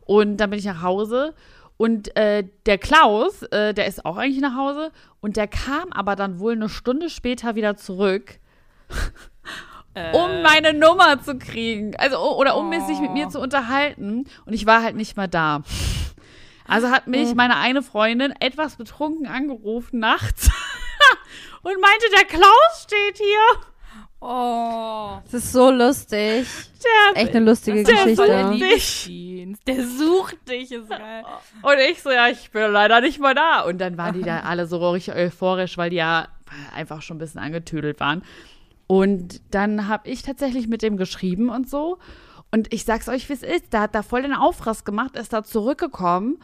Und 0.07 0.39
dann 0.39 0.51
bin 0.51 0.59
ich 0.59 0.65
nach 0.65 0.83
Hause 0.83 1.35
und 1.81 2.15
äh, 2.15 2.45
der 2.67 2.77
Klaus, 2.77 3.41
äh, 3.41 3.73
der 3.73 3.87
ist 3.87 4.05
auch 4.05 4.19
eigentlich 4.19 4.43
nach 4.43 4.55
Hause 4.55 4.93
und 5.23 5.39
der 5.39 5.49
kam 5.49 5.91
aber 5.95 6.15
dann 6.15 6.39
wohl 6.39 6.53
eine 6.53 6.69
Stunde 6.69 7.09
später 7.09 7.55
wieder 7.55 7.75
zurück, 7.79 8.39
Äh, 9.95 10.13
um 10.13 10.43
meine 10.43 10.73
Nummer 10.73 11.21
zu 11.21 11.37
kriegen. 11.37 11.97
Also, 11.97 12.19
oder 12.37 12.57
um 12.57 12.71
Oh. 12.71 12.87
sich 12.87 13.01
mit 13.01 13.11
mir 13.13 13.29
zu 13.29 13.41
unterhalten. 13.41 14.29
Und 14.45 14.53
ich 14.53 14.65
war 14.65 14.85
halt 14.85 14.95
nicht 14.95 15.17
mehr 15.17 15.27
da. 15.27 15.63
Also 16.65 16.91
hat 16.91 17.09
mich 17.09 17.35
meine 17.35 17.57
eine 17.57 17.83
Freundin 17.83 18.33
etwas 18.39 18.77
betrunken 18.77 19.27
angerufen 19.27 19.99
nachts 19.99 20.49
und 21.63 21.81
meinte, 21.81 22.07
der 22.15 22.25
Klaus 22.27 22.85
steht 22.85 23.17
hier. 23.17 23.70
Oh. 24.21 25.19
Das 25.25 25.33
ist 25.45 25.53
so 25.53 25.71
lustig. 25.71 26.47
Der, 27.15 27.23
Echt 27.23 27.35
eine 27.35 27.45
lustige 27.47 27.83
Der 27.83 27.95
Geschichte. 27.95 28.17
soll 28.17 28.53
die- 28.55 28.63
Liebesdienst. 28.65 29.67
Der 29.67 29.87
sucht 29.87 30.37
dich, 30.49 30.71
ist 30.73 30.89
geil. 30.91 31.25
und 31.63 31.79
ich 31.91 32.03
so, 32.03 32.11
ja, 32.11 32.29
ich 32.29 32.51
bin 32.51 32.71
leider 32.71 33.01
nicht 33.01 33.19
mehr 33.21 33.35
da. 33.35 33.63
Und 33.63 33.79
dann 33.81 33.97
waren 33.97 34.15
die 34.15 34.23
da 34.23 34.41
alle 34.45 34.67
so 34.67 34.91
richtig 34.91 35.15
euphorisch, 35.15 35.79
weil 35.79 35.91
die 35.91 35.97
ja 35.97 36.29
einfach 36.75 37.01
schon 37.03 37.17
ein 37.17 37.21
bisschen 37.21 37.41
angetüdelt 37.41 37.99
waren. 38.01 38.23
Und 38.87 39.41
dann 39.55 39.89
habe 39.89 40.09
ich 40.11 40.23
tatsächlich 40.23 40.69
mit 40.69 40.83
dem 40.83 40.97
geschrieben 40.97 41.49
und 41.49 41.71
so. 41.71 41.99
Und 42.51 42.75
ich 42.75 42.85
sag's 42.85 43.09
euch, 43.09 43.29
wie 43.29 43.33
es 43.35 43.43
ist. 43.43 43.67
Da 43.71 43.83
hat 43.83 43.95
da 43.95 44.03
voll 44.03 44.23
den 44.23 44.35
Aufriss 44.35 44.85
gemacht, 44.85 45.17
ist 45.17 45.33
da 45.33 45.45
zurückgekommen 45.45 46.39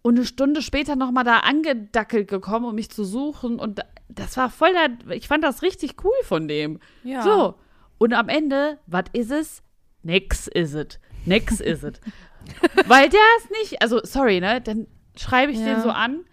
und 0.00 0.16
eine 0.16 0.24
Stunde 0.26 0.62
später 0.62 0.96
nochmal 0.96 1.24
da 1.24 1.40
angedackelt 1.40 2.26
gekommen, 2.28 2.64
um 2.64 2.74
mich 2.74 2.90
zu 2.90 3.04
suchen. 3.04 3.58
Und 3.60 3.80
das 4.08 4.36
war 4.36 4.50
voll 4.50 4.72
der, 4.72 5.14
ich 5.16 5.28
fand 5.28 5.42
das 5.44 5.62
richtig 5.62 6.02
cool 6.04 6.12
von 6.24 6.48
dem. 6.48 6.78
Ja. 7.04 7.22
So. 7.22 7.54
Und 7.98 8.12
am 8.14 8.28
Ende, 8.28 8.78
was 8.86 9.04
ist 9.12 9.30
es? 9.30 9.62
Nix 10.02 10.48
is 10.48 10.74
it. 10.74 10.98
Nix 11.24 11.60
is 11.60 11.82
it. 11.84 12.00
Weil 12.86 13.08
der 13.08 13.20
ist 13.38 13.50
nicht, 13.50 13.80
also 13.82 14.00
sorry, 14.02 14.40
ne? 14.40 14.60
Dann 14.60 14.86
schreibe 15.16 15.52
ich 15.52 15.58
Ja. 15.58 15.66
den 15.74 15.82
so 15.82 15.90
an 15.90 16.24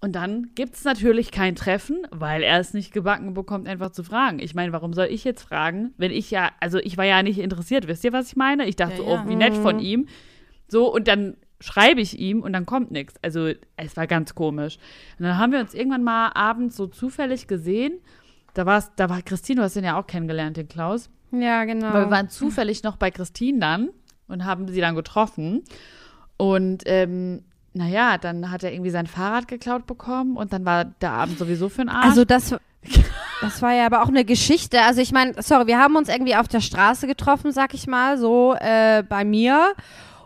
und 0.00 0.12
dann 0.16 0.52
gibt 0.54 0.76
es 0.76 0.84
natürlich 0.84 1.30
kein 1.30 1.54
Treffen, 1.56 2.06
weil 2.10 2.42
er 2.42 2.58
es 2.58 2.72
nicht 2.72 2.90
gebacken 2.92 3.34
bekommt, 3.34 3.68
einfach 3.68 3.90
zu 3.90 4.02
fragen. 4.02 4.38
Ich 4.38 4.54
meine, 4.54 4.72
warum 4.72 4.94
soll 4.94 5.06
ich 5.10 5.24
jetzt 5.24 5.42
fragen, 5.42 5.92
wenn 5.98 6.10
ich 6.10 6.30
ja, 6.30 6.50
also 6.60 6.78
ich 6.78 6.96
war 6.96 7.04
ja 7.04 7.22
nicht 7.22 7.38
interessiert, 7.38 7.86
wisst 7.86 8.02
ihr, 8.04 8.12
was 8.14 8.28
ich 8.28 8.36
meine? 8.36 8.66
Ich 8.66 8.76
dachte, 8.76 9.02
Ja, 9.02 9.08
ja. 9.08 9.22
oh, 9.24 9.28
wie 9.28 9.36
nett 9.36 9.54
von 9.54 9.78
ihm. 9.78 10.08
So, 10.68 10.90
und 10.90 11.06
dann 11.06 11.36
schreibe 11.60 12.00
ich 12.00 12.18
ihm 12.18 12.42
und 12.42 12.52
dann 12.52 12.66
kommt 12.66 12.90
nichts. 12.90 13.14
Also 13.22 13.52
es 13.76 13.96
war 13.96 14.06
ganz 14.06 14.34
komisch. 14.34 14.78
Und 15.18 15.26
dann 15.26 15.38
haben 15.38 15.52
wir 15.52 15.60
uns 15.60 15.74
irgendwann 15.74 16.02
mal 16.02 16.30
abends 16.34 16.76
so 16.76 16.86
zufällig 16.86 17.46
gesehen. 17.46 18.00
Da, 18.54 18.66
war's, 18.66 18.90
da 18.96 19.08
war 19.08 19.22
Christine, 19.22 19.60
du 19.60 19.64
hast 19.64 19.76
den 19.76 19.84
ja 19.84 19.98
auch 19.98 20.06
kennengelernt, 20.06 20.56
den 20.56 20.68
Klaus. 20.68 21.10
Ja, 21.32 21.64
genau. 21.64 21.86
Aber 21.88 22.06
wir 22.06 22.10
waren 22.10 22.28
zufällig 22.28 22.82
noch 22.82 22.96
bei 22.96 23.10
Christine 23.10 23.60
dann 23.60 23.90
und 24.26 24.44
haben 24.44 24.66
sie 24.68 24.80
dann 24.80 24.94
getroffen. 24.94 25.62
Und 26.36 26.82
ähm, 26.86 27.44
naja, 27.72 28.18
dann 28.18 28.50
hat 28.50 28.64
er 28.64 28.72
irgendwie 28.72 28.90
sein 28.90 29.06
Fahrrad 29.06 29.46
geklaut 29.46 29.86
bekommen 29.86 30.36
und 30.36 30.52
dann 30.52 30.64
war 30.64 30.84
der 30.84 31.12
Abend 31.12 31.38
sowieso 31.38 31.68
für 31.68 31.82
den 31.82 31.88
Arsch. 31.88 32.06
Also 32.06 32.24
das, 32.24 32.56
das 33.40 33.62
war 33.62 33.74
ja 33.74 33.86
aber 33.86 34.02
auch 34.02 34.08
eine 34.08 34.24
Geschichte. 34.24 34.82
Also 34.82 35.00
ich 35.00 35.12
meine, 35.12 35.40
sorry, 35.42 35.66
wir 35.66 35.78
haben 35.78 35.94
uns 35.96 36.08
irgendwie 36.08 36.34
auf 36.34 36.48
der 36.48 36.60
Straße 36.60 37.06
getroffen, 37.06 37.52
sag 37.52 37.74
ich 37.74 37.86
mal, 37.86 38.18
so 38.18 38.56
äh, 38.58 39.04
bei 39.08 39.24
mir. 39.24 39.74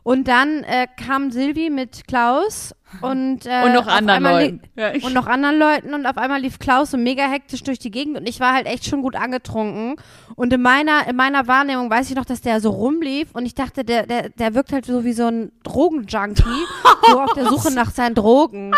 Und 0.04 0.28
dann 0.28 0.62
äh, 0.64 0.86
kam 1.02 1.30
Silvi 1.30 1.70
mit 1.70 2.06
Klaus 2.06 2.74
und, 3.00 3.46
äh, 3.46 3.62
und 3.64 3.72
noch 3.72 3.86
anderen 3.86 4.22
Leuten. 4.22 4.62
Ja, 4.76 4.92
ich- 4.92 5.02
Und 5.02 5.14
noch 5.14 5.26
anderen 5.26 5.58
Leuten 5.58 5.94
und 5.94 6.04
auf 6.06 6.18
einmal 6.18 6.40
lief 6.42 6.58
Klaus 6.58 6.90
so 6.90 6.96
mega 6.98 7.24
hektisch 7.24 7.62
durch 7.62 7.78
die 7.78 7.90
Gegend 7.90 8.18
und 8.18 8.28
ich 8.28 8.38
war 8.38 8.52
halt 8.52 8.66
echt 8.66 8.84
schon 8.84 9.00
gut 9.00 9.16
angetrunken. 9.16 9.96
Und 10.36 10.52
in 10.52 10.60
meiner, 10.60 11.08
in 11.08 11.16
meiner 11.16 11.48
Wahrnehmung 11.48 11.88
weiß 11.90 12.10
ich 12.10 12.16
noch, 12.16 12.26
dass 12.26 12.42
der 12.42 12.60
so 12.60 12.70
rumlief 12.70 13.28
und 13.32 13.46
ich 13.46 13.54
dachte, 13.54 13.82
der, 13.82 14.06
der, 14.06 14.28
der 14.28 14.54
wirkt 14.54 14.72
halt 14.72 14.84
so 14.84 15.04
wie 15.04 15.14
so 15.14 15.26
ein 15.26 15.50
Drogenjunkie, 15.62 16.44
so 17.10 17.20
auf 17.20 17.32
der 17.32 17.46
Suche 17.46 17.72
nach 17.72 17.90
seinen 17.90 18.14
Drogen. 18.14 18.74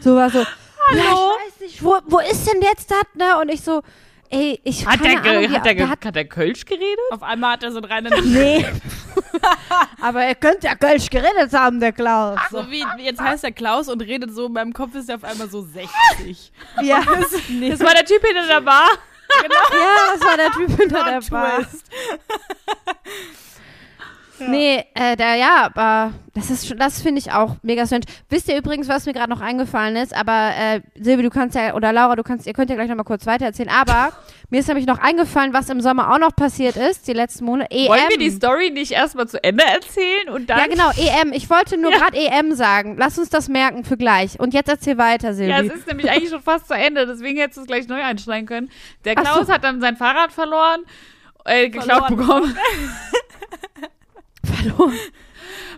So 0.00 0.14
war 0.14 0.30
so, 0.30 0.38
ja, 0.38 0.46
ich 0.94 1.02
weiß 1.02 1.60
nicht, 1.60 1.84
wo, 1.84 1.96
wo 2.06 2.18
ist 2.20 2.46
denn 2.50 2.62
jetzt 2.62 2.90
das, 2.90 3.02
ne? 3.14 3.38
Und 3.40 3.48
ich 3.50 3.62
so, 3.62 3.82
ey, 4.30 4.60
ich 4.64 4.86
hat, 4.86 5.00
keine 5.00 5.20
der, 5.20 5.38
Ahnung, 5.38 5.52
hat, 5.52 5.64
der, 5.64 5.88
hat, 5.88 6.04
hat 6.04 6.14
der 6.14 6.24
Kölsch 6.26 6.64
geredet? 6.64 6.98
Auf 7.10 7.22
einmal 7.22 7.52
hat 7.52 7.62
er 7.62 7.72
so 7.72 7.80
rein 7.80 8.04
nee. 8.24 8.64
Aber 10.00 10.22
er 10.24 10.34
könnte 10.34 10.66
ja 10.66 10.74
Kölsch 10.74 11.10
geredet 11.10 11.52
haben, 11.52 11.80
der 11.80 11.92
Klaus. 11.92 12.38
So 12.50 12.70
wie, 12.70 12.84
jetzt 13.02 13.20
heißt 13.20 13.44
er 13.44 13.52
Klaus 13.52 13.88
und 13.88 14.00
redet 14.00 14.34
so, 14.34 14.46
in 14.46 14.52
meinem 14.52 14.72
Kopf 14.72 14.94
ist 14.94 15.08
er 15.08 15.16
auf 15.16 15.24
einmal 15.24 15.48
so 15.48 15.62
60. 15.62 16.52
Ja, 16.82 17.00
Das 17.00 17.80
war 17.80 17.94
der 17.94 18.04
Typ 18.04 18.24
hinter 18.24 18.46
der 18.46 18.60
Bar. 18.60 18.88
ja, 19.42 19.48
das 20.12 20.20
war 20.22 20.36
der 20.36 20.50
Typ 20.52 20.80
hinter 20.80 21.04
der 21.04 21.20
Bar. 21.30 21.60
Twist. 24.38 24.50
Nee, 24.50 24.84
äh, 24.94 25.16
da, 25.16 25.34
ja, 25.34 25.64
aber 25.66 26.12
das 26.34 26.50
ist 26.50 26.66
schon, 26.66 26.78
das 26.78 27.02
finde 27.02 27.18
ich 27.20 27.32
auch 27.32 27.56
mega 27.62 27.84
strange. 27.86 28.04
Wisst 28.28 28.48
ihr 28.48 28.56
übrigens, 28.56 28.88
was 28.88 29.06
mir 29.06 29.12
gerade 29.12 29.30
noch 29.30 29.40
eingefallen 29.40 29.96
ist, 29.96 30.14
aber 30.16 30.52
äh, 30.56 30.80
Silvi, 30.98 31.22
du 31.22 31.30
kannst 31.30 31.56
ja, 31.56 31.74
oder 31.74 31.92
Laura, 31.92 32.16
du 32.16 32.22
kannst, 32.22 32.46
ihr 32.46 32.52
könnt 32.52 32.70
ja 32.70 32.76
gleich 32.76 32.88
nochmal 32.88 33.04
kurz 33.04 33.26
weitererzählen, 33.26 33.70
aber 33.70 34.12
mir 34.50 34.60
ist 34.60 34.68
nämlich 34.68 34.86
noch 34.86 34.98
eingefallen, 34.98 35.52
was 35.52 35.68
im 35.68 35.80
Sommer 35.80 36.12
auch 36.14 36.18
noch 36.18 36.34
passiert 36.34 36.76
ist, 36.76 37.06
die 37.08 37.12
letzten 37.12 37.44
Monate. 37.44 37.70
EM. 37.70 37.88
Wollen 37.88 38.00
wir 38.08 38.18
die 38.18 38.30
Story 38.30 38.70
nicht 38.70 38.92
erstmal 38.92 39.26
zu 39.28 39.42
Ende 39.42 39.64
erzählen 39.64 40.28
und 40.28 40.48
dann. 40.48 40.58
ja, 40.58 40.66
genau, 40.66 40.90
EM. 40.90 41.32
Ich 41.32 41.50
wollte 41.50 41.76
nur 41.76 41.90
Ja. 41.98 41.98
gerade 41.98 42.16
EM 42.16 42.54
sagen. 42.54 42.96
Lass 42.98 43.18
uns 43.18 43.30
das 43.30 43.48
merken 43.48 43.84
für 43.84 43.96
gleich. 43.96 44.38
Und 44.38 44.54
jetzt 44.54 44.68
erzähl 44.68 44.96
weiter, 44.98 45.34
Silvi. 45.34 45.50
Ja, 45.50 45.60
es 45.60 45.72
ist 45.72 45.86
nämlich 45.86 46.10
eigentlich 46.10 46.30
schon 46.30 46.42
fast 46.42 46.68
zu 46.68 46.74
Ende, 46.74 47.06
deswegen 47.06 47.38
hättest 47.38 47.56
du 47.56 47.60
es 47.62 47.66
gleich 47.66 47.88
neu 47.88 48.02
einsteigen 48.02 48.46
können. 48.46 48.70
Der 49.04 49.14
Klaus 49.16 49.46
so. 49.48 49.52
hat 49.52 49.64
dann 49.64 49.80
sein 49.80 49.96
Fahrrad 49.96 50.32
verloren, 50.32 50.82
äh, 51.44 51.68
geklaut 51.70 52.06
Verloren. 52.06 52.16
bekommen, 52.16 52.56
Verloren. 54.62 54.92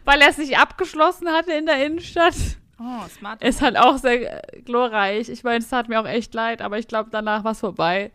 weil 0.05 0.21
er 0.21 0.29
es 0.31 0.39
nicht 0.39 0.59
abgeschlossen 0.59 1.29
hatte 1.29 1.53
in 1.53 1.67
der 1.67 1.85
Innenstadt. 1.87 2.35
Oh, 2.79 3.07
smart. 3.09 3.43
Ist 3.45 3.61
halt 3.61 3.77
auch 3.77 3.99
sehr 3.99 4.43
glorreich. 4.65 5.29
Ich 5.29 5.45
meine, 5.45 5.59
es 5.59 5.69
tat 5.69 5.89
mir 5.89 6.01
auch 6.01 6.07
echt 6.09 6.33
leid, 6.35 6.63
aber 6.63 6.79
ich 6.79 6.89
glaube, 6.89 7.11
danach 7.13 7.45
war 7.45 7.53
es 7.53 7.61
vorbei. 7.61 8.11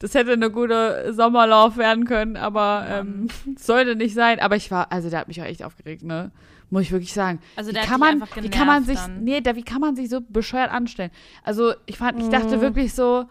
Das 0.00 0.14
hätte 0.14 0.32
eine 0.32 0.50
gute 0.50 1.12
Sommerlauf 1.14 1.76
werden 1.76 2.04
können, 2.06 2.36
aber 2.36 2.84
ähm, 2.90 3.28
sollte 3.56 3.94
nicht 3.94 4.14
sein. 4.14 4.40
Aber 4.40 4.56
ich 4.56 4.70
war, 4.72 4.90
also 4.90 5.08
der 5.08 5.20
hat 5.20 5.28
mich 5.28 5.40
auch 5.40 5.46
echt 5.46 5.62
aufgeregt, 5.62 6.02
ne? 6.02 6.32
Muss 6.70 6.82
ich 6.82 6.90
wirklich 6.92 7.12
sagen. 7.12 7.38
Also 7.54 7.70
wie 7.70 7.74
kann 7.76 8.00
man, 8.00 8.22
einfach 8.22 8.42
wie 8.42 8.48
kann 8.50 8.66
man 8.66 8.82
sich, 8.84 8.94
genervt 8.96 9.16
dann. 9.16 9.24
nee, 9.24 9.40
da, 9.40 9.54
wie 9.54 9.62
kann 9.62 9.80
man 9.80 9.94
sich 9.94 10.08
so 10.08 10.20
bescheuert 10.20 10.72
anstellen? 10.72 11.10
Also 11.44 11.74
ich 11.86 11.98
fand, 11.98 12.18
ich 12.18 12.26
Mhm. 12.26 12.30
dachte 12.30 12.60
wirklich 12.60 12.94
so, 12.94 13.26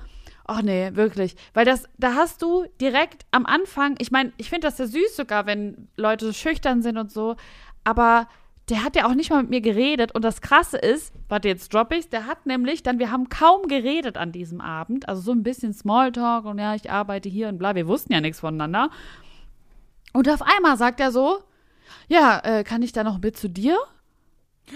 ach 0.51 0.61
nee, 0.61 0.91
wirklich, 0.93 1.35
weil 1.53 1.65
das, 1.65 1.87
da 1.97 2.15
hast 2.15 2.41
du 2.41 2.65
direkt 2.79 3.25
am 3.31 3.45
Anfang, 3.45 3.95
ich 3.99 4.11
meine, 4.11 4.33
ich 4.37 4.49
finde 4.49 4.67
das 4.67 4.77
ja 4.77 4.85
süß 4.85 5.15
sogar, 5.15 5.45
wenn 5.45 5.87
Leute 5.95 6.25
so 6.25 6.33
schüchtern 6.33 6.81
sind 6.81 6.97
und 6.97 7.11
so, 7.11 7.35
aber 7.83 8.27
der 8.69 8.83
hat 8.83 8.95
ja 8.95 9.05
auch 9.05 9.13
nicht 9.13 9.29
mal 9.29 9.41
mit 9.41 9.49
mir 9.49 9.61
geredet 9.61 10.13
und 10.13 10.23
das 10.23 10.41
Krasse 10.41 10.77
ist, 10.77 11.13
warte, 11.29 11.47
jetzt 11.47 11.73
drop 11.73 11.91
ich's, 11.91 12.09
der 12.09 12.25
hat 12.25 12.45
nämlich 12.45 12.83
dann, 12.83 12.99
wir 12.99 13.11
haben 13.11 13.29
kaum 13.29 13.67
geredet 13.67 14.17
an 14.17 14.31
diesem 14.31 14.61
Abend, 14.61 15.09
also 15.09 15.21
so 15.21 15.31
ein 15.31 15.43
bisschen 15.43 15.73
Smalltalk 15.73 16.45
und 16.45 16.59
ja, 16.59 16.75
ich 16.75 16.91
arbeite 16.91 17.29
hier 17.29 17.47
und 17.47 17.57
bla, 17.57 17.75
wir 17.75 17.87
wussten 17.87 18.13
ja 18.13 18.21
nichts 18.21 18.39
voneinander. 18.39 18.89
Und 20.13 20.29
auf 20.29 20.41
einmal 20.41 20.77
sagt 20.77 20.99
er 20.99 21.11
so, 21.11 21.39
ja, 22.07 22.39
äh, 22.43 22.63
kann 22.63 22.81
ich 22.81 22.91
da 22.91 23.03
noch 23.03 23.19
mit 23.19 23.37
zu 23.37 23.49
dir? 23.49 23.77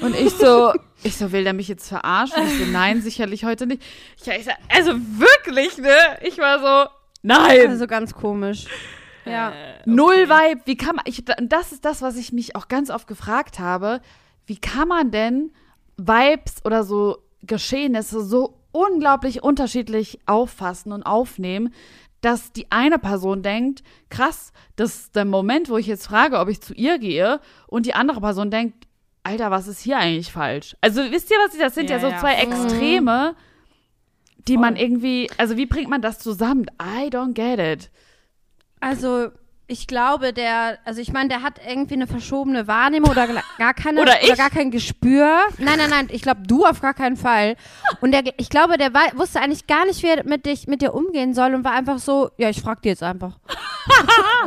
Und 0.02 0.16
ich 0.16 0.32
so, 0.32 0.74
ich 1.04 1.18
so, 1.18 1.32
will 1.32 1.44
der 1.44 1.54
mich 1.54 1.68
jetzt 1.68 1.88
verarschen? 1.88 2.44
Ich 2.46 2.60
so, 2.60 2.72
nein, 2.72 3.02
sicherlich 3.02 3.46
heute 3.46 3.68
nicht. 3.68 3.82
Ja, 4.24 4.34
ich 4.34 4.46
so, 4.46 4.52
also 4.70 4.94
wirklich, 4.94 5.78
ne? 5.78 5.96
Ich 6.22 6.38
war 6.38 6.60
so, 6.60 6.90
nein. 7.22 7.70
Also 7.70 7.88
ganz 7.88 8.14
komisch. 8.14 8.66
Ja. 9.26 9.52
Äh, 9.52 9.82
Null 9.86 10.30
Vibe. 10.30 10.62
Wie 10.66 10.78
kann 10.78 10.98
man, 10.98 11.06
ich, 11.08 11.24
das 11.26 11.72
ist 11.72 11.86
das, 11.86 12.02
was 12.02 12.18
ich 12.18 12.32
mich 12.32 12.56
auch 12.56 12.68
ganz 12.68 12.90
oft 12.90 13.08
gefragt 13.08 13.60
habe. 13.60 14.02
Wie 14.46 14.58
kann 14.58 14.88
man 14.88 15.12
denn 15.12 15.52
Vibes 15.98 16.64
oder 16.64 16.84
so 16.84 17.18
Geschehnisse 17.42 18.24
so 18.24 18.60
unglaublich 18.72 19.42
unterschiedlich 19.42 20.20
auffassen 20.26 20.92
und 20.92 21.04
aufnehmen, 21.04 21.74
dass 22.22 22.52
die 22.52 22.72
eine 22.72 23.00
Person 23.00 23.44
denkt, 23.44 23.84
krass, 24.10 24.52
das 24.76 24.96
ist 24.96 25.16
der 25.16 25.26
Moment, 25.26 25.70
wo 25.70 25.78
ich 25.78 25.88
jetzt 25.88 26.08
frage, 26.08 26.40
ob 26.40 26.50
ich 26.50 26.60
zu 26.60 26.74
ihr 26.74 26.98
gehe, 26.98 27.40
und 27.68 27.86
die 27.86 27.94
andere 27.94 28.20
Person 28.20 28.52
denkt, 28.52 28.88
Alter, 29.26 29.50
was 29.50 29.68
ist 29.68 29.82
hier 29.82 29.98
eigentlich 29.98 30.32
falsch? 30.32 30.76
Also 30.82 31.02
wisst 31.10 31.32
ihr, 31.32 31.38
was 31.38 31.54
ich, 31.56 31.60
das 31.60 31.74
sind 31.74 31.90
ja, 31.90 31.96
Ja, 31.98 32.02
so 32.02 32.08
ja. 32.10 32.20
zwei 32.20 32.36
Extreme, 32.36 33.36
die 34.48 34.58
man 34.58 34.76
Voll. 34.76 34.84
irgendwie, 34.84 35.30
also 35.38 35.58
wie 35.58 35.66
bringt 35.66 35.90
man 35.90 36.02
das 36.02 36.20
zusammen? 36.20 36.66
I 36.80 37.08
don't 37.10 37.34
get 37.34 37.60
it. 37.60 37.90
Also, 38.80 39.30
ich 39.68 39.88
glaube, 39.88 40.32
der, 40.32 40.78
also 40.86 41.02
ich 41.02 41.12
meine, 41.12 41.30
der 41.30 41.42
hat 41.42 41.60
irgendwie 41.68 41.96
eine 41.96 42.06
verschobene 42.08 42.68
Wahrnehmung 42.68 43.10
oder 43.10 43.28
gar 43.58 43.74
keine 43.74 44.00
Oder 44.02 44.22
ich? 44.22 44.36
gar 44.38 44.50
kein 44.52 44.70
Gespür. 44.70 45.40
Nein, 45.58 45.78
nein, 45.80 45.90
nein, 45.90 46.08
ich 46.12 46.22
glaube, 46.22 46.42
du 46.46 46.66
auf 46.66 46.82
gar 46.82 46.94
keinen 46.94 47.18
Fall. 47.18 47.56
Und 48.02 48.12
der, 48.12 48.22
ich 48.38 48.50
glaube, 48.50 48.78
der 48.78 48.94
wei- 48.94 49.12
wusste 49.16 49.40
eigentlich 49.42 49.66
gar 49.66 49.86
nicht, 49.86 50.04
wie 50.04 50.08
er 50.10 50.24
mit, 50.26 50.46
dich, 50.46 50.68
mit 50.68 50.82
dir 50.82 50.94
umgehen 50.94 51.34
soll 51.34 51.56
und 51.56 51.64
war 51.64 51.72
einfach 51.72 51.98
so, 51.98 52.30
ja, 52.38 52.50
ich 52.50 52.62
frag 52.62 52.82
dir 52.84 52.90
jetzt 52.90 53.04
einfach. 53.04 53.40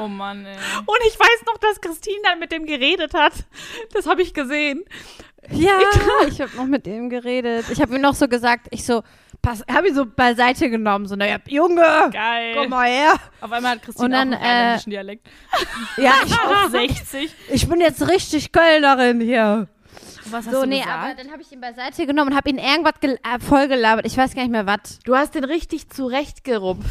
Oh 0.00 0.06
Mann, 0.08 0.44
ey. 0.46 0.56
Und 0.86 0.98
ich 1.08 1.18
weiß 1.18 1.42
noch, 1.46 1.58
dass 1.58 1.80
Christine 1.80 2.18
dann 2.24 2.38
mit 2.38 2.52
dem 2.52 2.66
geredet 2.66 3.14
hat. 3.14 3.32
Das 3.94 4.06
habe 4.06 4.22
ich 4.22 4.34
gesehen. 4.34 4.84
Ja, 5.50 5.78
ich 6.28 6.40
habe 6.40 6.54
noch 6.56 6.66
mit 6.66 6.86
ihm 6.86 7.08
geredet. 7.08 7.66
Ich 7.70 7.80
habe 7.80 7.94
ihm 7.94 8.02
noch 8.02 8.14
so 8.14 8.28
gesagt, 8.28 8.66
ich 8.70 8.84
so, 8.84 9.02
habe 9.70 9.88
ihn 9.88 9.94
so 9.94 10.06
beiseite 10.06 10.70
genommen, 10.70 11.06
so, 11.06 11.16
naja, 11.16 11.36
Junge, 11.46 12.10
Geil. 12.12 12.54
komm 12.56 12.70
mal 12.70 12.88
her. 12.88 13.14
Auf 13.40 13.52
einmal 13.52 13.72
hat 13.72 13.82
Christine 13.82 14.04
Und 14.06 14.10
dann, 14.12 14.34
auch 14.34 14.40
einen 14.40 14.78
äh, 14.78 14.90
Dialekt. 14.90 15.26
Ja, 15.96 16.12
ich, 16.24 16.32
Auf 16.38 16.70
60. 16.70 17.34
ich 17.50 17.68
bin 17.68 17.80
jetzt 17.80 18.06
richtig 18.08 18.52
Kölnerin 18.52 19.20
hier. 19.20 19.68
Was 20.30 20.46
hast 20.46 20.52
So, 20.54 20.60
du 20.62 20.66
nee, 20.68 20.80
gesagt? 20.80 20.98
aber 20.98 21.14
dann 21.14 21.32
habe 21.32 21.42
ich 21.42 21.50
ihn 21.52 21.60
beiseite 21.60 22.06
genommen 22.06 22.32
und 22.32 22.36
habe 22.36 22.50
ihn 22.50 22.58
irgendwas 22.58 22.94
gel- 23.00 23.18
äh, 23.24 23.38
vollgelabert. 23.38 24.04
Ich 24.06 24.16
weiß 24.16 24.34
gar 24.34 24.42
nicht 24.42 24.50
mehr 24.52 24.66
was. 24.66 24.98
Du 25.04 25.16
hast 25.16 25.34
den 25.34 25.44
richtig 25.44 25.88
zurechtgerupft. 25.88 26.82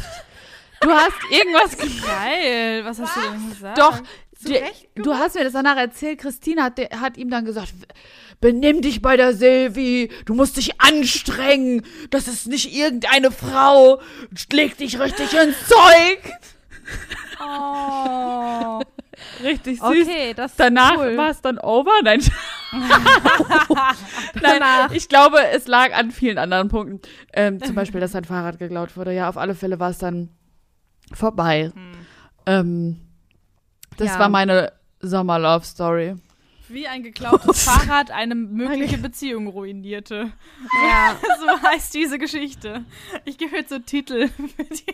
Du 0.80 0.90
hast 0.90 1.12
irgendwas. 1.30 1.76
Geil. 2.06 2.84
Was 2.84 2.98
hast 3.00 3.16
du 3.16 3.20
denn 3.20 3.50
gesagt? 3.50 3.78
Doch, 3.78 3.98
du 4.96 5.14
hast 5.14 5.34
mir 5.36 5.44
das 5.44 5.52
danach 5.52 5.76
erzählt. 5.76 6.20
Christine 6.20 6.62
hat, 6.64 6.78
hat 7.00 7.16
ihm 7.16 7.30
dann 7.30 7.44
gesagt, 7.44 7.72
benimm 8.40 8.82
dich 8.82 9.02
bei 9.02 9.16
der 9.16 9.34
Silvi, 9.34 10.10
du 10.26 10.34
musst 10.34 10.56
dich 10.56 10.80
anstrengen. 10.80 11.82
Das 12.10 12.28
ist 12.28 12.46
nicht 12.46 12.74
irgendeine 12.74 13.30
Frau. 13.30 14.00
Leg 14.52 14.76
dich 14.78 14.98
richtig 15.00 15.32
ins 15.34 15.56
Zeug. 15.66 16.32
Oh. 17.40 18.80
Richtig 19.42 19.80
süß. 19.80 19.88
Okay, 20.08 20.32
das 20.34 20.52
ist 20.52 20.60
Danach 20.60 20.96
cool. 20.96 21.16
war 21.16 21.30
es 21.30 21.40
dann 21.40 21.58
over. 21.58 21.90
Nein. 22.04 22.20
Nein, 22.72 23.90
Danach. 24.42 24.92
ich 24.92 25.08
glaube, 25.08 25.38
es 25.52 25.66
lag 25.66 25.92
an 25.94 26.10
vielen 26.10 26.38
anderen 26.38 26.68
Punkten. 26.68 27.00
Ähm, 27.32 27.62
zum 27.62 27.74
Beispiel, 27.74 28.00
dass 28.00 28.12
sein 28.12 28.24
Fahrrad 28.24 28.58
geklaut 28.58 28.96
wurde. 28.96 29.12
Ja, 29.12 29.28
auf 29.28 29.36
alle 29.36 29.54
Fälle 29.54 29.80
war 29.80 29.90
es 29.90 29.98
dann 29.98 30.30
vorbei. 31.12 31.72
Ähm, 32.46 33.00
das 33.96 34.08
Ja. 34.08 34.18
war 34.20 34.28
meine 34.28 34.72
Sommer-Love-Story. 35.00 36.14
Wie 36.68 36.86
ein 36.86 37.02
geklautes 37.02 37.64
Fahrrad 37.68 38.10
eine 38.10 38.34
mögliche 38.34 38.98
Beziehung 38.98 39.46
ruinierte. 39.48 40.30
Ja. 40.88 41.16
So 41.40 41.68
heißt 41.68 41.94
diese 41.94 42.18
Geschichte. 42.18 42.84
Ich 43.24 43.38
gebe 43.38 43.56
jetzt 43.56 43.70
so 43.70 43.78
Titel. 43.78 44.28
für 44.28 44.64
die- 44.64 44.84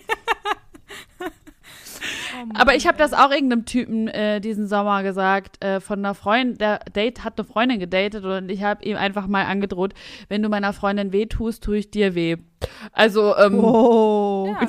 Oh 2.37 2.49
Aber 2.55 2.75
ich 2.75 2.87
habe 2.87 2.99
das 2.99 3.13
auch 3.15 3.31
irgendeinem 3.31 3.65
Typen 3.65 4.09
äh, 4.09 4.41
diesen 4.41 4.67
Sommer 4.69 5.03
gesagt, 5.03 5.65
äh, 5.65 5.81
von 5.81 6.01
einer 6.01 6.15
Freundin, 6.15 6.59
der 6.59 6.81
Date 6.95 7.25
hat 7.25 7.39
eine 7.39 7.47
Freundin 7.47 7.79
gedatet 7.79 8.25
und 8.25 8.51
ich 8.51 8.63
habe 8.63 8.85
ihm 8.85 8.97
einfach 8.97 9.27
mal 9.27 9.45
angedroht, 9.47 9.95
wenn 10.29 10.43
du 10.43 10.49
meiner 10.51 10.73
Freundin 10.75 11.13
weh 11.13 11.27
tust, 11.27 11.65
tue 11.65 11.79
ich 11.79 11.91
dir 11.91 12.15
weh. 12.15 12.37
Also, 12.93 13.35
ähm, 13.37 13.55
Oh. 13.59 14.49
Ja. 14.61 14.67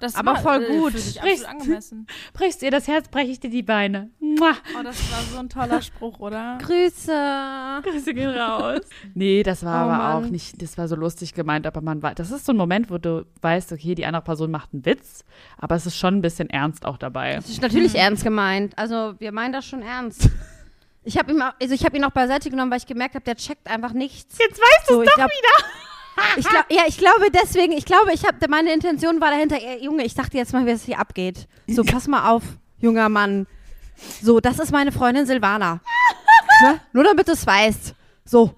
Das 0.00 0.14
Aber 0.14 0.34
war, 0.34 0.40
voll 0.40 0.62
äh, 0.62 0.68
gut. 0.68 0.94
Absolut 0.94 1.44
angemessen. 1.46 2.06
brichst 2.32 2.62
ihr 2.62 2.70
das 2.70 2.86
Herz, 2.86 3.08
breche 3.08 3.30
ich 3.32 3.40
dir 3.40 3.50
die 3.50 3.62
Beine. 3.62 4.10
Mua. 4.20 4.52
Oh, 4.78 4.82
das 4.84 5.10
war 5.12 5.20
so 5.32 5.38
ein 5.38 5.48
toller 5.48 5.82
Spruch, 5.82 6.18
oder? 6.20 6.58
Grüße. 6.62 7.80
Grüße 7.82 8.14
gehen 8.14 8.30
raus. 8.30 8.80
Nee, 9.14 9.42
das 9.42 9.64
war 9.64 9.86
Oh 9.86 9.90
aber 9.90 10.02
Mann. 10.02 10.24
auch 10.26 10.30
nicht, 10.30 10.60
das 10.62 10.78
war 10.78 10.86
so 10.88 10.94
lustig 10.96 11.34
gemeint, 11.34 11.66
aber 11.66 11.80
man 11.80 12.02
war, 12.02 12.14
das 12.14 12.30
ist 12.30 12.46
so 12.46 12.52
ein 12.52 12.56
Moment, 12.56 12.90
wo 12.90 12.98
du 12.98 13.26
weißt, 13.42 13.72
okay, 13.72 13.94
die 13.94 14.06
andere 14.06 14.22
Person 14.22 14.50
macht 14.50 14.70
einen 14.72 14.84
Witz, 14.86 15.24
aber 15.58 15.74
es 15.74 15.86
ist 15.86 15.96
schon 15.96 16.14
ein 16.16 16.22
bisschen 16.22 16.48
ernst 16.50 16.84
auch 16.86 16.98
dabei. 16.98 17.34
Das 17.36 17.48
ist 17.48 17.60
natürlich 17.62 17.94
ernst 17.96 18.22
gemeint. 18.24 18.76
Also, 18.78 19.14
wir 19.18 19.32
meinen 19.32 19.52
das 19.52 19.66
schon 19.66 19.82
ernst. 19.82 20.28
Ich 21.04 21.16
habe 21.16 21.32
ihn, 21.32 21.40
auch- 21.40 21.54
also 21.62 21.72
ich 21.74 21.86
hab 21.86 21.94
ihn 21.94 22.04
auch 22.04 22.10
beiseite 22.10 22.50
genommen, 22.50 22.70
weil 22.70 22.78
ich 22.78 22.86
gemerkt 22.86 23.14
habe, 23.14 23.24
der 23.24 23.36
checkt 23.36 23.66
einfach 23.66 23.94
nichts. 23.94 24.36
Jetzt 24.38 24.60
weißt 24.60 24.90
du 24.90 25.00
es 25.00 25.08
doch 25.08 25.14
glaub- 25.14 25.30
wieder. 25.30 25.68
Ich 26.36 26.48
glaub, 26.48 26.64
ja, 26.70 26.82
ich 26.86 26.98
glaube 26.98 27.30
deswegen, 27.32 27.72
ich 27.72 27.84
glaube, 27.84 28.12
ich 28.12 28.24
habe 28.24 28.36
meine 28.48 28.72
Intention 28.72 29.20
war 29.20 29.30
dahinter, 29.30 29.56
ey, 29.56 29.84
Junge, 29.84 30.04
ich 30.04 30.14
dachte 30.14 30.36
jetzt 30.36 30.52
mal, 30.52 30.66
wie 30.66 30.70
es 30.70 30.84
hier 30.84 30.98
abgeht. 30.98 31.48
So, 31.66 31.84
pass 31.84 32.08
mal 32.08 32.30
auf, 32.30 32.42
junger 32.78 33.08
Mann. 33.08 33.46
So, 34.22 34.40
das 34.40 34.58
ist 34.58 34.72
meine 34.72 34.92
Freundin 34.92 35.26
Silvana. 35.26 35.80
ne? 36.62 36.80
Nur 36.92 37.04
damit 37.04 37.28
du 37.28 37.32
es 37.32 37.46
weißt. 37.46 37.94
So. 38.24 38.54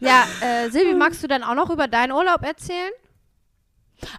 Ja, 0.00 0.24
äh, 0.40 0.70
Silvi, 0.70 0.94
magst 0.94 1.22
du 1.22 1.28
dann 1.28 1.42
auch 1.42 1.54
noch 1.54 1.70
über 1.70 1.88
deinen 1.88 2.12
Urlaub 2.12 2.42
erzählen? 2.42 2.92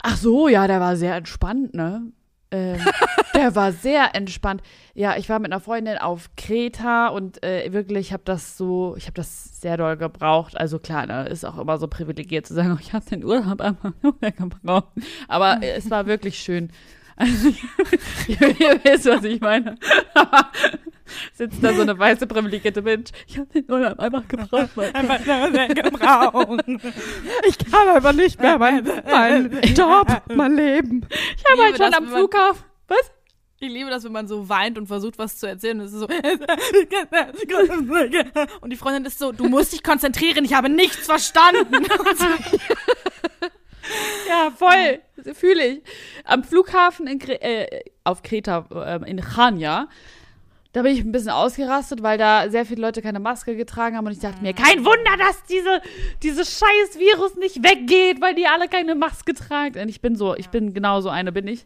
Ach 0.03 0.17
so, 0.17 0.47
ja, 0.49 0.67
der 0.67 0.81
war 0.81 0.97
sehr 0.97 1.15
entspannt, 1.15 1.73
ne? 1.73 2.11
Ähm, 2.51 2.79
der 3.35 3.55
war 3.55 3.71
sehr 3.71 4.15
entspannt. 4.15 4.61
Ja, 4.95 5.17
ich 5.17 5.29
war 5.29 5.39
mit 5.39 5.51
einer 5.51 5.61
Freundin 5.61 5.97
auf 5.97 6.29
Kreta 6.35 7.09
und 7.09 7.43
äh, 7.43 7.71
wirklich, 7.71 8.07
ich 8.07 8.13
habe 8.13 8.23
das 8.25 8.57
so, 8.57 8.95
ich 8.97 9.05
habe 9.05 9.13
das 9.13 9.61
sehr 9.61 9.77
doll 9.77 9.97
gebraucht. 9.97 10.57
Also 10.57 10.79
klar, 10.79 11.05
ne, 11.05 11.27
ist 11.27 11.45
auch 11.45 11.57
immer 11.57 11.77
so 11.77 11.87
privilegiert 11.87 12.47
zu 12.47 12.53
sagen, 12.53 12.73
oh, 12.73 12.79
ich 12.81 12.93
habe 12.93 13.05
den 13.05 13.23
Urlaub 13.23 13.63
nur 14.01 14.15
mehr 14.19 14.31
gebraucht. 14.31 14.93
Aber 15.27 15.59
es 15.61 15.89
war 15.89 16.05
wirklich 16.05 16.37
schön. 16.39 16.71
Also, 17.21 17.49
ihr, 18.29 18.61
ihr 18.61 18.79
wisst, 18.81 19.05
was 19.05 19.25
ich 19.25 19.41
meine. 19.41 19.75
Sitzt 21.39 21.63
da 21.63 21.73
so 21.73 21.83
eine 21.83 21.97
weiße 21.97 22.27
privilegierte 22.27 22.81
Mensch. 22.81 23.11
Ich 23.25 23.37
habe 23.37 23.47
den 23.47 23.71
Urlaub 23.71 23.97
einfach 23.97 24.27
gebraucht. 24.27 24.77
Einfach 24.93 25.23
gebraucht. 25.73 26.65
Ich 27.47 27.57
kann 27.59 27.87
aber 27.87 28.11
nicht 28.11 28.41
mehr 28.41 28.57
meinen 28.57 28.85
mein 29.09 29.49
Job, 29.73 30.21
mein 30.35 30.57
Leben. 30.57 31.07
Ich 31.37 31.45
habe 31.49 31.63
halt 31.63 31.77
schon 31.77 31.91
das, 31.91 31.97
am 31.97 32.09
Flughafen. 32.09 32.65
Was? 32.89 33.09
Ich 33.61 33.69
liebe 33.69 33.89
das, 33.89 34.03
wenn 34.03 34.11
man 34.11 34.27
so 34.27 34.49
weint 34.49 34.77
und 34.77 34.87
versucht, 34.87 35.17
was 35.17 35.37
zu 35.37 35.47
erzählen. 35.47 35.87
So 35.87 36.09
und 38.59 38.69
die 38.69 38.75
Freundin 38.75 39.05
ist 39.05 39.17
so, 39.17 39.31
du 39.31 39.47
musst 39.47 39.71
dich 39.71 39.81
konzentrieren, 39.81 40.43
ich 40.43 40.55
habe 40.55 40.67
nichts 40.67 41.05
verstanden. 41.05 41.85
Ja, 44.27 44.51
voll. 44.51 44.99
Fühle 45.33 45.67
ich. 45.67 45.83
Am 46.23 46.43
Flughafen 46.43 47.07
in 47.07 47.19
äh, 47.21 47.81
auf 48.03 48.21
Kreta, 48.23 48.67
äh, 48.71 49.09
in 49.09 49.21
Chania, 49.21 49.87
da 50.71 50.83
bin 50.83 50.93
ich 50.93 51.01
ein 51.01 51.11
bisschen 51.11 51.31
ausgerastet, 51.31 52.03
weil 52.03 52.17
da 52.17 52.49
sehr 52.49 52.65
viele 52.65 52.81
Leute 52.81 53.01
keine 53.01 53.19
Maske 53.19 53.55
getragen 53.55 53.97
haben 53.97 54.05
und 54.05 54.11
ich 54.11 54.19
dachte 54.19 54.41
mir, 54.41 54.53
kein 54.53 54.85
Wunder, 54.85 55.17
dass 55.17 55.43
diese, 55.45 55.81
dieses 56.21 56.59
scheiß 56.59 56.99
Virus 56.99 57.35
nicht 57.35 57.63
weggeht, 57.63 58.21
weil 58.21 58.35
die 58.35 58.45
alle 58.45 58.67
keine 58.67 58.93
Maske 58.93 59.33
tragen. 59.33 59.81
Und 59.81 59.89
ich 59.89 60.01
bin 60.01 60.15
so, 60.15 60.35
ich 60.35 60.49
bin 60.49 60.73
genau 60.73 61.01
so 61.01 61.09
eine, 61.09 61.31
bin 61.31 61.47
ich. 61.47 61.65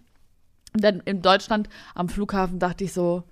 Und 0.73 0.83
dann 0.83 1.01
in 1.01 1.21
Deutschland 1.21 1.67
am 1.95 2.07
Flughafen 2.07 2.59
dachte 2.59 2.85
ich 2.85 2.93
so, 2.93 3.23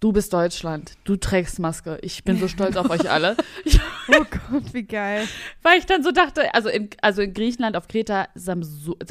du 0.00 0.12
bist 0.12 0.32
Deutschland, 0.32 0.92
du 1.04 1.16
trägst 1.16 1.58
Maske. 1.58 1.98
Ich 2.02 2.24
bin 2.24 2.38
so 2.38 2.48
stolz 2.48 2.76
auf 2.76 2.90
euch 2.90 3.10
alle. 3.10 3.36
Oh 4.08 4.24
Gott, 4.50 4.72
wie 4.72 4.84
geil. 4.84 5.26
weil 5.64 5.80
ich 5.80 5.86
dann 5.86 6.04
so 6.04 6.12
dachte, 6.12 6.54
also 6.54 6.68
in, 6.68 6.90
also 7.02 7.22
in 7.22 7.34
Griechenland 7.34 7.76
auf 7.76 7.88
Kreta 7.88 8.28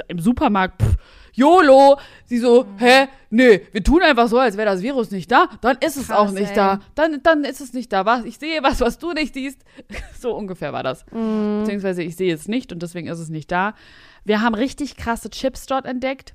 im 0.07 0.19
Supermarkt, 0.21 0.81
pff, 0.81 0.95
YOLO. 1.33 1.99
Sie 2.23 2.37
so, 2.37 2.65
hä? 2.77 3.07
Nee, 3.29 3.67
wir 3.73 3.83
tun 3.83 4.01
einfach 4.01 4.29
so, 4.29 4.39
als 4.39 4.55
wäre 4.55 4.71
das 4.71 4.81
Virus 4.81 5.11
nicht 5.11 5.29
da. 5.29 5.49
Dann 5.59 5.75
ist 5.81 5.97
es 5.97 6.07
Krass, 6.07 6.17
auch 6.17 6.31
nicht 6.31 6.51
ey. 6.51 6.55
da. 6.55 6.79
Dann, 6.95 7.21
dann 7.23 7.43
ist 7.43 7.59
es 7.59 7.73
nicht 7.73 7.91
da. 7.91 8.05
Was? 8.05 8.23
Ich 8.23 8.37
sehe 8.39 8.63
was, 8.63 8.79
was 8.79 8.97
du 8.97 9.11
nicht 9.11 9.33
siehst. 9.33 9.61
So 10.17 10.33
ungefähr 10.33 10.71
war 10.71 10.81
das. 10.81 11.03
Beziehungsweise 11.03 12.01
ich 12.01 12.15
sehe 12.15 12.33
es 12.33 12.47
nicht 12.47 12.71
und 12.71 12.81
deswegen 12.81 13.07
ist 13.07 13.19
es 13.19 13.27
nicht 13.29 13.51
da. 13.51 13.75
Wir 14.23 14.41
haben 14.41 14.55
richtig 14.55 14.95
krasse 14.95 15.29
Chips 15.29 15.65
dort 15.65 15.85
entdeckt. 15.85 16.33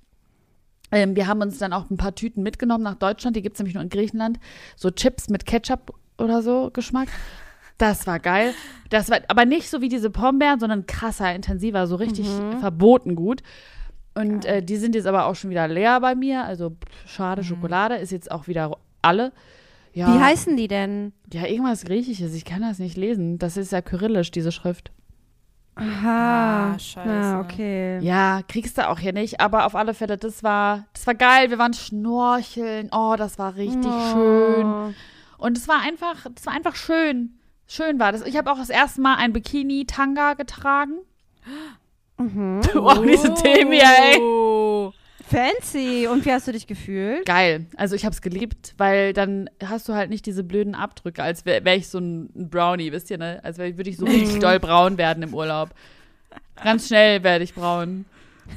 Ähm, 0.93 1.17
wir 1.17 1.27
haben 1.27 1.41
uns 1.41 1.59
dann 1.59 1.73
auch 1.73 1.91
ein 1.91 1.97
paar 1.97 2.15
Tüten 2.15 2.43
mitgenommen 2.43 2.85
nach 2.85 2.97
Deutschland. 2.97 3.37
Die 3.37 3.43
gibt 3.43 3.55
es 3.55 3.61
nämlich 3.61 3.75
nur 3.75 3.83
in 3.83 3.91
Griechenland. 3.91 4.39
So 4.77 4.91
Chips 4.91 5.29
mit 5.29 5.47
Ketchup 5.47 5.95
oder 6.19 6.43
so 6.43 6.71
Geschmack. 6.73 7.09
Das 7.79 8.07
war 8.07 8.19
geil. 8.19 8.53
Das 8.91 9.09
war 9.11 9.21
aber 9.29 9.47
nicht 9.47 9.71
so 9.71 9.81
wie 9.81 9.89
diese 9.89 10.11
Pombeeren, 10.11 10.61
sondern 10.61 10.87
krasser, 10.87 11.35
intensiver, 11.35 11.87
so 11.87 11.97
richtig 11.97 12.29
verboten 12.61 13.17
gut. 13.17 13.43
Und 14.15 14.45
äh, 14.45 14.63
die 14.63 14.77
sind 14.77 14.95
jetzt 14.95 15.07
aber 15.07 15.27
auch 15.27 15.35
schon 15.35 15.51
wieder 15.51 15.67
leer 15.67 16.01
bei 16.01 16.15
mir. 16.15 16.45
Also 16.45 16.71
pff, 16.71 17.11
schade, 17.11 17.43
Schokolade 17.43 17.95
ist 17.95 18.11
jetzt 18.11 18.31
auch 18.31 18.49
wieder 18.49 18.77
alle. 19.01 19.33
Ja, 19.93 20.15
Wie 20.15 20.21
heißen 20.21 20.57
die 20.57 20.69
denn? 20.69 21.13
Ja, 21.33 21.47
irgendwas 21.47 21.85
Griechisches. 21.85 22.35
Ich 22.35 22.45
kann 22.45 22.61
das 22.61 22.79
nicht 22.79 22.97
lesen. 22.97 23.39
Das 23.39 23.57
ist 23.57 23.73
ja 23.73 23.81
kyrillisch, 23.81 24.31
diese 24.31 24.53
Schrift. 24.53 24.93
Aha. 25.81 26.73
Ah, 26.75 26.79
scheiße. 26.79 27.09
Ah, 27.11 27.41
okay. 27.41 27.99
Ja, 28.01 28.43
kriegst 28.47 28.77
du 28.79 28.89
auch 28.89 28.99
hier 28.99 29.13
nicht. 29.13 29.41
Aber 29.41 29.65
auf 29.67 29.75
alle 29.75 29.95
Fälle, 29.95 30.17
das 30.19 30.43
war, 30.45 30.85
das 30.93 31.07
war 31.07 31.15
geil. 31.15 31.51
Wir 31.51 31.59
waren 31.59 31.73
schnorcheln. 31.75 32.91
Oh, 32.93 33.15
das 33.17 33.39
war 33.39 33.57
richtig 33.57 33.91
Oh. 33.93 34.13
schön. 34.13 34.95
Und 35.39 35.57
es 35.57 35.67
war 35.69 35.81
einfach, 35.81 36.27
es 36.37 36.45
war 36.47 36.53
einfach 36.53 36.77
schön. 36.77 37.39
Schön 37.67 37.99
war 37.99 38.13
das. 38.13 38.23
Ich 38.27 38.37
habe 38.37 38.51
auch 38.53 38.59
das 38.59 38.69
erste 38.69 39.01
Mal 39.01 39.17
ein 39.17 39.33
Bikini-Tanga 39.33 40.35
getragen. 40.35 40.99
Mhm. 42.19 42.61
Oh, 42.75 42.95
diese 43.03 43.33
Themen 43.35 43.73
hier, 43.73 43.85
ey. 43.85 44.21
Fancy. 45.31 46.07
Und 46.09 46.25
wie 46.25 46.33
hast 46.33 46.49
du 46.49 46.53
dich 46.53 46.67
gefühlt? 46.67 47.25
Geil. 47.27 47.67
Also 47.77 47.95
ich 47.95 48.05
habe 48.05 48.13
es 48.13 48.21
geliebt, 48.21 48.75
weil 48.79 49.13
dann 49.13 49.49
hast 49.65 49.89
du 49.89 49.95
halt 49.95 50.11
nicht 50.11 50.27
diese 50.27 50.45
blöden 50.45 50.75
Abdrücke, 50.75 51.23
als 51.23 51.45
wäre 51.45 51.65
wär 51.65 51.77
ich 51.77 51.89
so 51.89 51.99
ein 51.99 52.29
Brownie, 52.51 52.93
wisst 52.93 53.11
ihr, 53.11 53.19
ne? 53.19 53.41
Als 53.43 53.59
würde 53.59 53.89
ich 53.89 53.97
so 53.97 54.05
richtig 54.07 54.39
doll 54.41 54.59
braun 54.59 54.99
werden 54.99 55.23
im 55.23 55.35
Urlaub. 55.35 55.71
Ganz 56.63 56.89
schnell 56.89 57.23
werde 57.23 57.45
ich 57.45 57.55
braun. 57.55 58.05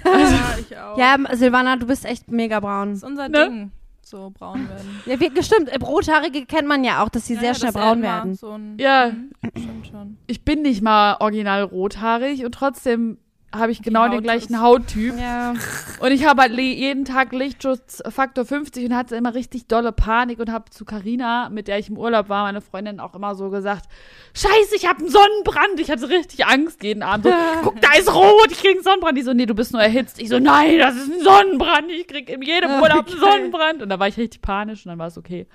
Ja, 0.03 0.55
ich 0.59 0.77
auch. 0.77 0.97
Ja, 0.97 1.15
Silvana, 1.33 1.75
du 1.75 1.85
bist 1.85 2.05
echt 2.05 2.31
mega 2.31 2.59
braun. 2.59 2.89
Das 2.89 2.97
ist 2.99 3.03
unser 3.03 3.29
Ne? 3.29 3.49
Ding. 3.49 3.71
So 4.01 4.31
braun 4.37 4.67
werden. 4.67 4.99
Ja, 5.05 5.17
wir, 5.19 5.43
stimmt. 5.43 5.69
äh, 5.69 5.77
Rothaarige 5.77 6.45
kennt 6.45 6.67
man 6.67 6.83
ja 6.83 7.03
auch, 7.03 7.09
dass 7.09 7.25
sie 7.27 7.35
Ja, 7.35 7.39
sehr 7.39 7.49
ja, 7.49 7.55
schnell 7.55 7.71
braun 7.71 8.01
werden. 8.01 8.35
So 8.35 8.51
ein, 8.51 8.75
Ja, 8.79 9.11
Stimmt 9.57 9.87
schon. 9.87 10.17
ich 10.27 10.43
bin 10.43 10.61
nicht 10.63 10.81
mal 10.81 11.15
original 11.21 11.63
rothaarig 11.63 12.43
und 12.43 12.53
trotzdem 12.53 13.17
habe 13.53 13.71
ich 13.71 13.81
genau 13.81 14.07
den 14.09 14.23
gleichen 14.23 14.59
Hauttyp. 14.59 15.13
Ja. 15.17 15.53
Und 15.99 16.11
ich 16.11 16.25
habe 16.25 16.41
halt 16.41 16.57
jeden 16.57 17.05
Tag 17.05 17.31
Lichtschutz 17.31 18.01
Faktor 18.09 18.45
50 18.45 18.85
und 18.85 18.95
hatte 18.95 19.15
immer 19.15 19.35
richtig 19.35 19.67
dolle 19.67 19.91
Panik 19.91 20.39
und 20.39 20.51
habe 20.51 20.71
zu 20.71 20.85
Karina, 20.85 21.49
mit 21.49 21.67
der 21.67 21.77
ich 21.77 21.89
im 21.89 21.97
Urlaub 21.97 22.29
war, 22.29 22.43
meine 22.45 22.61
Freundin 22.61 22.99
auch 22.99 23.13
immer 23.13 23.35
so 23.35 23.49
gesagt, 23.49 23.85
Scheiße, 24.33 24.75
ich 24.75 24.87
habe 24.87 24.99
einen 24.99 25.09
Sonnenbrand. 25.09 25.79
Ich 25.79 25.91
hatte 25.91 26.09
richtig 26.09 26.45
Angst 26.45 26.83
jeden 26.83 27.03
Abend. 27.03 27.25
So, 27.25 27.31
guck, 27.63 27.79
da 27.79 27.93
ist 27.97 28.13
rot, 28.13 28.51
ich 28.51 28.59
krieg 28.59 28.73
einen 28.73 28.83
Sonnenbrand. 28.83 29.17
Die 29.17 29.21
so, 29.21 29.33
nee, 29.33 29.45
du 29.45 29.53
bist 29.53 29.71
nur 29.71 29.81
erhitzt. 29.81 30.19
Ich 30.19 30.29
so, 30.29 30.39
nein, 30.39 30.79
das 30.79 30.95
ist 30.95 31.11
ein 31.11 31.21
Sonnenbrand. 31.21 31.91
Ich 31.91 32.07
krieg 32.07 32.29
in 32.29 32.41
jedem 32.41 32.71
Urlaub 32.81 33.07
einen. 33.07 33.19
Sonnenbrand. 33.19 33.81
Und 33.83 33.89
da 33.89 33.99
war 33.99 34.07
ich 34.07 34.17
richtig 34.17 34.41
panisch 34.41 34.85
und 34.85 34.89
dann 34.89 34.99
war 34.99 35.07
es 35.07 35.17
okay. 35.17 35.45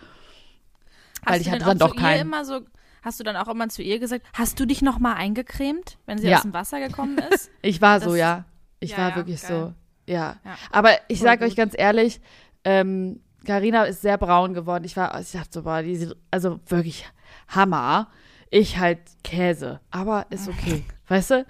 Weil 1.24 1.34
Hast 1.34 1.40
ich 1.40 1.46
du 1.48 1.52
hatte 1.52 1.64
dann 1.64 1.78
doch 1.78 1.94
ihr 1.94 2.00
keinen. 2.00 2.20
immer 2.20 2.44
so, 2.44 2.60
hast 3.08 3.18
du 3.20 3.24
dann 3.24 3.36
auch 3.36 3.48
immer 3.48 3.68
zu 3.68 3.82
ihr 3.82 3.98
gesagt, 3.98 4.24
hast 4.34 4.60
du 4.60 4.66
dich 4.66 4.82
noch 4.82 4.98
mal 4.98 5.14
eingecremt, 5.14 5.98
wenn 6.06 6.18
sie 6.18 6.28
Ja. 6.28 6.36
aus 6.36 6.42
dem 6.42 6.52
Wasser 6.52 6.78
gekommen 6.80 7.18
ist? 7.34 7.50
Ich 7.62 7.80
war 7.80 8.00
so, 8.00 8.10
Das- 8.10 8.18
ja. 8.18 8.44
Ich 8.80 8.90
Ja, 8.92 8.98
war 8.98 9.10
ja, 9.10 9.16
wirklich 9.16 9.42
geil. 9.42 9.74
so. 10.06 10.12
Ja. 10.12 10.36
Aber 10.70 10.92
ich 11.08 11.18
Voll 11.18 11.26
sag 11.28 11.40
gut. 11.40 11.48
euch 11.48 11.56
ganz 11.56 11.74
ehrlich, 11.76 12.20
ähm, 12.64 13.20
Carina 13.44 13.84
ist 13.84 14.02
sehr 14.02 14.18
braun 14.18 14.54
geworden. 14.54 14.84
Ich 14.84 14.96
war, 14.96 15.18
ich 15.20 15.32
dachte 15.32 15.48
so, 15.50 15.62
boah, 15.62 15.82
die 15.82 15.96
sieht, 15.96 16.14
also 16.30 16.60
wirklich 16.66 17.06
Hammer. 17.48 18.08
Ich 18.50 18.78
halt 18.78 19.00
Käse. 19.24 19.80
Aber 19.90 20.26
ist 20.30 20.48
okay. 20.48 20.84
weißt 21.08 21.30
du? 21.32 21.46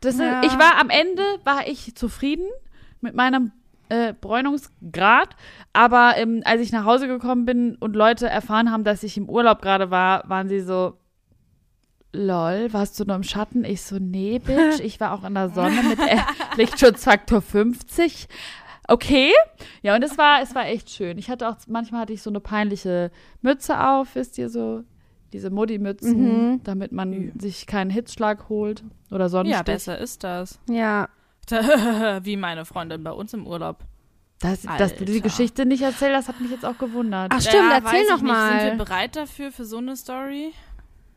Das 0.00 0.14
ich 0.16 0.20
war 0.20 0.78
am 0.80 0.90
Ende, 0.90 1.22
war 1.44 1.66
ich 1.66 1.94
zufrieden 1.94 2.46
mit 3.00 3.14
meinem 3.14 3.52
äh, 3.88 4.12
Bräunungsgrad. 4.20 5.36
Aber 5.72 6.14
ähm, 6.16 6.42
als 6.44 6.60
ich 6.60 6.72
nach 6.72 6.84
Hause 6.84 7.08
gekommen 7.08 7.44
bin 7.46 7.76
und 7.76 7.94
Leute 7.96 8.28
erfahren 8.28 8.70
haben, 8.72 8.84
dass 8.84 9.02
ich 9.02 9.16
im 9.16 9.28
Urlaub 9.28 9.62
gerade 9.62 9.90
war, 9.90 10.28
waren 10.28 10.48
sie 10.48 10.60
so, 10.60 10.98
lol, 12.12 12.68
warst 12.72 12.98
du 12.98 13.04
nur 13.04 13.16
im 13.16 13.22
Schatten? 13.22 13.64
Ich 13.64 13.82
so, 13.82 13.98
nee, 13.98 14.38
Bitch, 14.38 14.80
ich 14.80 15.00
war 15.00 15.12
auch 15.12 15.24
in 15.24 15.34
der 15.34 15.50
Sonne 15.50 15.82
mit 15.82 15.98
äh, 15.98 16.16
Lichtschutzfaktor 16.56 17.42
50. 17.42 18.28
Okay. 18.88 19.32
Ja, 19.82 19.94
und 19.96 20.02
es 20.04 20.16
war, 20.16 20.40
es 20.42 20.54
war 20.54 20.66
echt 20.66 20.90
schön. 20.90 21.18
Ich 21.18 21.28
hatte 21.28 21.48
auch, 21.48 21.56
manchmal 21.66 22.02
hatte 22.02 22.12
ich 22.12 22.22
so 22.22 22.30
eine 22.30 22.40
peinliche 22.40 23.10
Mütze 23.42 23.80
auf, 23.80 24.14
wisst 24.14 24.38
ihr 24.38 24.48
so, 24.48 24.84
diese 25.32 25.50
Muddy-Mützen, 25.50 26.52
Mhm. 26.52 26.60
damit 26.62 26.92
man 26.92 27.32
sich 27.38 27.66
keinen 27.66 27.90
Hitzschlag 27.90 28.48
holt 28.48 28.84
oder 29.10 29.28
Sonnenstich. 29.28 29.56
ja, 29.58 29.62
besser 29.64 29.98
ist 29.98 30.22
das. 30.24 30.60
Ja. 30.70 31.08
Wie 32.24 32.36
meine 32.36 32.64
Freundin 32.64 33.02
bei 33.04 33.12
uns 33.12 33.32
im 33.34 33.46
Urlaub. 33.46 33.78
Das, 34.40 34.62
dass 34.62 34.94
du 34.94 35.04
die. 35.06 35.20
Geschichte 35.22 35.64
nicht 35.64 35.82
erzählt 35.82 36.14
hast, 36.14 36.28
hat 36.28 36.40
mich 36.40 36.50
jetzt 36.50 36.64
auch 36.64 36.76
gewundert. 36.76 37.32
Ach 37.34 37.40
stimmt, 37.40 37.70
Ja, 37.70 37.76
erzähl 37.78 38.00
weiß 38.00 38.08
noch 38.10 38.16
ich 38.18 38.22
nicht. 38.22 38.60
Sind 38.62 38.78
wir 38.78 38.84
bereit 38.84 39.16
dafür, 39.16 39.50
für 39.52 39.64
so 39.64 39.78
eine 39.78 39.96
Story? 39.96 40.52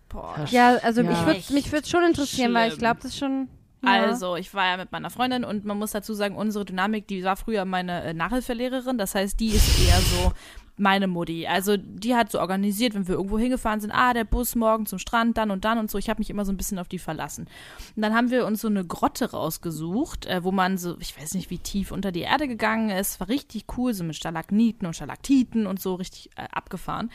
Boah. 0.08 0.46
Ja, 0.50 0.78
also 0.78 1.02
Ja. 1.02 1.12
ich 1.12 1.26
würd, 1.26 1.50
mich 1.52 1.72
würde 1.72 1.84
es 1.84 1.90
schon 1.90 2.04
interessieren, 2.04 2.54
weil 2.54 2.68
ich 2.68 2.74
Schlimm. 2.76 2.80
glaube, 2.80 3.00
das 3.02 3.12
ist 3.12 3.18
schon. 3.20 3.50
Ja. 3.84 3.92
Also, 3.92 4.36
ich 4.36 4.54
war 4.54 4.66
ja 4.72 4.78
mit 4.78 4.92
meiner 4.92 5.10
Freundin 5.10 5.44
und 5.46 5.64
man 5.66 5.78
muss 5.78 5.92
dazu 5.92 6.14
sagen, 6.14 6.36
unsere 6.36 6.66
Dynamik, 6.66 7.08
die 7.08 7.24
war 7.24 7.36
früher 7.38 7.64
meine 7.66 8.04
äh, 8.04 8.14
Nachhilfelehrerin. 8.14 8.98
Das 8.98 9.16
heißt, 9.16 9.40
die 9.40 9.48
ist 9.50 9.80
eher 9.88 10.00
so 10.00 10.34
meine 10.80 11.08
Mutti. 11.08 11.48
Also, 11.48 11.78
die 11.78 12.16
hat 12.16 12.32
so 12.32 12.40
organisiert, 12.40 12.94
wenn 12.94 13.08
wir 13.08 13.16
irgendwo 13.16 13.38
hingefahren 13.38 13.80
sind, 13.80 13.92
ah, 13.92 14.14
der 14.14 14.24
Bus 14.24 14.56
morgen 14.56 14.86
zum 14.86 15.00
Strand, 15.00 15.38
dann 15.38 15.52
und 15.52 15.66
dann 15.66 15.78
und 15.78 15.92
so. 15.92 15.98
Ich 15.98 16.10
habe 16.10 16.20
mich 16.20 16.30
immer 16.30 16.46
so 16.46 16.52
ein 16.52 16.58
bisschen 16.58 16.80
auf 16.80 16.88
die 16.88 17.00
verlassen. 17.00 17.48
Und 17.96 18.02
dann 18.02 18.14
haben 18.14 18.32
wir 18.32 18.46
uns 18.46 18.62
so 18.62 18.68
eine 18.68 18.86
Grotte 18.86 19.32
rausgesucht, 19.32 20.26
äh, 20.26 20.44
wo 20.44 20.52
man 20.52 20.78
so, 20.78 20.98
ich 21.00 21.20
weiß 21.20 21.34
nicht, 21.34 21.50
wie 21.50 21.60
tief 21.60 21.92
unter 21.92 22.12
die 22.12 22.22
Erde 22.22 22.48
gegangen 22.48 22.90
ist. 22.90 23.20
War 23.20 23.30
richtig 23.30 23.66
cool, 23.78 23.94
so 23.94 24.04
mit 24.04 24.16
Stalagniten 24.16 24.88
und 24.88 24.96
Stalaktiten 24.96 25.68
und 25.68 25.80
so 25.80 25.96
richtig 25.96 26.30
äh, 26.36 26.48
abgefahren. 26.52 27.12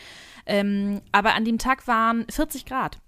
Ähm, 0.46 1.00
aber 1.12 1.34
an 1.34 1.44
dem 1.44 1.58
Tag 1.58 1.86
waren 1.88 2.26
40 2.30 2.66
Grad. 2.66 2.98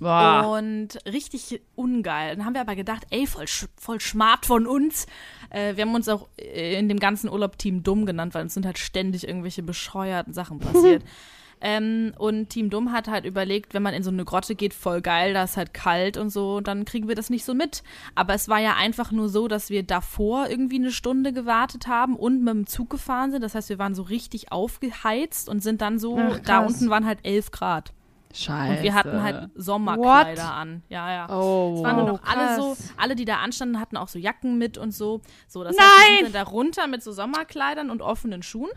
Boah. 0.00 0.56
Und 0.58 0.98
richtig 1.06 1.60
ungeil. 1.74 2.36
Dann 2.36 2.44
haben 2.44 2.54
wir 2.54 2.60
aber 2.60 2.76
gedacht, 2.76 3.06
ey, 3.10 3.26
voll, 3.26 3.46
voll 3.76 4.00
smart 4.00 4.46
von 4.46 4.66
uns. 4.66 5.06
Äh, 5.50 5.76
wir 5.76 5.84
haben 5.84 5.94
uns 5.94 6.08
auch 6.08 6.28
äh, 6.36 6.78
in 6.78 6.88
dem 6.88 6.98
ganzen 6.98 7.30
Urlaub 7.30 7.58
Team 7.58 7.82
Dumm 7.82 8.06
genannt, 8.06 8.34
weil 8.34 8.42
uns 8.42 8.54
sind 8.54 8.66
halt 8.66 8.78
ständig 8.78 9.26
irgendwelche 9.26 9.62
bescheuerten 9.62 10.32
Sachen 10.32 10.58
passiert. 10.58 11.02
ähm, 11.60 12.12
und 12.18 12.48
Team 12.48 12.70
Dumm 12.70 12.92
hat 12.92 13.08
halt 13.08 13.24
überlegt, 13.24 13.72
wenn 13.72 13.82
man 13.82 13.94
in 13.94 14.02
so 14.02 14.10
eine 14.10 14.24
Grotte 14.24 14.54
geht, 14.54 14.74
voll 14.74 15.00
geil, 15.00 15.32
da 15.32 15.44
ist 15.44 15.56
halt 15.56 15.72
kalt 15.72 16.16
und 16.16 16.30
so, 16.30 16.60
dann 16.60 16.84
kriegen 16.84 17.08
wir 17.08 17.14
das 17.14 17.30
nicht 17.30 17.44
so 17.44 17.54
mit. 17.54 17.82
Aber 18.14 18.34
es 18.34 18.48
war 18.48 18.58
ja 18.58 18.74
einfach 18.74 19.12
nur 19.12 19.28
so, 19.28 19.48
dass 19.48 19.70
wir 19.70 19.84
davor 19.84 20.48
irgendwie 20.48 20.76
eine 20.76 20.92
Stunde 20.92 21.32
gewartet 21.32 21.86
haben 21.86 22.16
und 22.16 22.42
mit 22.42 22.52
dem 22.52 22.66
Zug 22.66 22.90
gefahren 22.90 23.30
sind. 23.30 23.42
Das 23.42 23.54
heißt, 23.54 23.68
wir 23.68 23.78
waren 23.78 23.94
so 23.94 24.02
richtig 24.02 24.50
aufgeheizt 24.50 25.48
und 25.48 25.62
sind 25.62 25.80
dann 25.80 25.98
so, 25.98 26.18
Ach, 26.18 26.40
da 26.40 26.66
unten 26.66 26.90
waren 26.90 27.06
halt 27.06 27.20
elf 27.22 27.50
Grad. 27.50 27.92
Scheiße. 28.34 28.76
Und 28.78 28.82
wir 28.82 28.94
hatten 28.94 29.22
halt 29.22 29.50
Sommerkleider 29.54 30.42
What? 30.42 30.50
an. 30.50 30.82
Ja, 30.88 31.10
ja. 31.12 31.28
Oh. 31.30 31.74
Es 31.76 31.82
waren 31.84 31.96
nur 31.96 32.04
Oh, 32.04 32.08
noch 32.14 32.22
alle 32.24 32.56
so, 32.56 32.74
krass. 32.74 32.92
alle, 32.96 33.14
die 33.14 33.24
da 33.24 33.36
anstanden, 33.36 33.78
hatten 33.80 33.96
auch 33.96 34.08
so 34.08 34.18
Jacken 34.18 34.58
mit 34.58 34.76
und 34.76 34.90
so. 34.92 35.20
So, 35.46 35.62
das 35.62 35.76
Nein! 35.76 35.84
heißt, 35.86 36.10
wir 36.18 36.24
sind 36.26 36.34
da 36.34 36.42
runter 36.42 36.86
mit 36.86 37.02
so 37.02 37.12
Sommerkleidern 37.12 37.90
und 37.90 38.02
offenen 38.02 38.42
Schuhen. 38.42 38.70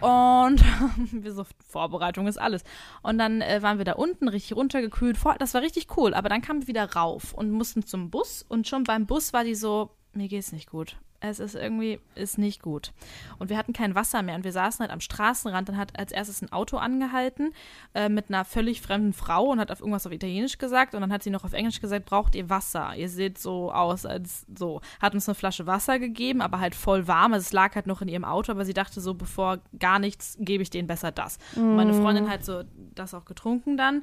Und 0.00 0.62
wir 1.12 1.32
so, 1.32 1.44
Vorbereitung 1.68 2.26
ist 2.26 2.38
alles. 2.40 2.62
Und 3.02 3.18
dann 3.18 3.40
äh, 3.42 3.62
waren 3.62 3.78
wir 3.78 3.84
da 3.84 3.92
unten 3.92 4.28
richtig 4.28 4.56
runtergekühlt. 4.56 5.18
Das 5.38 5.54
war 5.54 5.62
richtig 5.62 5.96
cool. 5.96 6.14
Aber 6.14 6.28
dann 6.28 6.40
kamen 6.42 6.62
wir 6.62 6.68
wieder 6.68 6.92
rauf 6.94 7.32
und 7.34 7.50
mussten 7.50 7.84
zum 7.84 8.10
Bus. 8.10 8.44
Und 8.48 8.66
schon 8.66 8.84
beim 8.84 9.06
Bus 9.06 9.32
war 9.32 9.44
die 9.44 9.54
so, 9.54 9.90
mir 10.12 10.28
geht's 10.28 10.52
nicht 10.52 10.70
gut. 10.70 10.96
Es 11.30 11.38
ist 11.38 11.54
irgendwie, 11.54 12.00
ist 12.14 12.38
nicht 12.38 12.62
gut. 12.62 12.92
Und 13.38 13.50
wir 13.50 13.56
hatten 13.56 13.72
kein 13.72 13.94
Wasser 13.94 14.22
mehr 14.22 14.34
und 14.34 14.44
wir 14.44 14.52
saßen 14.52 14.80
halt 14.80 14.90
am 14.90 15.00
Straßenrand. 15.00 15.68
Dann 15.68 15.76
hat 15.76 15.98
als 15.98 16.12
erstes 16.12 16.42
ein 16.42 16.52
Auto 16.52 16.76
angehalten 16.76 17.52
äh, 17.94 18.08
mit 18.08 18.28
einer 18.28 18.44
völlig 18.44 18.80
fremden 18.80 19.12
Frau 19.12 19.46
und 19.46 19.60
hat 19.60 19.70
auf 19.70 19.80
irgendwas 19.80 20.06
auf 20.06 20.12
Italienisch 20.12 20.58
gesagt 20.58 20.94
und 20.94 21.00
dann 21.00 21.12
hat 21.12 21.22
sie 21.22 21.30
noch 21.30 21.44
auf 21.44 21.52
Englisch 21.52 21.80
gesagt, 21.80 22.06
braucht 22.06 22.34
ihr 22.34 22.50
Wasser? 22.50 22.94
Ihr 22.96 23.08
seht 23.08 23.38
so 23.38 23.72
aus 23.72 24.06
als 24.06 24.46
so. 24.54 24.80
Hat 25.00 25.14
uns 25.14 25.28
eine 25.28 25.34
Flasche 25.34 25.66
Wasser 25.66 25.98
gegeben, 25.98 26.40
aber 26.40 26.60
halt 26.60 26.74
voll 26.74 27.08
warm. 27.08 27.32
Also 27.32 27.44
es 27.44 27.52
lag 27.52 27.74
halt 27.74 27.86
noch 27.86 28.02
in 28.02 28.08
ihrem 28.08 28.24
Auto, 28.24 28.52
aber 28.52 28.64
sie 28.64 28.74
dachte 28.74 29.00
so, 29.00 29.14
bevor 29.14 29.58
gar 29.78 29.98
nichts, 29.98 30.36
gebe 30.38 30.62
ich 30.62 30.70
denen 30.70 30.88
besser 30.88 31.12
das. 31.12 31.38
Und 31.56 31.76
meine 31.76 31.94
Freundin 31.94 32.30
hat 32.30 32.44
so 32.44 32.62
das 32.94 33.14
auch 33.14 33.24
getrunken 33.24 33.76
dann. 33.76 34.02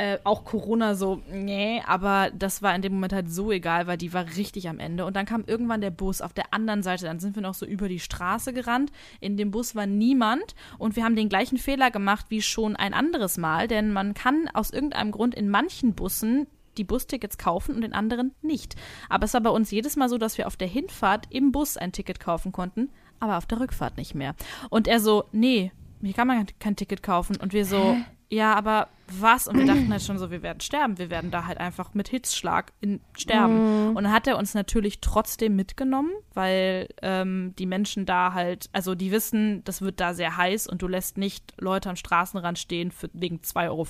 Äh, 0.00 0.18
auch 0.24 0.46
Corona 0.46 0.94
so, 0.94 1.20
nee, 1.30 1.82
aber 1.86 2.30
das 2.30 2.62
war 2.62 2.74
in 2.74 2.80
dem 2.80 2.94
Moment 2.94 3.12
halt 3.12 3.30
so 3.30 3.52
egal, 3.52 3.86
weil 3.86 3.98
die 3.98 4.14
war 4.14 4.24
richtig 4.38 4.66
am 4.66 4.78
Ende. 4.78 5.04
Und 5.04 5.14
dann 5.14 5.26
kam 5.26 5.44
irgendwann 5.46 5.82
der 5.82 5.90
Bus 5.90 6.22
auf 6.22 6.32
der 6.32 6.54
anderen 6.54 6.82
Seite. 6.82 7.04
Dann 7.04 7.20
sind 7.20 7.34
wir 7.34 7.42
noch 7.42 7.52
so 7.52 7.66
über 7.66 7.86
die 7.86 8.00
Straße 8.00 8.54
gerannt. 8.54 8.92
In 9.20 9.36
dem 9.36 9.50
Bus 9.50 9.74
war 9.74 9.84
niemand 9.84 10.54
und 10.78 10.96
wir 10.96 11.04
haben 11.04 11.16
den 11.16 11.28
gleichen 11.28 11.58
Fehler 11.58 11.90
gemacht 11.90 12.24
wie 12.30 12.40
schon 12.40 12.76
ein 12.76 12.94
anderes 12.94 13.36
Mal, 13.36 13.68
denn 13.68 13.92
man 13.92 14.14
kann 14.14 14.48
aus 14.54 14.70
irgendeinem 14.70 15.10
Grund 15.10 15.34
in 15.34 15.50
manchen 15.50 15.92
Bussen 15.92 16.46
die 16.78 16.84
Bustickets 16.84 17.36
kaufen 17.36 17.74
und 17.74 17.84
in 17.84 17.92
anderen 17.92 18.32
nicht. 18.40 18.76
Aber 19.10 19.26
es 19.26 19.34
war 19.34 19.42
bei 19.42 19.50
uns 19.50 19.70
jedes 19.70 19.96
Mal 19.96 20.08
so, 20.08 20.16
dass 20.16 20.38
wir 20.38 20.46
auf 20.46 20.56
der 20.56 20.68
Hinfahrt 20.68 21.26
im 21.28 21.52
Bus 21.52 21.76
ein 21.76 21.92
Ticket 21.92 22.20
kaufen 22.20 22.52
konnten, 22.52 22.88
aber 23.18 23.36
auf 23.36 23.44
der 23.44 23.60
Rückfahrt 23.60 23.98
nicht 23.98 24.14
mehr. 24.14 24.34
Und 24.70 24.88
er 24.88 24.98
so, 24.98 25.24
nee, 25.32 25.72
hier 26.00 26.14
kann 26.14 26.26
man 26.26 26.46
kein 26.58 26.76
Ticket 26.76 27.02
kaufen. 27.02 27.36
Und 27.36 27.52
wir 27.52 27.66
so, 27.66 27.98
ja, 28.30 28.54
aber 28.54 28.88
was? 29.18 29.48
Und 29.48 29.58
wir 29.58 29.66
dachten 29.66 29.90
halt 29.90 30.02
schon 30.02 30.18
so, 30.18 30.30
wir 30.30 30.42
werden 30.42 30.60
sterben. 30.60 30.98
Wir 30.98 31.10
werden 31.10 31.32
da 31.32 31.46
halt 31.46 31.58
einfach 31.58 31.94
mit 31.94 32.08
Hitzschlag 32.08 32.72
in, 32.80 33.00
sterben. 33.18 33.88
Und 33.96 34.04
dann 34.04 34.12
hat 34.12 34.28
er 34.28 34.38
uns 34.38 34.54
natürlich 34.54 35.00
trotzdem 35.00 35.56
mitgenommen, 35.56 36.12
weil 36.32 36.88
ähm, 37.02 37.52
die 37.58 37.66
Menschen 37.66 38.06
da 38.06 38.32
halt, 38.32 38.70
also 38.72 38.94
die 38.94 39.10
wissen, 39.10 39.64
das 39.64 39.82
wird 39.82 39.98
da 39.98 40.14
sehr 40.14 40.36
heiß 40.36 40.68
und 40.68 40.80
du 40.80 40.86
lässt 40.86 41.18
nicht 41.18 41.54
Leute 41.58 41.90
am 41.90 41.96
Straßenrand 41.96 42.56
stehen 42.56 42.92
für, 42.92 43.10
wegen 43.12 43.38
2,50 43.38 43.66
Euro. 43.68 43.86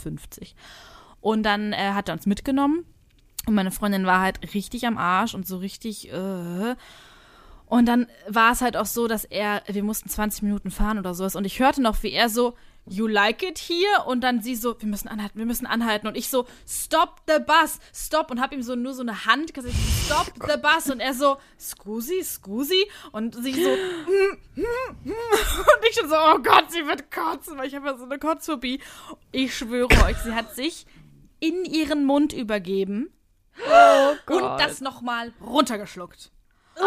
Und 1.20 1.42
dann 1.42 1.74
äh, 1.74 1.92
hat 1.92 2.09
er 2.09 2.14
uns 2.14 2.24
mitgenommen. 2.24 2.87
Und 3.46 3.55
meine 3.55 3.70
Freundin 3.70 4.07
war 4.07 4.20
halt 4.20 4.55
richtig 4.55 4.87
am 4.87 4.96
Arsch 4.96 5.35
und 5.35 5.46
so 5.46 5.59
richtig, 5.59 6.11
äh, 6.11 6.74
und 7.66 7.87
dann 7.87 8.09
war 8.26 8.50
es 8.53 8.62
halt 8.62 8.76
auch 8.76 8.87
so, 8.87 9.07
dass 9.07 9.24
er, 9.24 9.62
wir 9.66 9.85
mussten 9.85 10.09
20 10.09 10.42
Minuten 10.42 10.72
fahren 10.72 10.98
oder 10.98 11.14
sowas. 11.14 11.37
Und 11.37 11.44
ich 11.44 11.61
hörte 11.61 11.81
noch, 11.81 12.03
wie 12.03 12.11
er 12.11 12.29
so, 12.29 12.55
you 12.90 13.07
like 13.07 13.42
it 13.42 13.59
here? 13.59 14.05
Und 14.07 14.22
dann 14.22 14.42
sie 14.42 14.57
so, 14.57 14.81
wir 14.81 14.88
müssen 14.88 15.09
anhalten, 15.09 15.38
wir 15.38 15.46
müssen 15.46 15.66
anhalten. 15.66 16.07
Und 16.07 16.16
ich 16.16 16.29
so, 16.29 16.46
stop 16.68 17.22
the 17.26 17.38
bus, 17.42 17.79
stop. 17.94 18.31
Und 18.31 18.40
hab 18.40 18.53
ihm 18.53 18.62
so 18.62 18.74
nur 18.74 18.92
so 18.94 19.03
eine 19.03 19.24
Hand 19.24 19.55
gesagt, 19.55 19.74
stop 20.05 20.33
the 20.48 20.57
bus. 20.61 20.90
Und 20.90 21.00
er 21.00 21.14
so, 21.14 21.38
scusi, 21.59 22.22
scusi. 22.22 22.90
Und 23.12 23.35
sie 23.35 23.53
so, 23.53 23.70
mm, 23.70 24.61
mm, 24.61 24.64
mm. 25.05 25.12
und 25.12 25.88
ich 25.88 25.94
schon 25.94 26.09
so, 26.09 26.16
oh 26.16 26.38
Gott, 26.38 26.70
sie 26.70 26.87
wird 26.87 27.11
kotzen, 27.11 27.57
weil 27.57 27.68
ich 27.68 27.74
habe 27.74 27.87
ja 27.87 27.96
so 27.96 28.05
eine 28.05 28.18
Kotzphobie. 28.18 28.81
Ich 29.33 29.57
schwöre 29.57 29.88
euch, 30.05 30.16
sie 30.18 30.35
hat 30.35 30.55
sich 30.55 30.87
in 31.38 31.64
ihren 31.64 32.05
Mund 32.05 32.33
übergeben. 32.33 33.11
Oh 33.68 34.14
Und 34.35 34.59
das 34.59 34.81
nochmal 34.81 35.33
runtergeschluckt. 35.40 36.31
Oh. 36.76 36.85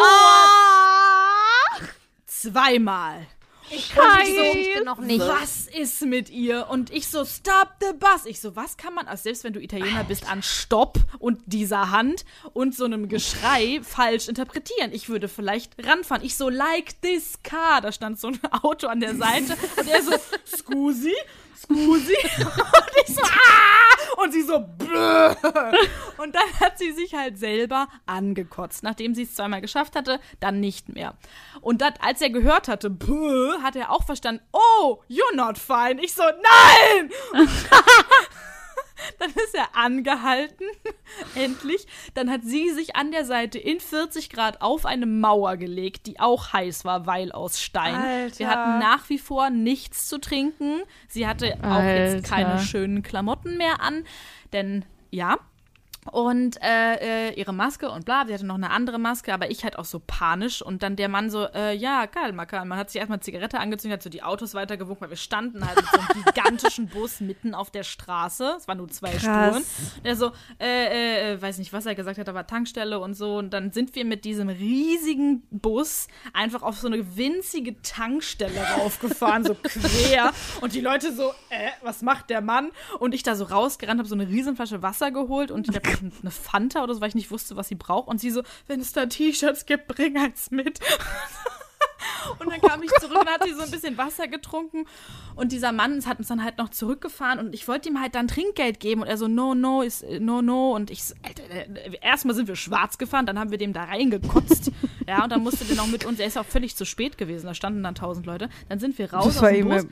Zweimal. 2.25 3.27
Ich 3.69 3.89
kann 3.89 4.19
Geschichte 4.19 4.83
noch 4.83 4.99
nicht. 4.99 5.19
Was 5.19 5.67
ist 5.67 6.01
mit 6.05 6.29
ihr? 6.29 6.67
Und 6.69 6.91
ich 6.91 7.07
so, 7.07 7.25
stop 7.25 7.69
the 7.79 7.93
bus. 7.97 8.25
Ich 8.25 8.39
so, 8.39 8.55
was 8.55 8.77
kann 8.77 8.93
man, 8.93 9.07
also 9.07 9.23
selbst 9.23 9.43
wenn 9.43 9.53
du 9.53 9.61
Italiener 9.61 10.03
bist, 10.03 10.29
an 10.29 10.43
Stopp 10.43 10.99
und 11.19 11.39
dieser 11.45 11.91
Hand 11.91 12.25
und 12.53 12.75
so 12.75 12.85
einem 12.85 13.07
Geschrei 13.07 13.81
falsch 13.83 14.27
interpretieren? 14.27 14.91
Ich 14.91 15.09
würde 15.09 15.27
vielleicht 15.27 15.73
ranfahren. 15.85 16.23
Ich 16.23 16.37
so, 16.37 16.49
like 16.49 17.01
this 17.01 17.39
car. 17.43 17.81
Da 17.81 17.91
stand 17.91 18.19
so 18.19 18.27
ein 18.27 18.39
Auto 18.63 18.87
an 18.87 18.99
der 18.99 19.15
Seite 19.15 19.57
und 19.77 19.87
er 19.87 20.01
so, 20.03 20.11
scusi, 20.45 21.13
scusi. 21.63 22.15
Und 22.37 23.07
ich 23.07 23.15
so, 23.15 23.21
ah! 23.21 24.21
Und 24.21 24.31
sie 24.31 24.43
so, 24.43 24.59
Bäh. 24.59 25.35
Und 26.17 26.35
dann 26.35 26.59
hat 26.59 26.77
sie 26.77 26.91
sich 26.91 27.13
halt 27.15 27.37
selber 27.37 27.87
angekotzt. 28.05 28.83
Nachdem 28.83 29.15
sie 29.15 29.23
es 29.23 29.35
zweimal 29.35 29.61
geschafft 29.61 29.95
hatte, 29.95 30.19
dann 30.39 30.59
nicht 30.59 30.89
mehr. 30.89 31.15
Und 31.61 31.81
dat, 31.81 32.01
als 32.03 32.21
er 32.21 32.29
gehört 32.29 32.67
hatte, 32.67 32.89
Bäh, 32.89 33.61
hat 33.61 33.75
er 33.75 33.91
auch 33.91 34.03
verstanden, 34.03 34.41
oh, 34.51 35.01
you're 35.09 35.35
not 35.35 35.57
fine. 35.57 36.01
Ich 36.01 36.13
so, 36.13 36.23
nein! 36.23 37.11
Dann 39.19 39.29
ist 39.29 39.53
er 39.53 39.75
angehalten, 39.75 40.65
endlich. 41.35 41.87
Dann 42.13 42.29
hat 42.29 42.43
sie 42.43 42.69
sich 42.71 42.95
an 42.95 43.11
der 43.11 43.25
Seite 43.25 43.59
in 43.59 43.79
40 43.79 44.29
Grad 44.29 44.61
auf 44.61 44.85
eine 44.85 45.05
Mauer 45.05 45.57
gelegt, 45.57 46.07
die 46.07 46.19
auch 46.19 46.53
heiß 46.53 46.85
war, 46.85 47.05
weil 47.05 47.31
aus 47.31 47.61
Stein. 47.61 47.95
Alter. 47.95 48.39
Wir 48.39 48.49
hatten 48.49 48.79
nach 48.79 49.09
wie 49.09 49.19
vor 49.19 49.49
nichts 49.49 50.07
zu 50.07 50.19
trinken. 50.19 50.81
Sie 51.07 51.27
hatte 51.27 51.57
auch 51.61 51.83
jetzt 51.83 52.15
Alter. 52.15 52.29
keine 52.29 52.59
schönen 52.59 53.03
Klamotten 53.03 53.57
mehr 53.57 53.81
an, 53.81 54.05
denn 54.51 54.85
ja. 55.11 55.37
Und 56.11 56.61
äh, 56.61 57.29
äh, 57.29 57.33
ihre 57.33 57.53
Maske 57.53 57.89
und 57.89 58.05
bla, 58.05 58.25
sie 58.25 58.33
hatte 58.33 58.45
noch 58.45 58.55
eine 58.55 58.71
andere 58.71 58.99
Maske, 58.99 59.33
aber 59.33 59.49
ich 59.49 59.63
halt 59.63 59.77
auch 59.77 59.85
so 59.85 60.01
panisch. 60.05 60.61
Und 60.61 60.83
dann 60.83 60.95
der 60.95 61.09
Mann 61.09 61.29
so, 61.29 61.47
äh, 61.53 61.75
ja, 61.75 62.07
kalma, 62.07 62.45
kalma. 62.45 62.75
Hat 62.75 62.89
sich 62.89 62.99
erstmal 62.99 63.19
Zigarette 63.21 63.59
angezündet, 63.59 63.99
hat 63.99 64.03
so 64.03 64.09
die 64.09 64.23
Autos 64.23 64.53
weitergewunken, 64.53 65.01
weil 65.01 65.09
wir 65.09 65.17
standen 65.17 65.65
halt 65.65 65.77
mit 65.77 65.85
so 65.85 65.99
einem 65.99 66.23
gigantischen 66.33 66.87
Bus 66.87 67.19
mitten 67.21 67.55
auf 67.55 67.71
der 67.71 67.83
Straße. 67.83 68.55
Es 68.57 68.67
waren 68.67 68.77
nur 68.77 68.89
zwei 68.89 69.11
Krass. 69.11 69.21
Spuren. 69.21 69.63
Der 70.03 70.15
so, 70.15 70.31
äh, 70.59 71.33
äh, 71.33 71.41
weiß 71.41 71.57
nicht, 71.57 71.73
was 71.73 71.85
er 71.85 71.95
gesagt 71.95 72.17
hat, 72.17 72.27
aber 72.29 72.45
Tankstelle 72.47 72.99
und 72.99 73.13
so. 73.13 73.37
Und 73.37 73.51
dann 73.51 73.71
sind 73.71 73.95
wir 73.95 74.05
mit 74.05 74.25
diesem 74.25 74.49
riesigen 74.49 75.43
Bus 75.51 76.07
einfach 76.33 76.63
auf 76.63 76.77
so 76.77 76.87
eine 76.87 77.15
winzige 77.15 77.81
Tankstelle 77.81 78.59
raufgefahren, 78.77 79.45
so 79.45 79.55
quer. 79.55 80.31
Und 80.61 80.73
die 80.73 80.81
Leute 80.81 81.13
so, 81.13 81.29
äh, 81.49 81.69
was 81.81 82.01
macht 82.01 82.29
der 82.29 82.41
Mann? 82.41 82.71
Und 82.99 83.13
ich 83.13 83.23
da 83.23 83.35
so 83.35 83.45
rausgerannt, 83.45 83.99
habe 83.99 84.09
so 84.09 84.15
eine 84.15 84.27
Riesenflasche 84.27 84.81
Wasser 84.81 85.11
geholt 85.11 85.51
und 85.51 85.69
ich 85.69 85.75
habe 85.75 85.92
eine 86.01 86.31
Fanta 86.31 86.83
oder 86.83 86.93
so, 86.93 87.01
weil 87.01 87.09
ich 87.09 87.15
nicht 87.15 87.31
wusste, 87.31 87.55
was 87.55 87.67
sie 87.67 87.75
braucht. 87.75 88.07
Und 88.07 88.19
sie 88.19 88.31
so, 88.31 88.43
wenn 88.67 88.79
es 88.79 88.93
da 88.93 89.05
T-Shirts 89.05 89.65
gibt, 89.65 89.87
bring 89.87 90.17
eins 90.17 90.51
mit. 90.51 90.79
Und 92.39 92.51
dann 92.51 92.61
kam 92.61 92.81
ich 92.83 92.91
zurück 92.99 93.21
und 93.21 93.29
hat 93.29 93.43
sie 93.43 93.53
so 93.53 93.61
ein 93.61 93.71
bisschen 93.71 93.97
Wasser 93.97 94.27
getrunken. 94.27 94.85
Und 95.35 95.51
dieser 95.51 95.71
Mann 95.71 96.05
hat 96.05 96.19
uns 96.19 96.27
dann 96.27 96.43
halt 96.43 96.57
noch 96.57 96.69
zurückgefahren 96.69 97.39
und 97.39 97.53
ich 97.53 97.67
wollte 97.67 97.89
ihm 97.89 97.99
halt 97.99 98.15
dann 98.15 98.27
Trinkgeld 98.27 98.79
geben. 98.79 99.01
Und 99.01 99.07
er 99.07 99.17
so, 99.17 99.27
no, 99.27 99.55
no, 99.55 99.81
ist, 99.81 100.05
no, 100.19 100.41
no. 100.41 100.75
Und 100.75 100.89
ich 100.89 101.03
so, 101.03 101.15
Alter, 101.23 101.43
äh, 101.49 101.97
erstmal 102.01 102.35
sind 102.35 102.47
wir 102.47 102.55
schwarz 102.55 102.97
gefahren, 102.97 103.25
dann 103.25 103.39
haben 103.39 103.51
wir 103.51 103.57
dem 103.57 103.73
da 103.73 103.83
reingekotzt. 103.83 104.71
ja, 105.07 105.23
und 105.23 105.31
dann 105.31 105.43
musste 105.43 105.65
der 105.65 105.75
noch 105.75 105.87
mit 105.87 106.05
uns, 106.05 106.19
er 106.19 106.27
ist 106.27 106.37
auch 106.37 106.45
völlig 106.45 106.75
zu 106.75 106.85
spät 106.85 107.17
gewesen, 107.17 107.47
da 107.47 107.53
standen 107.53 107.83
dann 107.83 107.95
tausend 107.95 108.25
Leute. 108.25 108.49
Dann 108.69 108.79
sind 108.79 108.97
wir 108.97 109.13
raus 109.13 109.25
Das 109.25 109.43
aus 109.43 109.49
dem 109.49 109.69
Bus. 109.69 109.87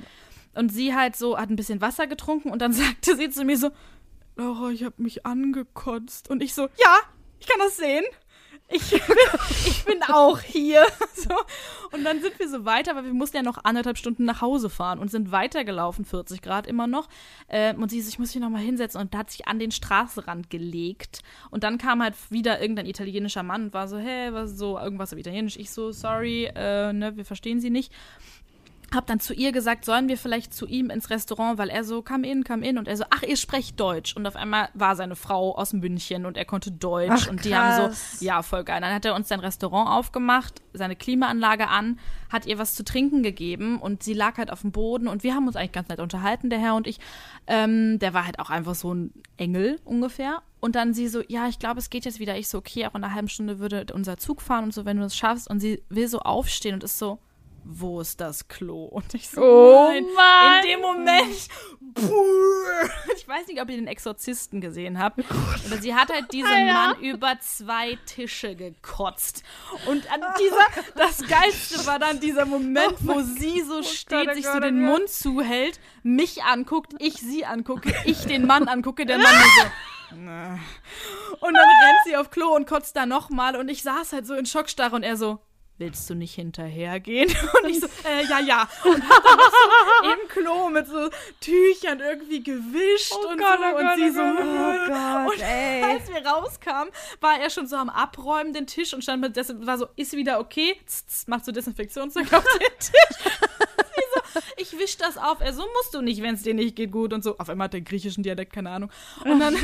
Und 0.53 0.69
sie 0.69 0.93
halt 0.93 1.15
so, 1.15 1.37
hat 1.37 1.49
ein 1.49 1.55
bisschen 1.55 1.81
Wasser 1.81 2.07
getrunken 2.07 2.49
und 2.51 2.61
dann 2.61 2.73
sagte 2.73 3.15
sie 3.15 3.29
zu 3.29 3.43
mir 3.43 3.57
so, 3.57 3.71
Laura, 4.41 4.71
ich 4.71 4.83
habe 4.83 4.95
mich 4.97 5.25
angekotzt. 5.25 6.29
Und 6.29 6.41
ich 6.41 6.55
so, 6.55 6.63
ja, 6.63 6.97
ich 7.39 7.47
kann 7.47 7.59
das 7.59 7.77
sehen. 7.77 8.03
Ich 8.69 8.89
bin, 8.89 9.01
ich 9.65 9.85
bin 9.85 10.03
auch 10.03 10.39
hier. 10.39 10.85
So. 11.13 11.35
Und 11.91 12.03
dann 12.03 12.19
sind 12.19 12.39
wir 12.39 12.49
so 12.49 12.65
weiter, 12.65 12.95
weil 12.95 13.03
wir 13.03 13.13
mussten 13.13 13.37
ja 13.37 13.43
noch 13.43 13.63
anderthalb 13.63 13.99
Stunden 13.99 14.25
nach 14.25 14.41
Hause 14.41 14.71
fahren 14.71 14.97
und 14.97 15.11
sind 15.11 15.31
weitergelaufen, 15.31 16.03
40 16.03 16.41
Grad 16.41 16.65
immer 16.65 16.87
noch. 16.87 17.09
Ähm, 17.47 17.79
und 17.79 17.89
sie 17.89 18.01
so, 18.01 18.09
ich 18.09 18.17
muss 18.17 18.33
mich 18.33 18.41
noch 18.41 18.49
mal 18.49 18.59
hinsetzen. 18.59 18.99
Und 18.99 19.13
da 19.13 19.19
hat 19.19 19.29
sich 19.29 19.47
an 19.47 19.59
den 19.59 19.69
Straßenrand 19.69 20.49
gelegt. 20.49 21.21
Und 21.51 21.63
dann 21.63 21.77
kam 21.77 22.01
halt 22.01 22.15
wieder 22.31 22.59
irgendein 22.59 22.87
italienischer 22.87 23.43
Mann 23.43 23.65
und 23.65 23.73
war 23.75 23.87
so, 23.87 23.99
hey, 23.99 24.33
was 24.33 24.57
so, 24.57 24.79
irgendwas 24.79 25.13
auf 25.13 25.19
Italienisch. 25.19 25.57
Ich 25.57 25.69
so, 25.69 25.91
sorry, 25.91 26.45
äh, 26.55 26.91
ne, 26.91 27.15
wir 27.15 27.25
verstehen 27.25 27.61
sie 27.61 27.69
nicht. 27.69 27.93
Hab 28.93 29.07
dann 29.07 29.19
zu 29.19 29.33
ihr 29.33 29.51
gesagt, 29.51 29.85
sollen 29.85 30.09
wir 30.09 30.17
vielleicht 30.17 30.53
zu 30.53 30.67
ihm 30.67 30.89
ins 30.89 31.09
Restaurant, 31.09 31.57
weil 31.57 31.69
er 31.69 31.83
so, 31.83 32.01
come 32.01 32.27
in, 32.27 32.43
come 32.43 32.67
in. 32.67 32.77
Und 32.77 32.87
er 32.87 32.97
so, 32.97 33.05
ach, 33.09 33.23
ihr 33.23 33.37
sprecht 33.37 33.79
Deutsch. 33.79 34.15
Und 34.15 34.27
auf 34.27 34.35
einmal 34.35 34.69
war 34.73 34.95
seine 34.95 35.15
Frau 35.15 35.55
aus 35.55 35.73
München 35.73 36.25
und 36.25 36.35
er 36.35 36.45
konnte 36.45 36.71
Deutsch. 36.71 37.09
Ach, 37.09 37.29
und 37.29 37.45
die 37.45 37.55
haben 37.55 37.93
so, 37.93 38.25
ja, 38.25 38.43
voll 38.43 38.63
geil. 38.63 38.81
Dann 38.81 38.93
hat 38.93 39.05
er 39.05 39.15
uns 39.15 39.29
sein 39.29 39.39
Restaurant 39.39 39.89
aufgemacht, 39.89 40.61
seine 40.73 40.95
Klimaanlage 40.95 41.69
an, 41.69 41.99
hat 42.29 42.45
ihr 42.45 42.57
was 42.57 42.73
zu 42.73 42.83
trinken 42.83 43.23
gegeben 43.23 43.79
und 43.79 44.03
sie 44.03 44.13
lag 44.13 44.37
halt 44.37 44.51
auf 44.51 44.61
dem 44.61 44.71
Boden 44.71 45.07
und 45.07 45.23
wir 45.23 45.35
haben 45.35 45.47
uns 45.47 45.55
eigentlich 45.55 45.71
ganz 45.71 45.89
nett 45.89 45.99
unterhalten, 45.99 46.49
der 46.49 46.59
Herr 46.59 46.75
und 46.75 46.87
ich. 46.87 46.99
Ähm, 47.47 47.99
der 47.99 48.13
war 48.13 48.25
halt 48.25 48.39
auch 48.39 48.49
einfach 48.49 48.75
so 48.75 48.93
ein 48.93 49.13
Engel 49.37 49.79
ungefähr. 49.85 50.41
Und 50.59 50.75
dann 50.75 50.93
sie 50.93 51.07
so, 51.07 51.23
ja, 51.27 51.47
ich 51.47 51.57
glaube, 51.57 51.79
es 51.79 51.89
geht 51.89 52.05
jetzt 52.05 52.19
wieder. 52.19 52.37
Ich 52.37 52.47
so, 52.47 52.59
okay, 52.59 52.85
auch 52.85 52.93
in 52.93 53.03
einer 53.03 53.13
halben 53.13 53.29
Stunde 53.29 53.59
würde 53.59 53.87
unser 53.93 54.17
Zug 54.17 54.41
fahren 54.41 54.65
und 54.65 54.73
so, 54.73 54.85
wenn 54.85 54.97
du 54.97 55.03
es 55.03 55.15
schaffst. 55.15 55.49
Und 55.49 55.59
sie 55.59 55.81
will 55.89 56.07
so 56.07 56.19
aufstehen 56.19 56.75
und 56.75 56.83
ist 56.83 56.99
so, 56.99 57.19
wo 57.63 58.01
ist 58.01 58.19
das 58.21 58.47
Klo? 58.47 58.85
Und 58.85 59.13
ich 59.13 59.29
so, 59.29 59.41
Oh 59.41 59.89
nein. 59.91 60.05
Mann. 60.15 60.63
In 60.63 60.69
dem 60.69 60.81
Moment, 60.81 61.47
ich 63.17 63.27
weiß 63.27 63.47
nicht, 63.47 63.61
ob 63.61 63.69
ihr 63.69 63.77
den 63.77 63.87
Exorzisten 63.87 64.61
gesehen 64.61 64.99
habt, 64.99 65.19
aber 65.65 65.77
sie 65.81 65.93
hat 65.95 66.11
halt 66.11 66.31
diesen 66.33 66.49
Ja. 66.67 66.73
Mann 66.73 66.99
über 67.01 67.39
zwei 67.39 67.97
Tische 68.05 68.55
gekotzt. 68.55 69.43
Und 69.87 70.11
an 70.11 70.21
dieser, 70.39 70.65
das 70.95 71.27
Geilste 71.27 71.85
war 71.85 71.99
dann 71.99 72.19
dieser 72.19 72.45
Moment, 72.45 72.95
wo 73.01 73.21
sie 73.21 73.61
so 73.61 73.83
steht, 73.83 74.29
oh 74.29 74.33
sich 74.33 74.43
Gott, 74.45 74.53
so 74.53 74.57
oh 74.57 74.61
den 74.61 74.85
Gott. 74.85 74.99
Mund 74.99 75.09
zuhält, 75.09 75.79
mich 76.03 76.43
anguckt, 76.43 76.93
ich 76.99 77.15
sie 77.15 77.45
angucke, 77.45 77.93
ich 78.05 78.25
den 78.25 78.45
Mann 78.47 78.67
angucke, 78.67 79.05
der 79.05 79.17
Mann 79.17 79.35
so. 79.57 80.17
Und 81.39 81.53
dann 81.53 81.55
rennt 81.55 81.99
sie 82.05 82.17
auf 82.17 82.29
Klo 82.31 82.53
und 82.55 82.67
kotzt 82.67 82.95
da 82.95 83.05
nochmal 83.05 83.55
und 83.55 83.69
ich 83.69 83.81
saß 83.83 84.11
halt 84.13 84.27
so 84.27 84.33
in 84.35 84.45
Schockstarre 84.45 84.95
und 84.95 85.03
er 85.03 85.15
so, 85.15 85.39
willst 85.81 86.09
du 86.09 86.15
nicht 86.15 86.35
hinterhergehen? 86.35 87.29
Und 87.63 87.69
ich 87.69 87.79
so, 87.79 87.87
äh, 88.07 88.23
ja, 88.29 88.39
ja. 88.39 88.69
Und 88.85 89.09
hab 89.09 89.23
dann 89.23 89.39
so 89.39 90.11
im 90.11 90.27
Klo 90.29 90.69
mit 90.69 90.87
so 90.87 91.09
Tüchern 91.41 91.99
irgendwie 91.99 92.43
gewischt 92.43 93.13
Oh 93.13 93.29
und 93.29 93.39
Gott, 93.39 93.59
so. 93.59 93.65
oh 93.65 93.77
und 93.77 93.83
Gott, 93.83 93.97
sie 93.97 94.09
oh 94.09 94.13
so, 94.13 94.21
Oh 94.21 94.87
Gott, 94.87 95.33
und 95.33 95.41
ey. 95.41 95.83
als 95.83 96.07
wir 96.07 96.25
rauskamen, 96.25 96.93
war 97.19 97.39
er 97.39 97.49
schon 97.49 97.67
so 97.67 97.75
am 97.75 97.89
Abräumen 97.89 98.53
den 98.53 98.67
Tisch 98.67 98.93
und 98.93 99.01
stand 99.01 99.21
mit, 99.21 99.35
das 99.35 99.53
war 99.65 99.77
so, 99.77 99.87
ist 99.95 100.13
wieder 100.13 100.39
okay? 100.39 100.75
Tz, 100.85 101.05
tz, 101.05 101.27
macht 101.27 101.45
so 101.45 101.51
Desinfektionszeug 101.51 102.31
auf 102.31 102.43
den 102.43 102.79
Tisch. 102.79 103.31
So, 104.33 104.39
ich 104.57 104.77
wisch 104.77 104.97
das 104.97 105.17
auf. 105.17 105.39
Er 105.39 105.53
so, 105.53 105.61
musst 105.61 105.93
du 105.93 106.01
nicht, 106.01 106.21
wenn 106.21 106.35
es 106.35 106.43
dir 106.43 106.53
nicht 106.53 106.75
geht, 106.75 106.91
gut 106.91 107.13
und 107.13 107.23
so. 107.23 107.37
Auf 107.37 107.49
einmal 107.49 107.65
hat 107.65 107.73
der 107.73 107.81
griechischen 107.81 108.23
Dialekt, 108.23 108.51
keine 108.51 108.69
Ahnung. 108.69 108.89
Und 109.23 109.39
dann 109.39 109.55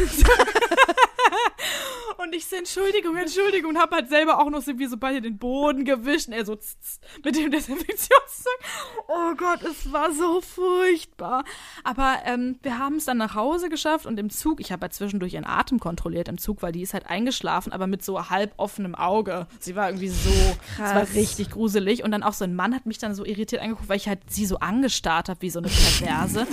und 2.18 2.34
ich 2.36 2.46
so, 2.46 2.56
Entschuldigung, 2.56 3.16
Entschuldigung, 3.16 3.72
und 3.72 3.78
hab 3.78 3.92
halt 3.92 4.10
selber 4.10 4.40
auch 4.40 4.50
noch 4.50 4.62
so 4.62 4.78
wie 4.80 4.88
so 4.88 4.98
beide 4.98 5.22
den 5.22 5.38
Boden 5.38 5.86
gewischt. 5.86 6.28
Und 6.28 6.34
er 6.34 6.46
so 6.46 6.56
tz, 6.56 6.78
tz, 6.80 7.00
mit 7.24 7.36
dem 7.36 7.52
Desinfektionszeug. 7.52 8.60
Oh 9.08 9.36
Gott, 9.36 9.64
es 9.64 9.92
war 9.92 10.12
so 10.12 10.42
furchtbar. 10.42 11.44
Aber 11.84 12.18
ähm, 12.26 12.60
wir 12.62 12.80
haben 12.80 12.96
es 12.96 13.06
dann 13.06 13.18
nach 13.18 13.36
Hause 13.36 13.70
geschafft 13.70 14.06
und 14.06 14.20
im 14.20 14.30
Zug, 14.30 14.60
ich 14.60 14.72
habe 14.72 14.82
halt 14.84 14.94
zwischendurch 14.94 15.34
ihren 15.34 15.46
Atem 15.46 15.80
kontrolliert 15.80 16.28
im 16.28 16.38
Zug, 16.38 16.62
weil 16.62 16.72
die 16.72 16.82
ist 16.82 16.94
halt 16.94 17.08
eingeschlafen, 17.08 17.72
aber 17.72 17.88
mit 17.88 18.04
so 18.04 18.30
halb 18.30 18.54
offenem 18.58 18.96
Auge. 18.96 19.48
Sie 19.60 19.76
war 19.76 19.90
irgendwie 19.90 20.10
so, 20.10 20.30
es 20.30 20.80
war 20.80 21.04
Krass. 21.04 21.14
richtig 21.16 21.52
gruselig. 21.52 22.04
Und 22.04 22.12
dann 22.12 22.24
auch 22.24 22.34
so 22.34 22.44
ein 22.44 22.56
Mann 22.56 22.76
hat 22.76 22.86
mich 22.86 22.98
dann 22.98 23.16
so 23.16 23.26
irritiert 23.26 23.62
angeguckt, 23.62 23.90
weil 23.90 23.98
ich 23.98 24.08
halt 24.08 24.20
sie 24.28 24.46
so 24.46 24.60
angestarrt 24.60 25.30
habe 25.30 25.42
wie 25.42 25.50
so 25.50 25.60
eine 25.60 25.68
Perverse. 25.68 26.48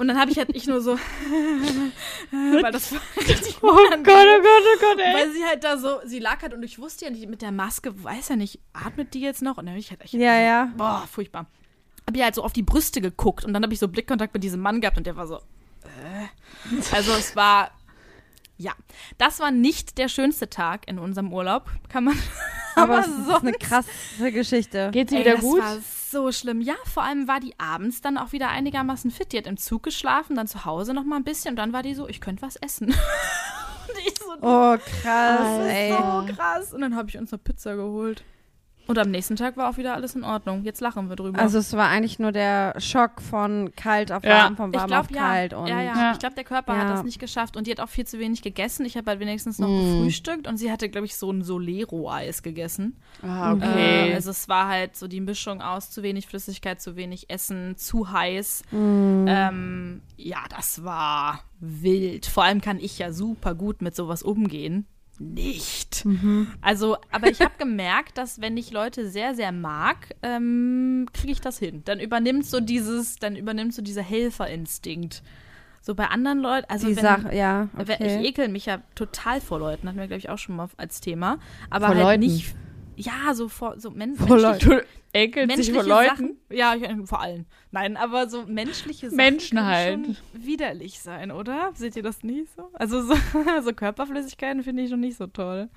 Und 0.00 0.08
dann 0.08 0.18
habe 0.18 0.30
ich 0.30 0.38
halt 0.38 0.48
ich 0.56 0.66
nur 0.66 0.80
so, 0.80 0.92
weil 2.32 2.72
das 2.72 2.90
war 2.90 3.02
richtig 3.18 3.58
Oh 3.60 3.66
Gott, 3.66 3.92
oh 3.92 4.02
Gott, 4.02 4.06
oh 4.06 4.80
Gott, 4.80 4.98
ey. 4.98 5.14
weil 5.14 5.30
sie 5.32 5.44
halt 5.44 5.62
da 5.62 5.76
so, 5.76 5.98
sie 6.06 6.20
lag 6.20 6.40
halt 6.40 6.54
und 6.54 6.62
ich 6.62 6.78
wusste 6.78 7.04
ja 7.04 7.10
nicht, 7.10 7.28
mit 7.28 7.42
der 7.42 7.52
Maske, 7.52 8.02
weiß 8.02 8.30
ja 8.30 8.36
nicht, 8.36 8.60
atmet 8.72 9.12
die 9.12 9.20
jetzt 9.20 9.42
noch? 9.42 9.58
Und 9.58 9.66
dann 9.66 9.74
hab 9.74 9.78
ich 9.78 9.90
halt, 9.90 10.00
ich 10.02 10.12
Ja, 10.12 10.36
so, 10.36 10.40
ja. 10.40 10.72
Boah, 10.74 11.06
furchtbar. 11.12 11.44
Hab 12.06 12.16
ich 12.16 12.22
halt 12.22 12.34
so 12.34 12.42
auf 12.42 12.54
die 12.54 12.62
Brüste 12.62 13.02
geguckt 13.02 13.44
und 13.44 13.52
dann 13.52 13.62
habe 13.62 13.74
ich 13.74 13.78
so 13.78 13.88
Blickkontakt 13.88 14.32
mit 14.32 14.42
diesem 14.42 14.62
Mann 14.62 14.80
gehabt 14.80 14.96
und 14.96 15.06
der 15.06 15.16
war 15.16 15.26
so, 15.26 15.36
äh. 15.36 16.28
Also 16.92 17.12
es 17.12 17.36
war, 17.36 17.70
ja, 18.56 18.72
das 19.18 19.38
war 19.38 19.50
nicht 19.50 19.98
der 19.98 20.08
schönste 20.08 20.48
Tag 20.48 20.88
in 20.88 20.98
unserem 20.98 21.30
Urlaub, 21.30 21.70
kann 21.90 22.04
man. 22.04 22.18
Aber 22.74 23.00
es 23.00 23.06
ist 23.06 23.26
sonst- 23.26 23.42
eine 23.42 23.52
krasse 23.52 23.90
Geschichte. 24.32 24.88
Geht 24.92 25.10
sie 25.10 25.16
Ey, 25.16 25.24
wieder 25.26 25.32
das 25.34 25.42
gut? 25.42 25.60
So 26.10 26.30
schlimm. 26.32 26.60
Ja, 26.60 26.74
vor 26.84 27.02
allem 27.04 27.28
war 27.28 27.40
die 27.40 27.58
abends 27.58 28.00
dann 28.00 28.18
auch 28.18 28.32
wieder 28.32 28.48
einigermaßen 28.48 29.10
fit. 29.10 29.32
Die 29.32 29.38
hat 29.38 29.46
im 29.46 29.56
Zug 29.56 29.82
geschlafen, 29.82 30.36
dann 30.36 30.46
zu 30.46 30.64
Hause 30.64 30.94
noch 30.94 31.04
mal 31.04 31.16
ein 31.16 31.24
bisschen 31.24 31.52
und 31.52 31.56
dann 31.56 31.72
war 31.72 31.82
die 31.82 31.94
so, 31.94 32.08
ich 32.08 32.20
könnte 32.20 32.42
was 32.42 32.56
essen. 32.56 32.86
und 33.88 33.98
ich 34.06 34.14
so, 34.18 34.32
Oh, 34.42 34.76
krass, 35.02 35.58
ey. 35.68 35.90
so 35.92 36.34
krass. 36.34 36.72
Und 36.72 36.80
dann 36.80 36.96
habe 36.96 37.08
ich 37.08 37.18
uns 37.18 37.32
eine 37.32 37.38
Pizza 37.38 37.76
geholt. 37.76 38.22
Und 38.90 38.98
am 38.98 39.10
nächsten 39.10 39.36
Tag 39.36 39.56
war 39.56 39.70
auch 39.70 39.76
wieder 39.76 39.94
alles 39.94 40.14
in 40.14 40.24
Ordnung. 40.24 40.64
Jetzt 40.64 40.80
lachen 40.80 41.08
wir 41.08 41.16
drüber. 41.16 41.38
Also 41.38 41.58
es 41.58 41.72
war 41.74 41.88
eigentlich 41.88 42.18
nur 42.18 42.32
der 42.32 42.74
Schock 42.80 43.20
von 43.22 43.70
kalt 43.76 44.12
auf 44.12 44.24
Ja. 44.24 44.44
warm, 44.44 44.56
von 44.56 44.70
ich 44.70 44.76
warm 44.78 44.86
glaube 44.88 45.00
auf 45.08 45.10
ja. 45.10 45.20
kalt. 45.22 45.54
Und 45.54 45.66
ja, 45.68 45.80
ja. 45.80 45.94
Ja. 45.96 46.12
Ich 46.12 46.18
glaube, 46.18 46.34
der 46.34 46.44
Körper 46.44 46.76
hat 46.76 46.90
das 46.90 47.04
nicht 47.04 47.18
geschafft 47.18 47.56
und 47.56 47.66
die 47.66 47.70
hat 47.70 47.80
auch 47.80 47.88
viel 47.88 48.06
zu 48.06 48.18
wenig 48.18 48.42
gegessen. 48.42 48.84
Ich 48.84 48.96
habe 48.96 49.10
halt 49.10 49.20
wenigstens 49.20 49.58
noch 49.58 49.68
Mm. 49.68 49.78
gefrühstückt 49.98 50.46
und 50.48 50.56
sie 50.56 50.70
hatte, 50.72 50.88
glaube 50.88 51.06
ich, 51.06 51.16
so 51.16 51.30
ein 51.30 51.42
Solero-Eis 51.42 52.42
gegessen. 52.42 52.96
Ah, 53.22 53.52
Äh, 53.52 53.54
okay. 53.54 54.14
also 54.14 54.30
es 54.30 54.48
war 54.48 54.68
halt 54.68 54.96
so 54.96 55.08
die 55.08 55.20
Mischung 55.20 55.62
aus 55.62 55.90
zu 55.90 56.02
wenig 56.02 56.26
Flüssigkeit, 56.26 56.80
zu 56.80 56.96
wenig 56.96 57.30
Essen, 57.30 57.76
zu 57.76 58.10
heiß. 58.10 58.62
Mm. 58.72 59.26
Ähm, 59.28 60.02
ja, 60.16 60.38
das 60.56 60.82
war 60.84 61.40
wild. 61.60 62.26
Vor 62.26 62.44
allem 62.44 62.60
kann 62.60 62.78
ich 62.80 62.98
ja 62.98 63.12
super 63.12 63.54
gut 63.54 63.82
mit 63.82 63.94
sowas 63.94 64.22
umgehen. 64.22 64.86
Nicht. 65.22 66.06
Mhm. 66.06 66.48
Also, 66.62 66.96
aber 67.12 67.28
ich 67.28 67.42
habe 67.42 67.52
gemerkt, 67.58 68.16
dass 68.16 68.40
wenn 68.40 68.56
ich 68.56 68.70
Leute 68.70 69.10
sehr, 69.10 69.34
sehr 69.34 69.52
mag, 69.52 70.14
ähm, 70.22 71.06
kriege 71.12 71.32
ich 71.32 71.42
das 71.42 71.58
hin. 71.58 71.82
Dann 71.84 72.00
übernimmt 72.00 72.46
so 72.46 72.58
dieses, 72.58 73.16
dann 73.16 73.36
übernimmt 73.36 73.74
so 73.74 73.82
dieser 73.82 74.00
Helferinstinkt. 74.00 75.22
So 75.82 75.94
bei 75.94 76.06
anderen 76.06 76.38
Leuten, 76.38 76.66
also 76.70 76.88
die 76.88 76.96
wenn, 76.96 77.02
Sache, 77.02 77.36
ja, 77.36 77.68
okay. 77.78 77.98
Ich 78.00 78.28
ekel 78.28 78.48
mich 78.48 78.64
ja 78.64 78.80
total 78.94 79.42
vor 79.42 79.58
Leuten, 79.58 79.88
hatten 79.88 79.98
wir, 79.98 80.06
glaube 80.06 80.20
ich, 80.20 80.30
auch 80.30 80.38
schon 80.38 80.56
mal 80.56 80.68
als 80.78 81.02
Thema. 81.02 81.38
Aber 81.68 81.88
Vor 81.88 81.96
halt 81.96 82.04
Leuten? 82.04 82.20
nicht. 82.20 82.54
Ja, 83.00 83.34
so 83.34 83.48
vor 83.48 83.78
so 83.78 83.90
men 83.90 84.14
Vor 84.16 84.36
menschliche, 84.36 84.84
dich 85.14 85.34
menschliche 85.46 85.74
vor 85.74 85.82
Leuten? 85.84 86.08
Sachen. 86.08 86.36
Ja, 86.50 86.74
ich, 86.74 87.08
vor 87.08 87.20
allen. 87.20 87.46
Nein, 87.70 87.96
aber 87.96 88.28
so 88.28 88.44
menschliche 88.46 89.06
Sachen 89.06 89.16
Menschen 89.16 89.64
halt. 89.64 90.06
schon 90.06 90.16
widerlich 90.32 91.00
sein, 91.00 91.30
oder? 91.30 91.70
Seht 91.74 91.96
ihr 91.96 92.02
das 92.02 92.22
nicht 92.22 92.48
so? 92.54 92.70
Also 92.74 93.02
so, 93.02 93.14
so 93.62 93.72
Körperflüssigkeiten 93.72 94.62
finde 94.62 94.82
ich 94.82 94.90
schon 94.90 95.00
nicht 95.00 95.16
so 95.16 95.26
toll. 95.26 95.68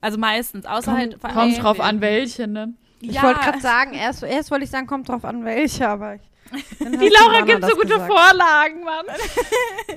Also 0.00 0.18
meistens, 0.18 0.64
außer 0.64 0.92
halt 0.96 1.20
vor 1.20 1.30
allem 1.30 1.38
Kommt 1.52 1.62
drauf 1.62 1.80
an, 1.80 2.00
welche, 2.00 2.46
ne? 2.46 2.74
Ich 3.00 3.12
Ja, 3.12 3.22
wollte 3.22 3.40
gerade 3.40 3.60
sagen, 3.60 3.94
erst, 3.94 4.22
erst 4.22 4.50
wollte 4.50 4.64
ich 4.64 4.70
sagen, 4.70 4.86
kommt 4.86 5.08
drauf 5.08 5.24
an, 5.24 5.44
welche, 5.44 5.88
aber 5.88 6.14
ich, 6.16 6.22
Die 6.80 7.08
Laura 7.08 7.42
gibt 7.42 7.64
so 7.64 7.74
gute 7.76 7.88
gesagt. 7.88 8.12
Vorlagen, 8.12 8.82
Mann. 8.84 9.06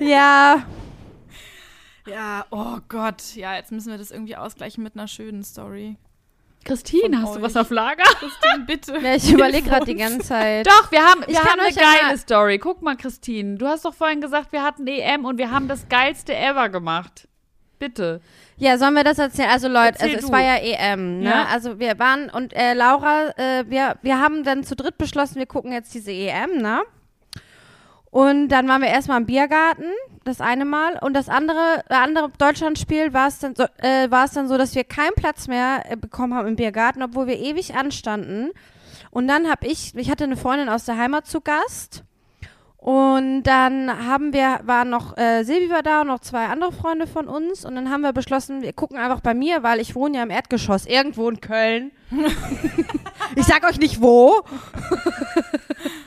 Ja, 0.00 0.64
Ja, 2.06 2.44
oh 2.50 2.78
Gott. 2.88 3.34
Ja, 3.34 3.56
jetzt 3.56 3.72
müssen 3.72 3.90
wir 3.90 3.98
das 3.98 4.10
irgendwie 4.10 4.36
ausgleichen 4.36 4.84
mit 4.84 4.94
einer 4.94 5.08
schönen 5.08 5.42
Story. 5.42 5.96
Christine, 6.64 7.20
hast 7.22 7.36
du 7.36 7.42
was 7.42 7.56
auf 7.56 7.70
Lager? 7.70 8.02
Christine, 8.04 8.64
bitte. 8.66 8.98
ja 9.02 9.14
ich 9.14 9.32
überlege 9.32 9.68
gerade 9.68 9.86
die 9.86 9.94
ganze 9.96 10.20
Zeit. 10.26 10.66
Doch, 10.66 10.90
wir 10.90 11.04
haben, 11.04 11.20
wir 11.26 11.34
kann 11.34 11.50
haben 11.52 11.60
eine 11.60 11.74
geile 11.74 12.02
mal- 12.08 12.18
Story. 12.18 12.58
Guck 12.58 12.82
mal, 12.82 12.96
Christine. 12.96 13.56
Du 13.58 13.66
hast 13.66 13.84
doch 13.84 13.94
vorhin 13.94 14.20
gesagt, 14.20 14.52
wir 14.52 14.62
hatten 14.62 14.86
EM 14.86 15.24
und 15.24 15.38
wir 15.38 15.50
haben 15.50 15.68
das 15.68 15.88
geilste 15.88 16.34
ever 16.34 16.68
gemacht. 16.70 17.28
Bitte. 17.78 18.20
Ja, 18.56 18.78
sollen 18.78 18.94
wir 18.94 19.04
das 19.04 19.18
erzählen? 19.18 19.50
Also 19.50 19.68
Leute, 19.68 19.98
Erzähl 19.98 20.14
also 20.14 20.26
es 20.28 20.32
war 20.32 20.40
ja 20.40 20.56
EM, 20.56 21.18
ne? 21.18 21.28
Ja. 21.30 21.46
Also 21.52 21.78
wir 21.80 21.98
waren 21.98 22.30
und 22.30 22.54
äh, 22.54 22.72
Laura, 22.72 23.30
äh, 23.36 23.64
wir, 23.68 23.96
wir 24.02 24.20
haben 24.20 24.44
dann 24.44 24.62
zu 24.64 24.76
dritt 24.76 24.96
beschlossen, 24.96 25.36
wir 25.36 25.46
gucken 25.46 25.72
jetzt 25.72 25.92
diese 25.92 26.12
EM, 26.12 26.58
ne? 26.58 26.82
Und 28.14 28.46
dann 28.50 28.68
waren 28.68 28.80
wir 28.80 28.90
erstmal 28.90 29.18
im 29.18 29.26
Biergarten, 29.26 29.86
das 30.22 30.40
eine 30.40 30.64
Mal. 30.64 30.96
Und 31.00 31.14
das 31.14 31.28
andere, 31.28 31.82
andere 31.88 32.30
Deutschlandspiel 32.38 33.12
war 33.12 33.26
es 33.26 33.40
dann 33.40 33.56
so, 33.56 33.64
äh, 33.78 34.08
war 34.08 34.26
es 34.26 34.30
dann 34.30 34.46
so, 34.46 34.56
dass 34.56 34.76
wir 34.76 34.84
keinen 34.84 35.16
Platz 35.16 35.48
mehr 35.48 35.82
äh, 35.88 35.96
bekommen 35.96 36.32
haben 36.32 36.46
im 36.46 36.54
Biergarten, 36.54 37.02
obwohl 37.02 37.26
wir 37.26 37.40
ewig 37.40 37.74
anstanden. 37.74 38.52
Und 39.10 39.26
dann 39.26 39.50
habe 39.50 39.66
ich, 39.66 39.96
ich 39.96 40.12
hatte 40.12 40.22
eine 40.22 40.36
Freundin 40.36 40.68
aus 40.68 40.84
der 40.84 40.96
Heimat 40.96 41.26
zu 41.26 41.40
Gast. 41.40 42.04
Und 42.76 43.42
dann 43.42 44.06
haben 44.06 44.32
wir, 44.32 44.60
waren 44.62 44.90
noch, 44.90 45.18
äh, 45.18 45.42
Silvi 45.42 45.68
war 45.70 45.82
da 45.82 46.02
und 46.02 46.06
noch 46.06 46.20
zwei 46.20 46.46
andere 46.46 46.70
Freunde 46.70 47.08
von 47.08 47.26
uns. 47.26 47.64
Und 47.64 47.74
dann 47.74 47.90
haben 47.90 48.02
wir 48.02 48.12
beschlossen, 48.12 48.62
wir 48.62 48.74
gucken 48.74 48.96
einfach 48.96 49.22
bei 49.22 49.34
mir, 49.34 49.64
weil 49.64 49.80
ich 49.80 49.96
wohne 49.96 50.18
ja 50.18 50.22
im 50.22 50.30
Erdgeschoss, 50.30 50.86
irgendwo 50.86 51.28
in 51.28 51.40
Köln. 51.40 51.90
ich 53.34 53.44
sag 53.44 53.68
euch 53.68 53.80
nicht 53.80 54.00
wo. 54.00 54.44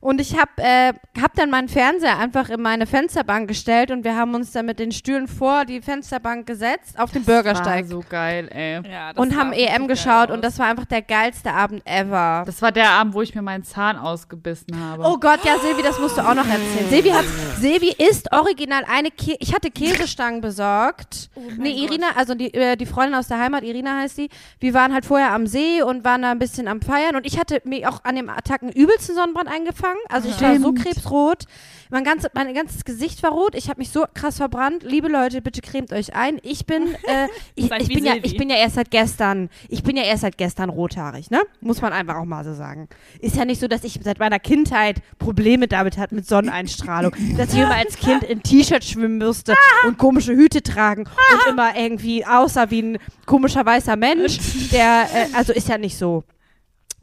Und 0.00 0.18
ich 0.18 0.38
habe 0.38 0.50
äh, 0.56 0.94
hab 1.20 1.34
dann 1.34 1.50
meinen 1.50 1.68
Fernseher 1.68 2.18
einfach 2.18 2.48
in 2.48 2.62
meine 2.62 2.86
Fensterbank 2.86 3.48
gestellt 3.48 3.90
und 3.90 4.02
wir 4.02 4.16
haben 4.16 4.34
uns 4.34 4.50
dann 4.50 4.64
mit 4.64 4.78
den 4.78 4.92
Stühlen 4.92 5.28
vor 5.28 5.66
die 5.66 5.82
Fensterbank 5.82 6.46
gesetzt 6.46 6.98
auf 6.98 7.10
den 7.12 7.22
Bürgersteig 7.22 7.84
War 7.84 7.90
so 7.90 8.04
geil, 8.08 8.48
ey. 8.50 8.80
Ja, 8.90 9.12
das 9.12 9.22
und 9.22 9.36
haben 9.36 9.52
EM 9.52 9.88
geschaut 9.88 10.30
und 10.30 10.42
das 10.42 10.58
war 10.58 10.68
einfach 10.68 10.86
der 10.86 11.02
geilste 11.02 11.52
Abend 11.52 11.82
ever. 11.84 12.44
Das 12.46 12.62
war 12.62 12.72
der 12.72 12.88
Abend, 12.92 13.12
wo 13.12 13.20
ich 13.20 13.34
mir 13.34 13.42
meinen 13.42 13.62
Zahn 13.62 13.98
ausgebissen 13.98 14.80
habe. 14.80 15.02
Oh 15.04 15.18
Gott, 15.18 15.40
ja, 15.44 15.58
Silvi, 15.58 15.82
das 15.82 15.98
musst 16.00 16.16
du 16.16 16.22
auch 16.22 16.34
noch 16.34 16.48
erzählen. 16.48 16.88
Silvi 16.88 17.10
hat, 17.10 17.26
Silvi 17.58 17.94
ist 17.98 18.32
original 18.32 18.84
eine 18.88 19.10
Kä 19.10 19.36
ich 19.38 19.54
hatte 19.54 19.70
Käsestangen 19.70 20.40
besorgt. 20.40 21.28
nee, 21.58 21.72
Irina, 21.72 22.06
also 22.16 22.34
die, 22.34 22.54
äh, 22.54 22.76
die 22.76 22.86
Freundin 22.86 23.16
aus 23.16 23.28
der 23.28 23.38
Heimat, 23.38 23.64
Irina 23.64 23.98
heißt 23.98 24.16
die. 24.16 24.30
Wir 24.60 24.72
waren 24.72 24.94
halt 24.94 25.04
vorher 25.04 25.32
am 25.32 25.46
See 25.46 25.82
und 25.82 26.04
waren 26.04 26.22
da 26.22 26.30
ein 26.30 26.38
bisschen 26.38 26.68
am 26.68 26.80
Feiern 26.80 27.16
und 27.16 27.26
ich 27.26 27.38
hatte 27.38 27.60
mir 27.64 27.86
auch 27.90 28.02
an 28.04 28.16
dem 28.16 28.30
Attacken 28.30 28.72
übelsten 28.72 29.14
Sonnenbrand 29.14 29.50
eingefangen. 29.50 29.89
Also 30.08 30.28
ich 30.28 30.40
war 30.40 30.58
so 30.58 30.72
krebsrot. 30.72 31.44
Mein, 31.90 32.04
ganze, 32.04 32.30
mein 32.34 32.54
ganzes 32.54 32.84
Gesicht 32.84 33.22
war 33.24 33.32
rot. 33.32 33.56
Ich 33.56 33.68
habe 33.68 33.80
mich 33.80 33.90
so 33.90 34.04
krass 34.14 34.36
verbrannt. 34.36 34.84
Liebe 34.84 35.08
Leute, 35.08 35.42
bitte 35.42 35.60
cremt 35.60 35.92
euch 35.92 36.14
ein. 36.14 36.38
Ich 36.42 36.64
bin, 36.64 36.94
äh, 37.06 37.26
ich, 37.56 37.70
ich, 37.70 37.88
bin 37.88 38.04
ja, 38.04 38.14
ich 38.22 38.36
bin 38.36 38.48
ja 38.48 38.56
erst 38.56 38.76
seit 38.76 38.90
gestern, 38.90 39.50
ich 39.68 39.82
bin 39.82 39.96
ja 39.96 40.04
erst 40.04 40.22
seit 40.22 40.38
gestern 40.38 40.70
rothaarig, 40.70 41.30
ne? 41.30 41.40
Muss 41.60 41.82
man 41.82 41.92
einfach 41.92 42.16
auch 42.16 42.24
mal 42.24 42.44
so 42.44 42.54
sagen. 42.54 42.88
Ist 43.20 43.36
ja 43.36 43.44
nicht 43.44 43.60
so, 43.60 43.66
dass 43.66 43.82
ich 43.82 43.98
seit 44.02 44.20
meiner 44.20 44.38
Kindheit 44.38 45.02
Probleme 45.18 45.66
damit 45.66 45.98
hatte 45.98 46.14
mit 46.14 46.26
Sonneneinstrahlung. 46.26 47.12
dass 47.36 47.52
ich 47.52 47.58
immer 47.58 47.74
als 47.74 47.96
Kind 47.96 48.22
in 48.22 48.42
T-Shirt 48.42 48.84
schwimmen 48.84 49.18
musste 49.18 49.54
und 49.86 49.98
komische 49.98 50.32
Hüte 50.32 50.62
tragen 50.62 51.04
und 51.06 51.50
immer 51.50 51.76
irgendwie 51.76 52.24
aussah 52.24 52.70
wie 52.70 52.82
ein 52.82 52.98
komischer 53.26 53.66
weißer 53.66 53.96
Mensch. 53.96 54.38
Der, 54.72 55.08
äh, 55.12 55.36
also 55.36 55.52
ist 55.52 55.68
ja 55.68 55.76
nicht 55.76 55.96
so. 55.96 56.22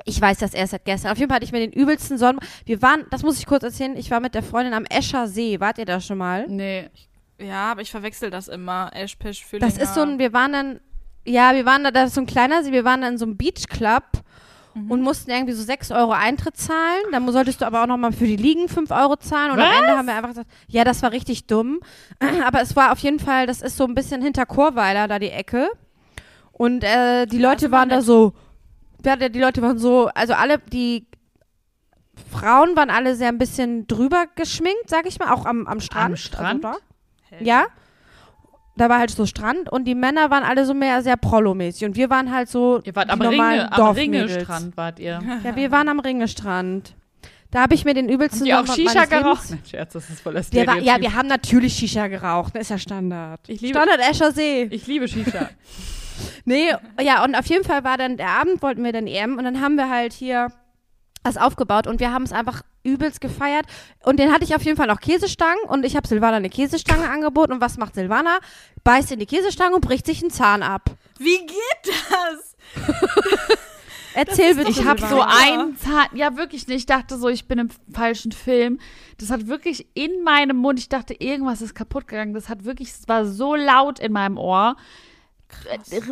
Ich 0.08 0.22
weiß 0.22 0.38
das 0.38 0.53
erst 0.53 0.72
seit 0.72 0.86
gestern. 0.86 1.12
Auf 1.12 1.18
jeden 1.18 1.30
Fall 1.30 1.36
hatte 1.36 1.45
ich 1.45 1.51
mir 1.51 1.60
den 1.60 1.74
übelsten 1.74 2.18
Sonnen. 2.18 2.39
Wir 2.66 2.82
waren, 2.82 3.05
das 3.12 3.24
muss 3.24 3.39
ich 3.39 3.45
kurz 3.45 3.64
erzählen, 3.64 3.97
ich 3.97 4.10
war 4.10 4.22
mit 4.22 4.36
der 4.36 4.43
Freundin 4.43 4.74
am 4.74 4.86
Escher 4.86 5.28
See. 5.28 5.60
Wart 5.60 5.78
ihr 5.80 5.86
da 5.86 5.99
schon 5.99 6.18
mal? 6.18 6.45
Nee. 6.47 6.89
Ja, 7.39 7.72
aber 7.72 7.82
ich 7.82 7.91
verwechsel 7.91 8.30
das 8.30 8.47
immer. 8.47 8.89
Eschpesch, 8.93 9.43
Füllinger. 9.45 9.70
Das 9.70 9.78
ist 9.78 9.93
so 9.95 10.01
ein, 10.01 10.18
wir 10.18 10.32
waren 10.32 10.53
dann, 10.53 10.80
ja, 11.26 11.53
wir 11.53 11.66
waren 11.66 11.84
da, 11.84 11.91
das 11.91 12.08
ist 12.08 12.16
so 12.16 12.22
ein 12.22 12.26
kleiner 12.26 12.64
See, 12.64 12.72
wir 12.72 12.86
waren 12.86 13.01
dann 13.01 13.14
in 13.14 13.18
so 13.18 13.26
einem 13.26 13.36
Beachclub 13.36 14.03
und 14.89 15.01
mussten 15.01 15.32
irgendwie 15.32 15.53
so 15.53 15.64
6 15.64 15.91
Euro 15.91 16.12
Eintritt 16.12 16.55
zahlen. 16.55 17.03
Dann 17.12 17.30
solltest 17.32 17.62
du 17.62 17.66
aber 17.66 17.84
auch 17.84 17.88
nochmal 17.88 18.12
für 18.12 18.26
die 18.26 18.36
Liegen 18.36 18.70
5 18.70 18.91
Euro 18.91 19.18
zahlen. 19.18 19.51
Und 19.51 19.60
am 19.60 19.68
Was? 19.68 19.80
Ende 19.80 19.97
haben 19.97 20.05
wir 20.05 20.16
einfach 20.16 20.30
gesagt, 20.30 20.49
ja, 20.68 20.84
das 20.84 21.01
war 21.03 21.12
richtig 21.12 21.47
dumm. 21.47 21.80
Aber 22.45 22.62
es 22.62 22.76
war 22.76 22.91
auf 22.91 22.99
jeden 22.99 23.20
Fall, 23.20 23.47
das 23.47 23.62
ist 23.62 23.78
so 23.78 23.86
ein 23.86 23.95
bisschen 23.95 24.22
hinter 24.22 24.45
Chorweiler, 24.45 25.08
da 25.08 25.20
die 25.20 25.32
Ecke. 25.32 25.70
Und 26.51 26.84
äh, 26.84 27.26
die 27.26 27.39
Leute 27.39 27.72
waren 27.72 27.89
da 27.89 28.01
so, 28.01 28.34
ja, 29.06 29.16
die 29.16 29.32
die 29.32 29.39
Leute 29.39 29.62
waren 29.62 29.78
so, 29.78 30.08
also 30.14 30.34
alle, 30.34 30.60
die 30.72 31.08
Frauen 32.32 32.76
waren 32.76 32.89
alle 32.89 33.16
sehr 33.16 33.30
ein 33.30 33.38
bisschen 33.38 33.88
drüber 33.88 34.26
geschminkt, 34.36 34.89
sag 34.89 35.06
ich 35.06 35.20
mal, 35.20 35.32
auch 35.32 35.45
am, 35.45 35.68
am 35.68 35.80
Strand. 35.80 36.18
Strand? 36.20 36.66
Also 36.66 36.80
da. 37.30 37.36
Ja. 37.39 37.66
Da 38.76 38.89
war 38.89 39.00
halt 39.00 39.10
so 39.10 39.26
Strand 39.26 39.72
und 39.72 39.86
die 39.86 39.95
Männer 39.95 40.30
waren 40.30 40.43
alle 40.43 40.64
so 40.66 40.76
mehr 40.76 41.02
sehr 41.02 41.18
Prollo-mäßig 41.18 41.86
und 41.86 41.95
wir 41.95 42.12
waren 42.12 42.32
halt 42.32 42.48
so 42.48 42.80
Ihr 42.84 42.95
wart 42.95 43.08
die 43.08 43.12
am 43.14 43.20
normalen 43.20 43.62
Ringe, 43.62 43.74
am. 43.74 43.95
Ringestrand 43.95 44.78
wart 44.78 45.00
ihr. 45.00 45.20
Ja, 45.43 45.56
wir 45.56 45.72
waren 45.72 45.89
am 45.89 46.00
Ringestrand. 46.00 46.95
Da 47.50 47.62
habe 47.62 47.74
ich 47.76 47.86
mir 47.86 47.93
den 47.93 48.10
übelsten 48.10 48.41
Habt 48.41 48.48
ihr 48.48 48.60
auch 48.60 48.66
Sommer 48.76 48.89
Shisha 48.89 49.06
geraucht? 49.06 49.50
Nein, 49.50 49.60
Scherz, 49.68 49.93
das 49.93 50.10
ist 50.10 50.20
voll 50.22 50.34
das 50.34 50.54
war, 50.54 50.78
ja, 50.80 51.00
wir 51.00 51.16
haben 51.16 51.28
natürlich 51.28 51.74
Shisha 51.74 52.08
geraucht. 52.08 52.54
Das 52.56 52.64
ist 52.64 52.70
ja 52.70 52.78
Standard. 52.78 53.39
Ich 53.48 53.62
liebe- 53.62 53.80
Standard 53.80 54.00
Escher 54.02 54.32
See. 54.32 54.64
Ich 54.70 54.86
liebe 54.86 55.08
Shisha. 55.08 55.50
Nee, 56.45 56.74
ja, 57.01 57.24
und 57.24 57.36
auf 57.36 57.45
jeden 57.45 57.63
Fall 57.63 57.84
war 57.84 57.97
dann 57.97 58.18
der 58.18 58.30
Abend, 58.30 58.61
wollten 58.61 58.84
wir 58.84 58.91
dann 58.91 59.07
EM 59.07 59.38
und 59.38 59.43
dann 59.43 59.61
haben 59.61 59.76
wir 59.76 59.89
halt 59.89 60.13
hier 60.13 60.51
das 61.24 61.38
aufgebaut 61.38 61.88
und 61.88 61.99
wir 61.99 62.11
haben 62.11 62.24
es 62.24 62.32
einfach 62.32 62.63
übelst 62.84 63.22
gefeiert. 63.22 63.65
Und 64.03 64.18
den 64.20 64.32
hatte 64.32 64.45
ich 64.45 64.55
auf 64.55 64.63
jeden 64.63 64.78
Fall 64.78 64.88
noch 64.88 65.01
Käsestangen 65.01 65.63
und 65.68 65.86
ich 65.86 65.95
habe 65.95 66.07
Silvana 66.07 66.38
eine 66.38 66.49
Käsestange 66.49 67.09
angeboten. 67.09 67.53
Und 67.53 67.61
was 67.61 67.78
macht 67.78 67.95
Silvana? 67.95 68.39
Beißt 68.84 69.11
in 69.11 69.20
die 69.20 69.26
Käsestange 69.26 69.76
und 69.76 69.82
bricht 69.82 70.05
sich 70.05 70.22
einen 70.22 70.32
Zahn 70.32 70.63
ab. 70.63 70.89
Wie 71.20 71.45
geht 71.45 71.95
das? 72.09 72.55
Erzähl 74.13 74.55
bitte. 74.55 74.72
Ich 74.72 74.84
habe 74.84 75.05
so 75.05 75.22
einen 75.22 75.78
Zahn, 75.78 76.07
ja 76.13 76.38
wirklich 76.38 76.68
nicht. 76.68 76.78
Ich 76.78 76.86
dachte 76.88 77.18
so, 77.18 77.30
ich 77.30 77.47
bin 77.47 77.59
im 77.59 77.70
falschen 77.91 78.32
Film. 78.32 78.80
Das 79.20 79.30
hat 79.30 79.47
wirklich 79.47 79.88
in 79.93 80.24
meinem 80.24 80.57
Mund, 80.57 80.80
ich 80.80 80.89
dachte, 80.89 81.13
irgendwas 81.13 81.61
ist 81.61 81.76
kaputt 81.76 82.07
gegangen. 82.07 82.34
Das 82.34 82.49
hat 82.49 82.63
wirklich, 82.63 82.89
es 82.89 83.07
war 83.07 83.26
so 83.26 83.53
laut 83.53 83.99
in 83.99 84.11
meinem 84.11 84.38
Ohr. 84.38 84.76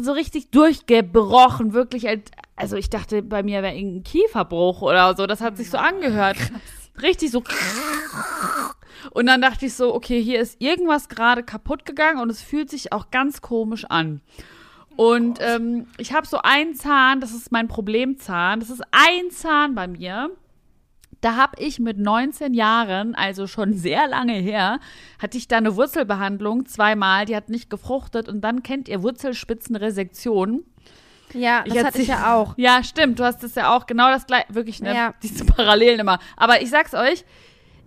So 0.02 0.12
richtig 0.14 0.52
durchgebrochen, 0.52 1.74
wirklich. 1.74 2.08
als- 2.08 2.32
Also 2.56 2.78
ich 2.78 2.90
dachte, 2.90 3.22
bei 3.22 3.44
mir 3.44 3.62
wäre 3.62 3.76
irgendein 3.76 4.04
Kieferbruch 4.04 4.82
oder 4.82 5.16
so. 5.16 5.28
Das 5.28 5.42
hat 5.42 5.58
sich 5.58 5.70
so 5.70 5.78
angehört. 5.78 6.38
Richtig 7.02 7.32
so. 7.32 7.44
Und 9.12 9.26
dann 9.28 9.42
dachte 9.42 9.66
ich 9.66 9.74
so, 9.74 9.94
okay, 9.94 10.22
hier 10.22 10.40
ist 10.40 10.62
irgendwas 10.62 11.10
gerade 11.10 11.44
kaputt 11.44 11.86
gegangen 11.86 12.20
und 12.22 12.30
es 12.30 12.42
fühlt 12.42 12.70
sich 12.70 12.92
auch 12.94 13.12
ganz 13.12 13.42
komisch 13.42 13.86
an. 13.86 14.22
Und 14.96 15.40
ähm, 15.42 15.88
ich 15.98 16.14
habe 16.14 16.26
so 16.26 16.38
einen 16.42 16.74
Zahn, 16.74 17.20
das 17.20 17.34
ist 17.34 17.52
mein 17.52 17.68
Problemzahn. 17.68 18.62
Das 18.62 18.70
ist 18.70 18.82
ein 18.92 19.30
Zahn 19.32 19.76
bei 19.76 19.88
mir. 19.88 20.30
Da 21.26 21.38
habe 21.38 21.54
ich 21.58 21.80
mit 21.80 21.98
19 21.98 22.54
Jahren, 22.54 23.16
also 23.16 23.48
schon 23.48 23.74
sehr 23.78 24.08
lange 24.08 24.34
her, 24.34 24.80
hatte 25.18 25.40
ich 25.40 25.48
da 25.48 25.58
eine 25.58 25.76
Wurzelbehandlung 25.76 26.68
zweimal, 26.68 27.26
die 27.26 27.36
hat 27.36 27.50
nicht 27.50 27.72
gefruchtet 27.72 28.30
und 28.30 28.42
dann 28.42 28.62
kennt 28.62 28.88
ihr 28.88 29.02
Wurzelspitzenresektion. 29.02 30.66
Ja, 31.34 31.64
das 31.64 31.84
hatte 31.84 32.02
ich 32.04 32.10
ja 32.10 32.36
auch. 32.36 32.54
Ja, 32.58 32.84
stimmt, 32.84 33.18
du 33.18 33.24
hast 33.24 33.44
es 33.44 33.56
ja 33.56 33.76
auch 33.76 33.88
genau 33.88 34.10
das 34.10 34.28
gleiche, 34.28 34.54
wirklich, 34.54 34.84
ne? 34.84 34.94
Ja. 34.94 35.16
Diese 35.24 35.46
Parallelen 35.46 36.00
immer. 36.00 36.20
Aber 36.38 36.62
ich 36.62 36.70
sag's 36.70 36.94
euch, 36.94 37.26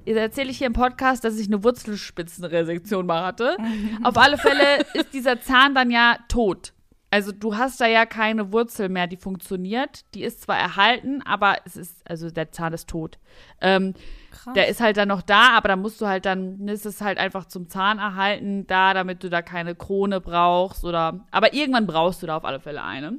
jetzt 0.04 0.16
erzähle 0.16 0.50
ich 0.50 0.58
hier 0.58 0.66
im 0.66 0.72
Podcast, 0.72 1.22
dass 1.22 1.38
ich 1.38 1.46
eine 1.46 1.62
Wurzelspitzenresektion 1.62 3.06
mal 3.06 3.24
hatte. 3.24 3.56
Auf 4.02 4.16
alle 4.16 4.36
Fälle 4.36 4.84
ist 4.94 5.14
dieser 5.14 5.40
Zahn 5.40 5.76
dann 5.76 5.92
ja 5.92 6.16
tot. 6.26 6.72
Also 7.10 7.32
du 7.32 7.56
hast 7.56 7.80
da 7.80 7.86
ja 7.86 8.04
keine 8.04 8.52
Wurzel 8.52 8.88
mehr, 8.88 9.06
die 9.06 9.16
funktioniert. 9.16 10.04
Die 10.14 10.22
ist 10.22 10.42
zwar 10.42 10.58
erhalten, 10.58 11.22
aber 11.22 11.56
es 11.64 11.76
ist, 11.76 12.08
also 12.08 12.30
der 12.30 12.52
Zahn 12.52 12.74
ist 12.74 12.88
tot. 12.88 13.18
Ähm, 13.60 13.94
Krass. 14.30 14.52
der 14.54 14.68
ist 14.68 14.80
halt 14.80 14.98
dann 14.98 15.08
noch 15.08 15.22
da, 15.22 15.56
aber 15.56 15.68
da 15.68 15.76
musst 15.76 16.00
du 16.00 16.06
halt 16.06 16.26
dann, 16.26 16.58
ne, 16.58 16.72
ist 16.72 16.84
es 16.84 17.00
halt 17.00 17.18
einfach 17.18 17.46
zum 17.46 17.68
Zahn 17.68 17.98
erhalten 17.98 18.66
da, 18.66 18.92
damit 18.92 19.24
du 19.24 19.30
da 19.30 19.40
keine 19.40 19.74
Krone 19.74 20.20
brauchst 20.20 20.84
oder, 20.84 21.24
aber 21.30 21.54
irgendwann 21.54 21.86
brauchst 21.86 22.22
du 22.22 22.26
da 22.26 22.36
auf 22.36 22.44
alle 22.44 22.60
Fälle 22.60 22.82
eine. 22.82 23.18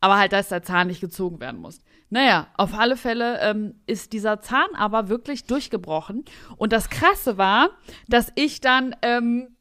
Aber 0.00 0.18
halt, 0.18 0.32
dass 0.32 0.48
der 0.48 0.62
Zahn 0.62 0.88
nicht 0.88 1.00
gezogen 1.00 1.40
werden 1.40 1.60
muss. 1.60 1.80
Naja, 2.10 2.48
auf 2.58 2.74
alle 2.74 2.98
Fälle 2.98 3.40
ähm, 3.40 3.76
ist 3.86 4.12
dieser 4.12 4.42
Zahn 4.42 4.74
aber 4.74 5.08
wirklich 5.08 5.44
durchgebrochen. 5.44 6.26
Und 6.58 6.72
das 6.74 6.90
Krasse 6.90 7.38
war, 7.38 7.70
dass 8.08 8.30
ich 8.34 8.60
dann, 8.60 8.94
ähm, 9.00 9.56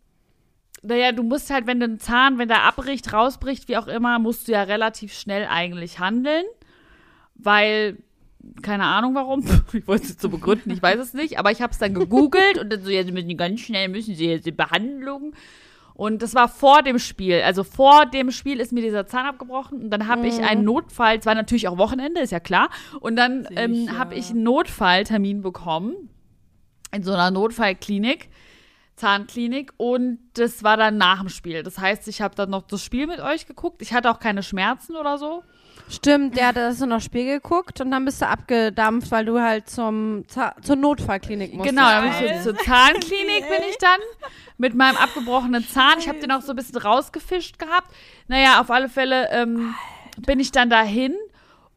naja, 0.84 1.12
du 1.12 1.24
musst 1.24 1.50
halt, 1.50 1.68
wenn 1.68 1.80
du 1.80 1.86
einen 1.86 2.00
Zahn, 2.00 2.38
wenn 2.38 2.48
der 2.48 2.64
abbricht, 2.64 3.14
rausbricht, 3.14 3.68
wie 3.68 3.78
auch 3.78 3.88
immer, 3.88 4.18
musst 4.20 4.48
du 4.48 4.54
ja 4.54 4.64
relativ 4.64 5.14
schnell 5.14 5.48
eigentlich 5.48 6.00
handeln. 6.00 6.46
Weil, 7.36 7.98
keine 8.62 8.86
Ahnung 8.86 9.16
warum, 9.16 9.44
ich 9.74 9.88
wollte 9.88 10.04
es 10.04 10.10
jetzt 10.10 10.22
so 10.22 10.30
begründen, 10.30 10.72
ich 10.72 10.82
weiß 10.82 11.00
es 11.00 11.14
nicht, 11.14 11.38
aber 11.40 11.52
ich 11.52 11.62
habe 11.62 11.72
es 11.72 11.80
dann 11.80 11.94
gegoogelt 11.94 12.58
und 12.60 12.72
dann 12.72 12.84
so, 12.84 12.90
ja, 12.90 13.04
sie 13.04 13.12
müssen 13.12 13.38
ganz 13.38 13.62
schnell, 13.62 13.90
müssen 13.90 14.16
sie 14.16 14.28
jetzt 14.28 14.46
die 14.46 14.52
Behandlung. 14.52 15.34
Und 15.94 16.24
das 16.24 16.34
war 16.34 16.48
vor 16.48 16.82
dem 16.82 16.98
Spiel. 16.98 17.42
Also 17.42 17.64
vor 17.64 18.08
dem 18.08 18.32
Spiel 18.32 18.60
ist 18.60 18.72
mir 18.72 18.82
dieser 18.82 19.06
Zahn 19.06 19.28
abgebrochen 19.28 19.84
und 19.84 19.90
dann 19.92 20.08
habe 20.08 20.26
ich 20.26 20.40
einen 20.42 20.64
Notfall, 20.64 21.18
es 21.18 21.26
war 21.28 21.36
natürlich 21.36 21.68
auch 21.68 21.78
Wochenende, 21.78 22.22
ist 22.22 22.32
ja 22.32 22.40
klar. 22.40 22.70
Und 23.02 23.18
dann 23.18 23.48
ähm, 23.56 23.98
habe 24.00 24.16
ich 24.16 24.32
einen 24.32 24.42
Notfalltermin 24.42 25.42
bekommen 25.42 26.10
in 26.92 27.04
so 27.04 27.12
einer 27.12 27.30
Notfallklinik. 27.30 28.30
Zahnklinik 29.02 29.74
und 29.78 30.20
das 30.36 30.64
war 30.64 30.78
dann 30.78 30.98
nach 30.98 31.22
dem 31.22 31.30
Spiel. 31.30 31.64
Das 31.64 31.80
heißt, 31.80 32.08
ich 32.08 32.22
habe 32.22 32.36
dann 32.36 32.52
noch 32.52 32.62
das 32.62 32.84
Spiel 32.84 33.08
mit 33.08 33.20
euch 33.20 33.48
geguckt. 33.48 33.82
Ich 33.82 33.94
hatte 33.94 34.12
auch 34.12 34.20
keine 34.20 34.44
Schmerzen 34.44 34.96
oder 34.96 35.18
so. 35.18 35.44
Stimmt, 35.90 36.38
der 36.38 36.50
hat 36.50 36.56
das 36.56 36.78
so 36.78 36.86
noch 36.86 37.02
Spiel 37.02 37.26
geguckt 37.26 37.82
und 37.82 37.90
dann 37.90 38.06
bist 38.06 38.22
du 38.22 38.28
abgedampft, 38.28 39.10
weil 39.10 39.26
du 39.26 39.42
halt 39.42 39.70
zum 39.70 40.24
Za 40.28 40.56
zur 40.62 40.76
Notfallklinik 40.76 41.56
musst. 41.56 41.68
Genau, 41.68 41.82
dann 41.82 42.04
bin 42.04 42.12
ich 42.28 42.44
so, 42.44 42.52
zur 42.52 42.60
Zahnklinik 42.60 43.50
bin 43.50 43.68
ich 43.70 43.78
dann 43.80 44.00
mit 44.60 44.76
meinem 44.76 44.98
abgebrochenen 44.98 45.68
Zahn. 45.68 45.98
Ich 45.98 46.08
habe 46.08 46.20
den 46.20 46.32
auch 46.32 46.44
so 46.44 46.52
ein 46.52 46.56
bisschen 46.56 46.78
rausgefischt 46.78 47.58
gehabt. 47.58 47.92
Naja, 48.28 48.62
auf 48.62 48.70
alle 48.70 48.88
Fälle 48.88 49.30
ähm, 49.32 49.74
bin 50.18 50.40
ich 50.40 50.52
dann 50.52 50.70
dahin 50.70 51.16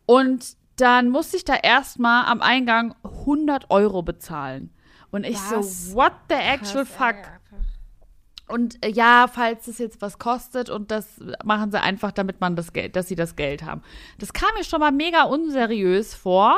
und 0.05 0.45
dann 0.77 1.09
musste 1.09 1.39
ich 1.39 1.45
da 1.45 1.55
erstmal 1.55 2.27
am 2.27 2.43
Eingang 2.43 2.95
100 3.03 3.71
Euro 3.71 4.03
bezahlen. 4.03 4.74
Und 5.15 5.25
ich 5.25 5.37
Was? 5.37 5.91
so, 5.91 5.95
what 5.95 6.13
the 6.29 6.35
actual 6.35 6.85
fuck? 6.85 7.15
Und 8.49 8.85
äh, 8.85 8.91
ja, 8.91 9.27
falls 9.33 9.69
es 9.69 9.79
jetzt 9.79 10.03
was 10.03 10.19
kostet 10.19 10.71
und 10.71 10.91
das 10.91 11.21
machen 11.45 11.71
sie 11.71 11.81
einfach, 11.81 12.11
damit 12.11 12.41
man 12.41 12.57
das 12.57 12.73
Geld, 12.73 12.97
dass 12.97 13.07
sie 13.07 13.15
das 13.15 13.37
Geld 13.37 13.63
haben. 13.63 13.81
Das 14.19 14.33
kam 14.33 14.49
mir 14.59 14.65
schon 14.65 14.81
mal 14.81 14.91
mega 14.91 15.23
unseriös 15.23 16.15
vor. 16.15 16.57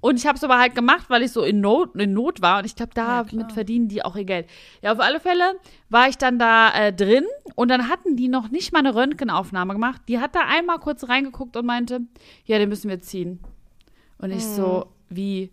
Und 0.00 0.18
ich 0.18 0.26
habe 0.26 0.36
es 0.36 0.42
aber 0.42 0.58
halt 0.58 0.74
gemacht, 0.74 1.10
weil 1.10 1.22
ich 1.22 1.30
so 1.30 1.44
in 1.44 1.60
Not, 1.60 1.94
in 1.94 2.12
Not 2.12 2.42
war. 2.42 2.58
Und 2.58 2.64
ich 2.64 2.74
glaube, 2.74 2.90
damit 2.92 3.52
verdienen 3.52 3.86
die 3.86 4.04
auch 4.04 4.16
ihr 4.16 4.24
Geld. 4.24 4.48
Ja, 4.82 4.90
auf 4.90 4.98
alle 4.98 5.20
Fälle 5.20 5.54
war 5.90 6.08
ich 6.08 6.18
dann 6.18 6.40
da 6.40 6.74
äh, 6.74 6.92
drin 6.92 7.24
und 7.54 7.68
dann 7.68 7.88
hatten 7.88 8.16
die 8.16 8.26
noch 8.26 8.50
nicht 8.50 8.72
mal 8.72 8.80
eine 8.80 8.96
Röntgenaufnahme 8.96 9.74
gemacht. 9.74 10.02
Die 10.08 10.18
hat 10.18 10.34
da 10.34 10.40
einmal 10.40 10.80
kurz 10.80 11.08
reingeguckt 11.08 11.56
und 11.56 11.66
meinte, 11.66 12.00
ja, 12.46 12.58
den 12.58 12.68
müssen 12.68 12.90
wir 12.90 13.00
ziehen. 13.00 13.38
Und 14.18 14.32
ich 14.32 14.44
so, 14.44 14.88
wie? 15.08 15.52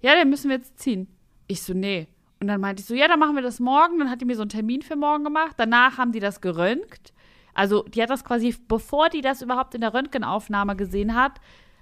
Ja, 0.00 0.14
den 0.14 0.30
müssen 0.30 0.48
wir 0.48 0.58
jetzt 0.58 0.78
ziehen. 0.78 1.08
Ich 1.46 1.62
so, 1.62 1.74
nee. 1.74 2.08
Und 2.40 2.48
dann 2.48 2.60
meinte 2.60 2.80
ich 2.80 2.86
so, 2.86 2.94
ja, 2.94 3.08
dann 3.08 3.18
machen 3.18 3.34
wir 3.34 3.42
das 3.42 3.60
morgen. 3.60 3.98
Dann 3.98 4.10
hat 4.10 4.20
die 4.20 4.24
mir 4.24 4.36
so 4.36 4.42
einen 4.42 4.50
Termin 4.50 4.82
für 4.82 4.96
morgen 4.96 5.24
gemacht. 5.24 5.54
Danach 5.56 5.98
haben 5.98 6.12
die 6.12 6.20
das 6.20 6.40
geröntgt. 6.40 7.12
Also, 7.54 7.82
die 7.84 8.02
hat 8.02 8.10
das 8.10 8.24
quasi, 8.24 8.54
bevor 8.68 9.08
die 9.08 9.22
das 9.22 9.40
überhaupt 9.40 9.74
in 9.74 9.80
der 9.80 9.94
Röntgenaufnahme 9.94 10.76
gesehen 10.76 11.14
hat, 11.14 11.40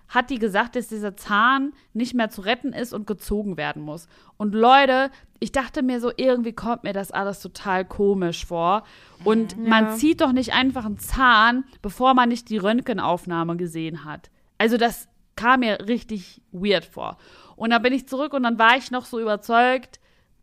hat 0.09 0.31
die 0.31 0.39
gesagt, 0.39 0.77
dass 0.77 0.89
dieser 0.89 1.17
Zahn 1.17 1.73
nicht 1.93 2.15
mehr 2.15 2.31
zu 2.31 2.43
retten 2.43 2.73
ist 2.73 2.93
und 2.93 3.07
gezogen 3.07 3.57
werden 3.57 3.83
muss. 3.83 4.07
Und 4.37 4.55
Leute, 4.55 5.11
ich 5.41 5.51
dachte 5.51 5.83
mir 5.83 6.01
so, 6.01 6.13
irgendwie 6.17 6.53
kommt 6.53 6.85
mir 6.85 6.93
das 6.93 7.11
alles 7.11 7.41
total 7.41 7.85
komisch 7.85 8.47
vor. 8.47 8.85
Und 9.25 9.59
man 9.59 9.97
zieht 9.97 10.21
doch 10.21 10.33
nicht 10.33 10.55
einfach 10.55 10.85
einen 10.85 10.99
Zahn, 10.99 11.65
bevor 11.83 12.15
man 12.15 12.29
nicht 12.29 12.51
die 12.51 12.59
Röntgenaufnahme 12.59 13.57
gesehen 13.57 14.05
hat. 14.05 14.31
Also 14.59 14.77
das 14.77 15.09
kam 15.37 15.61
mir 15.61 15.87
richtig 15.89 16.41
weird 16.53 16.85
vor. 16.85 17.19
Und 17.57 17.71
dann 17.71 17.83
bin 17.83 17.93
ich 17.93 18.09
zurück 18.09 18.33
und 18.33 18.43
dann 18.43 18.59
war 18.59 18.77
ich 18.77 18.91
noch 18.91 19.05
so 19.05 19.21
überzeugt, 19.21 20.01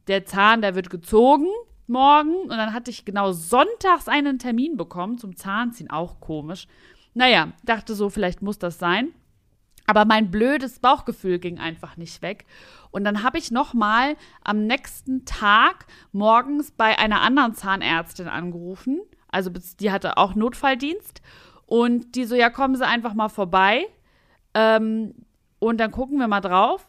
der 0.07 0.26
Zahn, 0.26 0.62
der 0.62 0.76
wird 0.76 0.89
gezogen 0.89 1.47
morgen. 1.91 2.36
Und 2.36 2.49
dann 2.49 2.74
hatte 2.74 2.89
ich 2.89 3.05
genau 3.05 3.32
sonntags 3.32 4.07
einen 4.07 4.39
Termin 4.39 4.78
bekommen 4.78 5.20
zum 5.20 5.36
Zahnziehen. 5.36 5.91
Auch 5.91 6.20
komisch. 6.20 6.68
Naja, 7.14 7.49
dachte 7.64 7.93
so, 7.93 8.09
vielleicht 8.09 8.41
muss 8.41 8.57
das 8.57 8.80
sein. 8.80 9.09
Aber 9.86 10.05
mein 10.05 10.32
blödes 10.32 10.80
Bauchgefühl 10.80 11.39
ging 11.39 11.59
einfach 11.59 11.97
nicht 11.97 12.22
weg. 12.22 12.45
Und 12.91 13.03
dann 13.03 13.24
habe 13.24 13.38
ich 13.38 13.51
noch 13.51 13.74
mal 13.74 14.16
am 14.43 14.66
nächsten 14.66 15.26
Tag 15.26 15.86
morgens 16.12 16.72
bei 16.72 16.97
einer 16.97 17.22
anderen 17.22 17.55
Zahnärztin 17.55 18.28
angerufen. 18.28 19.01
Also 19.28 19.51
die 19.80 19.91
hatte 19.91 20.18
auch 20.18 20.36
Notfalldienst. 20.36 21.22
Und 21.66 22.16
die 22.16 22.26
so, 22.26 22.36
ja, 22.36 22.49
kommen 22.49 22.76
Sie 22.76 22.86
einfach 22.86 23.14
mal 23.14 23.30
vorbei. 23.30 23.86
Ähm, 24.53 25.14
und 25.59 25.78
dann 25.78 25.91
gucken 25.91 26.20
wir 26.20 26.28
mal 26.28 26.41
drauf. 26.41 26.88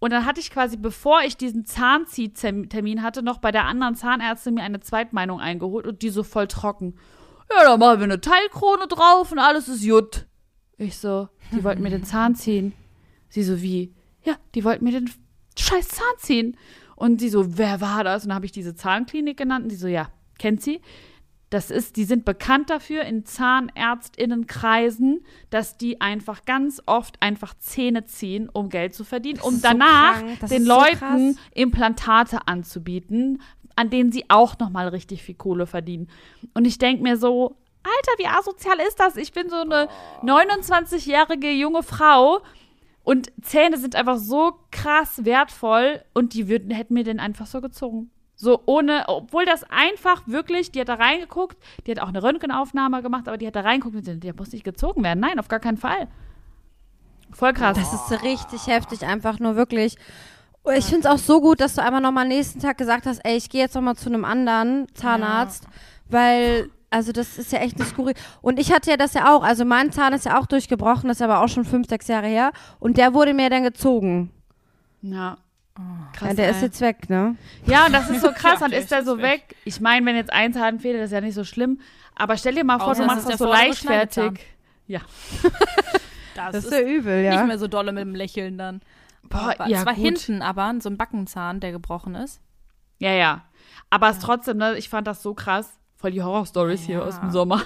Und 0.00 0.12
dann 0.12 0.24
hatte 0.24 0.40
ich 0.40 0.50
quasi, 0.50 0.76
bevor 0.76 1.20
ich 1.22 1.36
diesen 1.36 1.66
Zahnziehtermin 1.66 3.02
hatte, 3.02 3.22
noch 3.22 3.38
bei 3.38 3.52
der 3.52 3.66
anderen 3.66 3.94
Zahnärztin 3.94 4.54
mir 4.54 4.62
eine 4.62 4.80
Zweitmeinung 4.80 5.40
eingeholt 5.40 5.86
und 5.86 6.02
die 6.02 6.08
so 6.08 6.22
voll 6.22 6.48
trocken. 6.48 6.96
Ja, 7.54 7.64
da 7.64 7.76
machen 7.76 8.00
wir 8.00 8.04
eine 8.04 8.20
Teilkrone 8.20 8.88
drauf 8.88 9.30
und 9.30 9.38
alles 9.38 9.68
ist 9.68 9.86
gut. 9.86 10.26
Ich 10.78 10.96
so, 10.96 11.28
die 11.52 11.62
wollten 11.62 11.82
mir 11.82 11.90
den 11.90 12.04
Zahn 12.04 12.34
ziehen. 12.34 12.72
Sie 13.28 13.42
so, 13.42 13.60
wie? 13.60 13.94
Ja, 14.24 14.36
die 14.54 14.64
wollten 14.64 14.84
mir 14.84 14.92
den 14.92 15.10
scheiß 15.58 15.88
Zahn 15.88 16.16
ziehen. 16.18 16.56
Und 16.96 17.20
sie 17.20 17.28
so, 17.28 17.58
wer 17.58 17.80
war 17.82 18.02
das? 18.02 18.22
Und 18.22 18.30
dann 18.30 18.36
habe 18.36 18.46
ich 18.46 18.52
diese 18.52 18.74
Zahnklinik 18.74 19.36
genannt 19.36 19.64
und 19.64 19.72
die 19.72 19.76
so, 19.76 19.86
ja, 19.86 20.10
kennt 20.38 20.62
sie? 20.62 20.80
Das 21.50 21.72
ist, 21.72 21.96
die 21.96 22.04
sind 22.04 22.24
bekannt 22.24 22.70
dafür 22.70 23.02
in 23.02 23.24
Zahnärztinnenkreisen, 23.24 25.24
dass 25.50 25.76
die 25.76 26.00
einfach 26.00 26.44
ganz 26.44 26.80
oft 26.86 27.20
einfach 27.20 27.54
Zähne 27.58 28.04
ziehen, 28.04 28.48
um 28.48 28.68
Geld 28.68 28.94
zu 28.94 29.02
verdienen, 29.02 29.40
um 29.40 29.56
so 29.56 29.62
danach. 29.62 30.22
Das 30.40 30.50
den 30.50 30.64
so 30.64 30.68
Leuten 30.68 31.34
krass. 31.34 31.44
Implantate 31.52 32.46
anzubieten, 32.46 33.42
an 33.74 33.90
denen 33.90 34.12
sie 34.12 34.26
auch 34.28 34.60
nochmal 34.60 34.86
richtig 34.88 35.24
viel 35.24 35.34
Kohle 35.34 35.66
verdienen. 35.66 36.08
Und 36.54 36.66
ich 36.66 36.78
denke 36.78 37.02
mir 37.02 37.16
so, 37.16 37.56
Alter, 37.82 38.12
wie 38.18 38.28
asozial 38.28 38.78
ist 38.86 39.00
das? 39.00 39.16
Ich 39.16 39.32
bin 39.32 39.48
so 39.48 39.56
eine 39.56 39.88
29-jährige 40.22 41.50
junge 41.50 41.82
Frau 41.82 42.42
und 43.02 43.32
Zähne 43.42 43.78
sind 43.78 43.96
einfach 43.96 44.18
so 44.18 44.52
krass 44.70 45.24
wertvoll 45.24 46.04
und 46.14 46.34
die 46.34 46.48
würden, 46.48 46.70
hätten 46.70 46.94
mir 46.94 47.04
den 47.04 47.18
einfach 47.18 47.46
so 47.46 47.60
gezogen. 47.60 48.10
So 48.40 48.62
ohne, 48.64 49.04
obwohl 49.06 49.44
das 49.44 49.64
einfach 49.64 50.22
wirklich, 50.26 50.72
die 50.72 50.80
hat 50.80 50.88
da 50.88 50.94
reingeguckt, 50.94 51.58
die 51.86 51.90
hat 51.90 51.98
auch 52.00 52.08
eine 52.08 52.22
Röntgenaufnahme 52.22 53.02
gemacht, 53.02 53.28
aber 53.28 53.36
die 53.36 53.46
hat 53.46 53.54
da 53.54 53.60
reingeguckt 53.60 53.94
und 53.94 54.00
gesagt, 54.00 54.24
der 54.24 54.34
muss 54.34 54.50
nicht 54.50 54.64
gezogen 54.64 55.04
werden. 55.04 55.20
Nein, 55.20 55.38
auf 55.38 55.48
gar 55.48 55.60
keinen 55.60 55.76
Fall. 55.76 56.08
Voll 57.32 57.52
krass. 57.52 57.76
Das 57.76 57.92
ist 57.92 58.22
richtig 58.22 58.66
heftig, 58.66 59.04
einfach 59.04 59.40
nur 59.40 59.56
wirklich. 59.56 59.96
Ich 60.74 60.86
finde 60.86 61.00
es 61.00 61.06
auch 61.06 61.18
so 61.18 61.42
gut, 61.42 61.60
dass 61.60 61.74
du 61.74 61.82
einmal 61.82 62.00
nochmal 62.00 62.26
nächsten 62.26 62.60
Tag 62.60 62.78
gesagt 62.78 63.04
hast, 63.04 63.18
ey, 63.26 63.36
ich 63.36 63.50
gehe 63.50 63.60
jetzt 63.60 63.74
nochmal 63.74 63.96
zu 63.96 64.08
einem 64.08 64.24
anderen 64.24 64.86
Zahnarzt, 64.94 65.66
weil, 66.08 66.70
also 66.88 67.12
das 67.12 67.36
ist 67.36 67.52
ja 67.52 67.58
echt 67.58 67.76
eine 67.76 67.84
Skurril. 67.84 68.14
Und 68.40 68.58
ich 68.58 68.72
hatte 68.72 68.88
ja 68.88 68.96
das 68.96 69.12
ja 69.12 69.36
auch, 69.36 69.42
also 69.42 69.66
mein 69.66 69.92
Zahn 69.92 70.14
ist 70.14 70.24
ja 70.24 70.40
auch 70.40 70.46
durchgebrochen, 70.46 71.08
das 71.08 71.18
ist 71.18 71.22
aber 71.22 71.42
auch 71.42 71.48
schon 71.48 71.66
fünf, 71.66 71.88
sechs 71.90 72.08
Jahre 72.08 72.26
her. 72.26 72.52
Und 72.78 72.96
der 72.96 73.12
wurde 73.12 73.34
mir 73.34 73.50
dann 73.50 73.64
gezogen. 73.64 74.30
ja. 75.02 75.36
Ja, 76.20 76.34
der 76.34 76.50
ist 76.50 76.56
ey. 76.58 76.62
jetzt 76.64 76.80
weg, 76.80 77.08
ne? 77.08 77.36
Ja, 77.66 77.86
und 77.86 77.92
das 77.92 78.10
ist 78.10 78.20
so 78.20 78.30
krass, 78.34 78.60
dann 78.60 78.72
ist 78.72 78.90
der 78.90 79.00
ist 79.00 79.06
so 79.06 79.18
weg. 79.18 79.48
weg. 79.48 79.56
Ich 79.64 79.80
meine, 79.80 80.04
wenn 80.06 80.16
jetzt 80.16 80.32
ein 80.32 80.52
Zahn 80.52 80.78
fehlt, 80.80 80.96
das 80.98 81.06
ist 81.06 81.12
ja 81.12 81.20
nicht 81.20 81.34
so 81.34 81.44
schlimm. 81.44 81.80
Aber 82.14 82.36
stell 82.36 82.54
dir 82.54 82.64
mal 82.64 82.78
vor, 82.78 82.88
Außer 82.88 82.96
du 82.96 83.02
es 83.02 83.06
machst 83.06 83.20
ist 83.22 83.30
das 83.32 83.38
so 83.38 83.46
leichtfertig. 83.46 84.40
Ja. 84.86 85.00
Das, 86.36 86.52
Das 86.52 86.64
ist 86.64 86.72
ist 86.72 86.78
ja 86.80 86.86
übel, 86.86 87.22
nicht 87.22 87.34
ja. 87.34 87.44
mehr 87.44 87.58
so 87.58 87.66
dolle 87.66 87.92
mit 87.92 88.02
dem 88.02 88.14
Lächeln 88.14 88.56
dann. 88.56 88.80
Boah, 89.28 89.52
Aber 89.58 89.68
ja, 89.68 89.80
es 89.80 89.86
war 89.86 89.94
gut. 89.94 90.04
hinten 90.04 90.42
aber 90.42 90.72
so 90.80 90.88
ein 90.88 90.96
Backenzahn, 90.96 91.60
der 91.60 91.72
gebrochen 91.72 92.14
ist. 92.14 92.40
Ja, 92.98 93.10
ja. 93.10 93.42
Aber 93.90 94.08
es 94.10 94.20
trotzdem, 94.20 94.56
ne, 94.58 94.76
ich 94.78 94.88
fand 94.88 95.06
das 95.06 95.22
so 95.22 95.34
krass. 95.34 95.70
Voll 95.96 96.12
die 96.12 96.22
Horror-Stories 96.22 96.82
hier 96.82 96.98
Ja. 96.98 97.04
aus 97.04 97.18
dem 97.20 97.30
Sommer. 97.30 97.62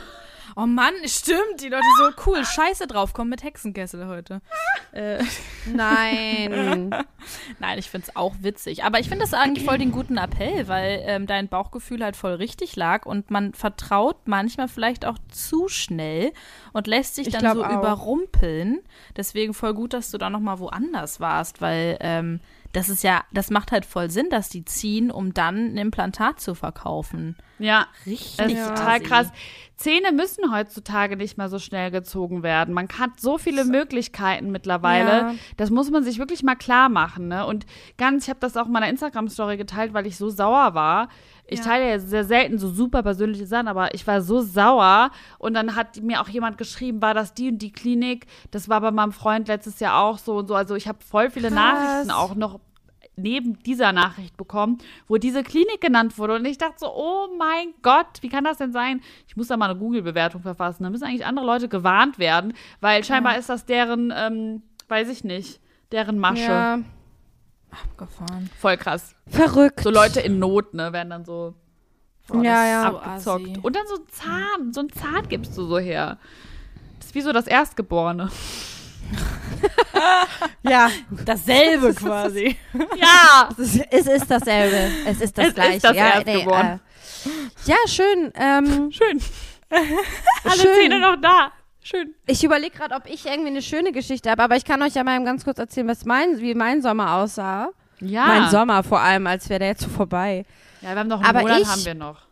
Oh 0.57 0.67
Mann, 0.67 0.95
stimmt, 1.07 1.61
die 1.61 1.69
Leute 1.69 1.83
so 1.99 2.11
cool, 2.27 2.45
scheiße 2.45 2.87
draufkommen 2.87 3.31
mit 3.31 3.43
Hexenkessel 3.43 4.07
heute. 4.07 4.41
Äh, 4.95 5.25
Nein. 5.67 6.95
nein, 7.59 7.79
ich 7.81 7.91
find's 7.91 8.15
auch 8.15 8.33
witzig. 8.43 8.85
Aber 8.85 9.01
ich 9.01 9.09
finde 9.09 9.25
das 9.25 9.35
eigentlich 9.35 9.65
voll 9.65 9.77
den 9.77 9.91
guten 9.91 10.19
Appell, 10.19 10.69
weil 10.69 11.03
ähm, 11.05 11.27
dein 11.27 11.49
Bauchgefühl 11.49 12.05
halt 12.05 12.15
voll 12.15 12.35
richtig 12.35 12.77
lag 12.77 13.05
und 13.05 13.29
man 13.29 13.55
vertraut 13.55 14.29
manchmal 14.29 14.69
vielleicht 14.69 15.05
auch 15.05 15.19
zu 15.33 15.67
schnell 15.67 16.33
und 16.73 16.87
lässt 16.87 17.17
sich 17.17 17.27
Ich 17.27 17.33
dann 17.37 17.57
so 17.57 17.65
auch. 17.65 17.73
überrumpeln. 17.73 18.83
Deswegen 19.17 19.53
voll 19.53 19.75
gut, 19.75 19.95
dass 19.95 20.13
du 20.13 20.19
da 20.19 20.31
nochmal 20.31 20.61
woanders 20.61 21.19
warst, 21.19 21.61
weil 21.61 21.97
ähm, 21.99 22.39
das 22.73 22.89
ist 22.89 23.03
ja, 23.03 23.25
das 23.33 23.51
macht 23.51 23.73
halt 23.73 23.87
voll 23.87 24.11
Sinn, 24.11 24.31
dass 24.31 24.49
die 24.49 24.65
ziehen, 24.65 25.11
um 25.11 25.35
dann 25.35 25.75
ein 25.75 25.77
Implantat 25.77 26.39
zu 26.41 26.55
verkaufen. 26.55 27.37
Ja, 27.59 27.87
Richtig 28.07 28.37
das 28.37 28.53
ist 28.53 28.69
total 28.69 29.01
krass. 29.01 29.33
Zähne 29.77 30.13
müssen 30.13 30.53
heutzutage 30.55 31.17
nicht 31.17 31.37
mehr 31.37 31.49
so 31.49 31.59
schnell 31.59 31.91
gezogen 31.91 32.43
werden. 32.45 32.73
Man 32.75 32.89
hat 32.99 33.19
so 33.19 33.39
viele 33.39 33.65
Möglichkeiten 33.65 34.53
mittlerweile. 34.53 35.11
Ja. 35.11 35.35
Das 35.57 35.71
muss 35.71 35.91
man 35.91 36.05
sich 36.05 36.19
wirklich 36.19 36.43
mal 36.45 36.55
klar 36.55 36.89
machen. 36.89 37.27
Ne? 37.29 37.45
Und 37.45 37.67
ganz, 37.99 38.25
ich 38.25 38.31
habe 38.31 38.39
das 38.41 38.57
auch 38.57 38.67
in 38.67 38.73
meiner 38.73 38.89
Instagram-Story 38.89 39.57
geteilt, 39.57 39.93
weil 39.93 40.07
ich 40.07 40.17
so 40.17 40.31
sauer 40.31 40.75
war. 40.75 41.09
Ich 41.47 41.59
Ja. 41.59 41.65
teile 41.65 41.91
ja 41.91 41.99
sehr 41.99 42.25
selten 42.25 42.59
so 42.59 42.69
super 42.71 43.03
persönliche 43.03 43.47
Sachen, 43.47 43.67
aber 43.69 43.95
ich 43.95 44.07
war 44.07 44.23
so 44.23 44.41
sauer. 44.41 45.11
Und 45.39 45.55
dann 45.55 45.75
hat 45.75 46.01
mir 46.03 46.21
auch 46.21 46.29
jemand 46.29 46.57
geschrieben, 46.57 47.03
war 47.03 47.13
das 47.13 47.35
die 47.35 47.49
und 47.49 47.59
die 47.59 47.73
Klinik. 47.73 48.27
Das 48.53 48.69
war 48.69 48.81
bei 48.81 48.93
meinem 48.93 49.13
Freund 49.13 49.49
letztes 49.49 49.81
Jahr 49.81 50.01
auch 50.03 50.19
so 50.19 50.37
und 50.37 50.47
so. 50.47 50.55
Also 50.55 50.77
ich 50.77 50.87
habe 50.87 50.99
voll 51.05 51.31
viele 51.31 51.49
Krass. 51.49 51.57
Nachrichten 51.57 52.11
auch 52.13 52.35
noch 52.37 52.61
neben 53.17 53.59
dieser 53.63 53.93
Nachricht 53.93 54.37
bekommen, 54.37 54.79
wo 55.07 55.17
diese 55.17 55.43
Klinik 55.43 55.81
genannt 55.81 56.19
wurde. 56.19 56.35
Und 56.37 56.45
ich 56.45 56.59
dachte 56.59 56.77
so, 56.79 56.93
oh 56.95 57.29
mein 57.39 57.75
Gott, 57.83 58.07
wie 58.21 58.29
kann 58.29 58.45
das 58.45 58.59
denn 58.59 58.73
sein? 58.73 59.01
Ich 59.29 59.37
muss 59.37 59.49
da 59.49 59.57
mal 59.57 59.71
eine 59.71 59.79
Google-Bewertung 59.79 60.43
verfassen. 60.43 60.83
Da 60.85 60.91
müssen 60.91 61.05
eigentlich 61.05 61.27
andere 61.27 61.47
Leute 61.47 61.69
gewarnt 61.69 62.19
werden, 62.19 62.55
weil 62.81 63.05
scheinbar 63.05 63.39
ist 63.39 63.49
das 63.49 63.67
deren, 63.67 64.13
ähm, 64.17 64.63
weiß 64.89 65.09
ich 65.09 65.25
nicht, 65.25 65.61
deren 65.93 66.19
Masche. 66.19 66.43
Ja. 66.43 66.79
Abgefahren. 67.71 68.51
Voll 68.59 68.77
krass. 68.77 69.17
Verrückt. 69.27 69.81
So 69.81 69.91
Leute 69.91 70.21
in 70.21 70.39
Not, 70.39 70.75
ne, 70.75 70.93
werden 70.93 71.11
dann 71.11 71.25
so 71.25 71.55
Boah, 72.29 72.43
Ja, 72.43 72.67
ja. 72.67 72.91
So 72.91 72.99
abgezockt. 72.99 73.49
assi. 73.49 73.59
Und 73.63 73.77
dann 73.77 73.87
so 73.87 73.97
ein 73.97 74.09
Zahn, 74.09 74.73
so 74.73 74.81
ein 74.81 74.91
Zahn 74.91 75.29
gibst 75.29 75.57
du 75.59 75.65
so 75.65 75.79
her. 75.79 76.19
Das 76.99 77.07
ist 77.09 77.15
wie 77.15 77.21
so 77.21 77.33
das 77.33 77.47
Erstgeborene. 77.47 78.31
Ja. 80.63 80.89
Dasselbe 81.25 81.95
quasi. 81.95 82.57
Ja! 82.97 83.49
Es 83.59 83.75
ist, 83.77 84.09
ist 84.09 84.31
dasselbe. 84.31 84.91
Es 85.07 85.21
ist 85.21 85.37
das 85.39 85.45
Es 85.45 85.49
ist 85.51 85.55
gleiche. 85.55 85.81
das 85.81 85.97
ja, 85.97 86.07
Erstgeborene. 86.15 86.81
äh, 87.25 87.29
ja, 87.71 87.77
schön. 87.87 88.33
Ähm, 88.35 88.91
Schön. 88.91 89.21
Alle 89.71 90.57
Schön. 90.57 90.71
Zähne 90.81 91.01
noch 91.01 91.17
da. 91.21 91.51
Schön. 91.83 92.15
ich 92.27 92.43
überlege 92.43 92.75
gerade, 92.77 92.95
ob 92.95 93.07
ich 93.07 93.27
irgendwie 93.27 93.49
eine 93.51 93.61
schöne 93.61 93.93
Geschichte 93.93 94.31
habe, 94.31 94.43
aber 94.43 94.57
ich 94.57 94.65
kann 94.65 94.81
euch 94.83 94.95
ja 94.95 95.05
mal 95.05 95.23
ganz 95.23 95.45
kurz 95.45 95.59
erzählen, 95.59 95.87
was 95.89 96.07
mein, 96.07 96.39
wie 96.41 96.55
mein 96.55 96.81
Sommer 96.81 97.17
aussah. 97.17 97.69
Ja. 98.01 98.25
Mein 98.27 98.49
Sommer 98.51 98.83
vor 98.83 99.01
allem, 99.01 99.27
als 99.27 99.49
wäre 99.51 99.59
der 99.61 99.69
jetzt 99.69 99.83
so 99.83 99.89
vorbei. 99.91 100.47
Ja, 100.81 100.91
wir 100.93 100.99
haben 101.01 101.09
noch 101.09 101.19
einen 101.21 101.27
Aber 101.29 101.41
Monat 101.43 101.61
ich- 101.61 101.69
haben 101.69 101.85
wir 101.85 101.95
noch. 101.95 102.23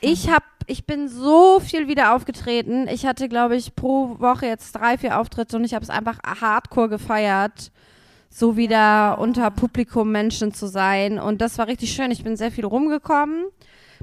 Ich 0.00 0.28
hab, 0.30 0.42
ich 0.66 0.86
bin 0.86 1.08
so 1.08 1.60
viel 1.60 1.88
wieder 1.88 2.14
aufgetreten. 2.14 2.88
Ich 2.88 3.06
hatte, 3.06 3.28
glaube 3.28 3.56
ich, 3.56 3.74
pro 3.74 4.18
Woche 4.18 4.46
jetzt 4.46 4.72
drei, 4.72 4.98
vier 4.98 5.18
Auftritte 5.18 5.56
und 5.56 5.64
ich 5.64 5.74
habe 5.74 5.82
es 5.82 5.90
einfach 5.90 6.18
hardcore 6.24 6.88
gefeiert, 6.88 7.70
so 8.30 8.56
wieder 8.56 9.18
unter 9.18 9.50
Publikum 9.50 10.10
Menschen 10.12 10.52
zu 10.52 10.66
sein. 10.66 11.18
Und 11.18 11.40
das 11.40 11.58
war 11.58 11.66
richtig 11.66 11.92
schön. 11.92 12.10
Ich 12.10 12.24
bin 12.24 12.36
sehr 12.36 12.50
viel 12.50 12.64
rumgekommen 12.64 13.46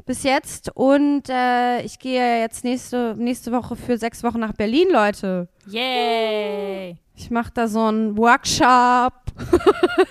bis 0.05 0.24
jetzt 0.24 0.72
und 0.74 1.30
äh, 1.30 1.82
ich 1.82 1.99
gehe 1.99 2.39
jetzt 2.39 2.64
nächste, 2.64 3.16
nächste 3.18 3.51
Woche 3.51 3.76
für 3.76 3.97
sechs 3.97 4.24
Wochen 4.24 4.39
nach 4.39 4.53
Berlin, 4.53 4.88
Leute. 4.91 5.47
Yay! 5.68 6.97
Ich 7.16 7.30
mache 7.30 7.51
da 7.53 7.68
so 7.68 7.86
einen 7.86 8.18
Workshop. 8.18 9.14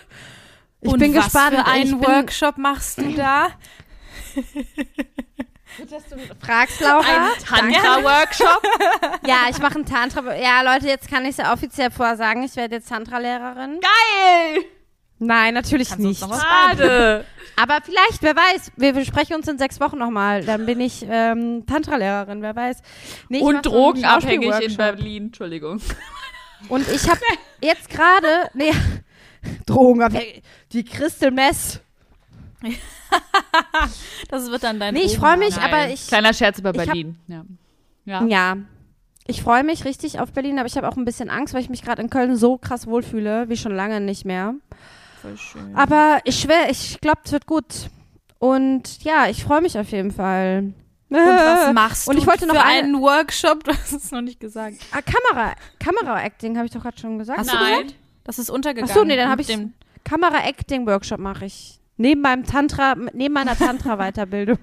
ich 0.81 0.93
Und 0.93 1.01
bin 1.01 1.15
was 1.15 1.25
gespannt. 1.25 1.57
für 1.57 1.67
einen 1.67 1.95
ich 1.95 1.99
bin, 1.99 2.03
Workshop 2.03 2.59
machst 2.59 2.99
du 2.99 3.15
da? 3.15 3.49
fragst 6.41 6.81
Laura? 6.81 7.33
Ein 7.53 7.73
Tantra-Workshop. 7.73 8.63
Ja, 9.27 9.47
ich 9.51 9.59
mache 9.59 9.77
einen 9.77 9.87
Tantra. 9.87 10.35
Ja, 10.37 10.63
Leute, 10.63 10.87
jetzt 10.87 11.09
kann 11.11 11.25
ich 11.25 11.31
es 11.31 11.37
ja 11.39 11.53
offiziell 11.53 11.91
vorsagen. 11.91 12.43
Ich 12.43 12.57
werde 12.57 12.77
jetzt 12.77 12.89
Tantra-Lehrerin. 12.89 13.81
Geil! 13.81 14.65
Nein, 15.19 15.53
natürlich 15.55 15.89
Kannst 15.89 16.03
du 16.03 16.09
nicht. 16.09 16.21
Schade. 16.21 17.27
Aber 17.57 17.79
vielleicht, 17.85 18.23
wer 18.23 18.35
weiß. 18.35 18.73
Wir 18.77 18.95
besprechen 18.95 19.37
uns 19.37 19.47
in 19.47 19.59
sechs 19.59 19.79
Wochen 19.81 19.99
nochmal. 19.99 20.45
Dann 20.45 20.65
bin 20.65 20.81
ich 20.81 21.05
ähm, 21.09 21.65
Tantra-Lehrerin, 21.67 22.41
wer 22.41 22.57
weiß. 22.57 22.79
Nee, 23.29 23.41
Und 23.41 23.67
drogenabhängig 23.67 24.61
in. 24.61 24.77
Berlin. 24.77 25.25
Entschuldigung. 25.27 25.81
Und 26.69 26.89
ich 26.89 27.09
habe 27.09 27.21
jetzt 27.61 27.89
gerade, 27.91 28.51
nee, 28.55 28.73
Drogenabhängig, 29.67 30.43
die 30.73 30.85
Crystal 30.85 31.31
Mess. 31.31 31.81
Das 34.29 34.51
wird 34.51 34.63
dann 34.63 34.79
dein 34.79 34.95
Nee, 34.95 35.03
ich 35.03 35.19
freue 35.19 35.37
mich, 35.37 35.57
Nein. 35.57 35.65
aber 35.73 35.89
ich, 35.91 36.07
Kleiner 36.07 36.33
Scherz 36.35 36.59
über 36.59 36.71
ich 36.73 36.79
hab- 36.81 36.87
Berlin. 36.87 37.19
ja. 37.27 37.45
Ja. 38.07 38.25
ja, 38.25 38.57
ich 39.27 39.43
freue 39.43 39.63
mich 39.63 39.85
richtig 39.85 40.21
auf 40.21 40.33
Berlin, 40.33 40.59
aber 40.59 40.67
ich 40.67 40.77
habe 40.77 40.89
auch 40.89 40.97
ein 40.97 41.05
bisschen 41.05 41.31
Angst, 41.31 41.55
weil 41.55 41.61
ich 41.63 41.69
mich 41.69 41.83
gerade 41.83 42.01
in 42.03 42.11
Köln 42.11 42.35
so 42.37 42.57
krass 42.59 42.87
wohlfühle, 42.87 43.49
wie 43.49 43.57
schon 43.57 43.75
lange 43.75 44.01
nicht 44.01 44.25
mehr. 44.25 44.55
Voll 45.21 45.37
schön. 45.37 45.77
Aber 45.77 46.19
ich 46.25 46.41
schwör, 46.41 46.69
ich 46.71 46.99
glaube, 47.01 47.21
es 47.25 47.33
wird 47.33 47.47
gut. 47.47 47.91
Und 48.39 49.05
ja, 49.05 49.27
ich 49.29 49.45
freue 49.45 49.61
mich 49.61 49.79
auf 49.79 49.91
jeden 49.91 50.11
Fall. 50.11 50.73
Und 51.11 51.17
was 51.17 51.73
machst 51.75 52.09
Und 52.09 52.17
du 52.17 52.23
ich 52.23 52.27
wollte 52.27 52.47
noch 52.47 52.55
einen 52.65 53.01
Workshop? 53.01 53.65
Du 53.65 53.73
hast 53.73 53.93
es 53.93 54.11
noch 54.13 54.23
nicht 54.23 54.41
gesagt. 54.41 54.77
Ah, 54.93 55.01
Kamera, 55.03 55.55
Kamera-Acting 55.79 56.57
habe 56.57 56.67
ich 56.67 56.73
doch 56.73 56.83
gerade 56.83 56.99
schon 56.99 57.19
gesagt. 57.19 57.39
Hast 57.39 57.53
du 57.53 57.57
Nein. 57.57 57.83
gesagt? 57.83 57.95
Das 58.25 58.39
ist 58.39 58.49
untergegangen. 58.51 58.91
Ach 58.91 58.95
so, 58.97 59.05
nee, 59.05 59.17
dann 59.17 59.29
habe 59.29 59.43
ich 59.43 59.59
Kamera-Acting-Workshop 60.05 61.19
mache 61.21 61.45
ich. 61.47 61.80
Neben 62.01 62.23
meinem 62.23 62.45
Tantra, 62.45 62.95
neben 63.13 63.35
meiner 63.35 63.55
Tantra-Weiterbildung. 63.59 64.59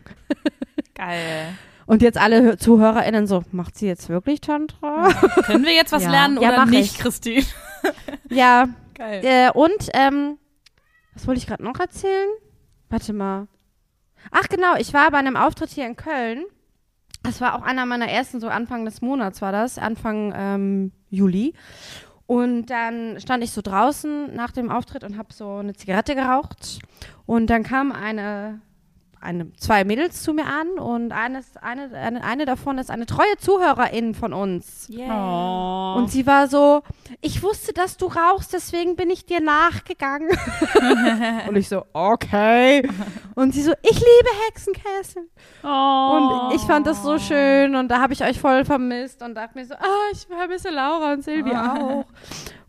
Geil. 0.95 1.53
Und 1.85 2.01
jetzt 2.01 2.17
alle 2.17 2.41
Hö- 2.41 2.57
ZuhörerInnen 2.57 3.27
so, 3.27 3.43
macht 3.51 3.77
sie 3.77 3.85
jetzt 3.85 4.09
wirklich 4.09 4.41
Tantra? 4.41 5.09
Können 5.45 5.63
wir 5.63 5.73
jetzt 5.75 5.91
was 5.91 6.03
Ja. 6.05 6.09
lernen 6.09 6.41
Ja, 6.41 6.49
oder 6.49 6.57
mach 6.57 6.65
nicht, 6.71 6.93
ich. 6.95 6.99
Christine? 6.99 7.45
Ja, 8.31 8.69
Geil. 8.95 9.21
äh, 9.23 9.51
und, 9.51 9.89
ähm, 9.93 10.37
was 11.13 11.27
wollte 11.27 11.37
ich 11.39 11.45
gerade 11.45 11.63
noch 11.63 11.79
erzählen? 11.79 12.27
Warte 12.89 13.13
mal. 13.13 13.47
Ach 14.31 14.49
genau, 14.49 14.75
ich 14.79 14.93
war 14.95 15.11
bei 15.11 15.19
einem 15.19 15.35
Auftritt 15.37 15.69
hier 15.69 15.85
in 15.85 15.95
Köln. 15.95 16.43
Das 17.21 17.39
war 17.39 17.53
auch 17.55 17.61
einer 17.61 17.85
meiner 17.85 18.09
ersten, 18.09 18.39
so 18.39 18.47
Anfang 18.47 18.83
des 18.83 19.01
Monats 19.01 19.43
war 19.43 19.51
das, 19.51 19.77
Anfang 19.77 20.33
ähm, 20.35 20.91
Juli. 21.11 21.53
Und 22.25 22.65
dann 22.65 23.19
stand 23.21 23.43
ich 23.43 23.51
so 23.51 23.61
draußen 23.61 24.33
nach 24.35 24.51
dem 24.51 24.69
Auftritt 24.71 25.03
und 25.05 25.17
habe 25.17 25.31
so 25.33 25.57
eine 25.57 25.73
Zigarette 25.75 26.15
geraucht. 26.15 26.79
Und 27.27 27.51
dann 27.51 27.61
kam 27.61 27.91
eine 27.91 28.61
eine, 29.19 29.51
zwei 29.53 29.83
Mädels 29.83 30.21
zu 30.21 30.33
mir 30.33 30.45
an 30.45 30.79
und 30.79 31.11
eines, 31.11 31.57
eine, 31.57 31.91
eine, 31.93 32.23
eine 32.23 32.45
davon 32.45 32.77
ist 32.77 32.91
eine 32.91 33.05
treue 33.05 33.37
Zuhörerin 33.37 34.13
von 34.13 34.33
uns. 34.33 34.89
Oh. 34.91 35.95
Und 35.97 36.11
sie 36.11 36.27
war 36.27 36.47
so, 36.47 36.83
ich 37.21 37.41
wusste, 37.41 37.73
dass 37.73 37.97
du 37.97 38.07
rauchst, 38.07 38.53
deswegen 38.53 38.95
bin 38.95 39.09
ich 39.09 39.25
dir 39.25 39.41
nachgegangen. 39.41 40.29
und 41.47 41.55
ich 41.55 41.67
so, 41.67 41.83
okay. 41.93 42.87
Und 43.35 43.53
sie 43.53 43.63
so, 43.63 43.73
ich 43.81 43.99
liebe 43.99 44.29
Hexenkessel. 44.47 45.29
oh. 45.63 46.47
Und 46.47 46.55
ich 46.55 46.61
fand 46.61 46.85
das 46.85 47.03
so 47.03 47.17
schön 47.17 47.75
und 47.75 47.89
da 47.89 48.01
habe 48.01 48.13
ich 48.13 48.23
euch 48.23 48.39
voll 48.39 48.65
vermisst 48.65 49.21
und 49.21 49.35
dachte 49.35 49.57
mir 49.57 49.65
so, 49.65 49.73
ah, 49.73 50.11
ich 50.11 50.27
vermisse 50.27 50.69
Laura 50.69 51.13
und 51.13 51.23
Silvi 51.23 51.51
auch. 51.51 52.05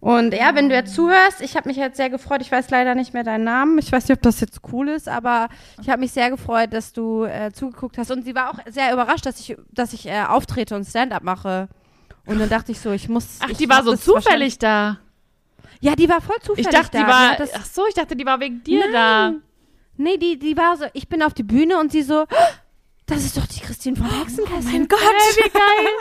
Und 0.01 0.33
ja, 0.33 0.55
wenn 0.55 0.69
du 0.69 0.77
jetzt 0.77 0.95
zuhörst, 0.95 1.41
ich 1.41 1.57
habe 1.57 1.69
mich 1.69 1.77
jetzt 1.77 1.97
sehr 1.97 2.09
gefreut. 2.09 2.41
Ich 2.41 2.53
weiß 2.53 2.71
leider 2.71 2.95
nicht 2.95 3.15
mehr 3.15 3.25
deinen 3.25 3.45
Namen. 3.45 3.79
Ich 3.79 3.91
weiß 3.91 4.09
nicht, 4.09 4.17
ob 4.17 4.23
das 4.23 4.41
jetzt 4.41 4.61
cool 4.73 4.89
ist, 4.89 5.09
aber 5.09 5.49
ich 5.83 5.89
habe 5.89 6.01
mich 6.01 6.13
sehr 6.13 6.31
gefreut, 6.31 6.73
dass 6.73 6.93
du 6.93 7.25
äh, 7.25 7.51
zugeguckt 7.53 7.99
hast. 7.99 8.13
Und 8.13 8.23
sie 8.25 8.35
war 8.35 8.51
auch 8.51 8.59
sehr 8.67 8.93
überrascht, 8.93 9.27
dass 9.27 9.41
ich, 9.41 9.57
dass 9.73 9.93
ich 9.93 10.07
äh, 10.07 10.23
auftrete 10.23 10.77
und 10.77 10.85
Stand-up 10.85 11.25
mache. 11.25 11.69
Und 12.27 12.39
dann 12.39 12.49
dachte 12.49 12.71
ich 12.73 12.81
so, 12.81 12.93
ich 12.93 13.09
muss. 13.09 13.39
Ach, 13.41 13.49
ich 13.49 13.59
die 13.59 13.69
war 13.69 13.83
so 13.83 13.97
zufällig 13.97 14.59
da. 14.59 14.99
Ja, 15.81 15.97
die 15.97 16.09
war 16.09 16.21
voll 16.21 16.37
zufällig 16.43 16.67
Ich 16.67 16.73
dachte, 16.73 16.99
da. 16.99 17.05
die 17.05 17.11
war. 17.11 17.37
das, 17.37 17.51
ach 17.55 17.65
so, 17.65 17.87
ich 17.89 17.95
dachte, 17.95 18.15
die 18.15 18.27
war 18.27 18.39
wegen 18.39 18.63
dir 18.63 18.93
da. 18.93 19.33
Nee, 19.97 20.17
die, 20.17 20.39
die 20.39 20.57
war 20.57 20.77
so, 20.77 20.85
ich 20.93 21.09
bin 21.09 21.23
auf 21.23 21.35
die 21.35 21.43
Bühne 21.43 21.79
und 21.79 21.91
sie 21.91 22.03
so, 22.03 22.25
das 23.07 23.25
ist 23.25 23.37
doch 23.37 23.47
die 23.47 23.61
Christine 23.61 23.97
von 23.97 24.07
Hexenkessel. 24.07 24.71
Mein 24.71 24.87
Gott. 24.87 25.01
Hey, 25.01 25.45
wie 25.45 25.51
geil. 25.51 25.93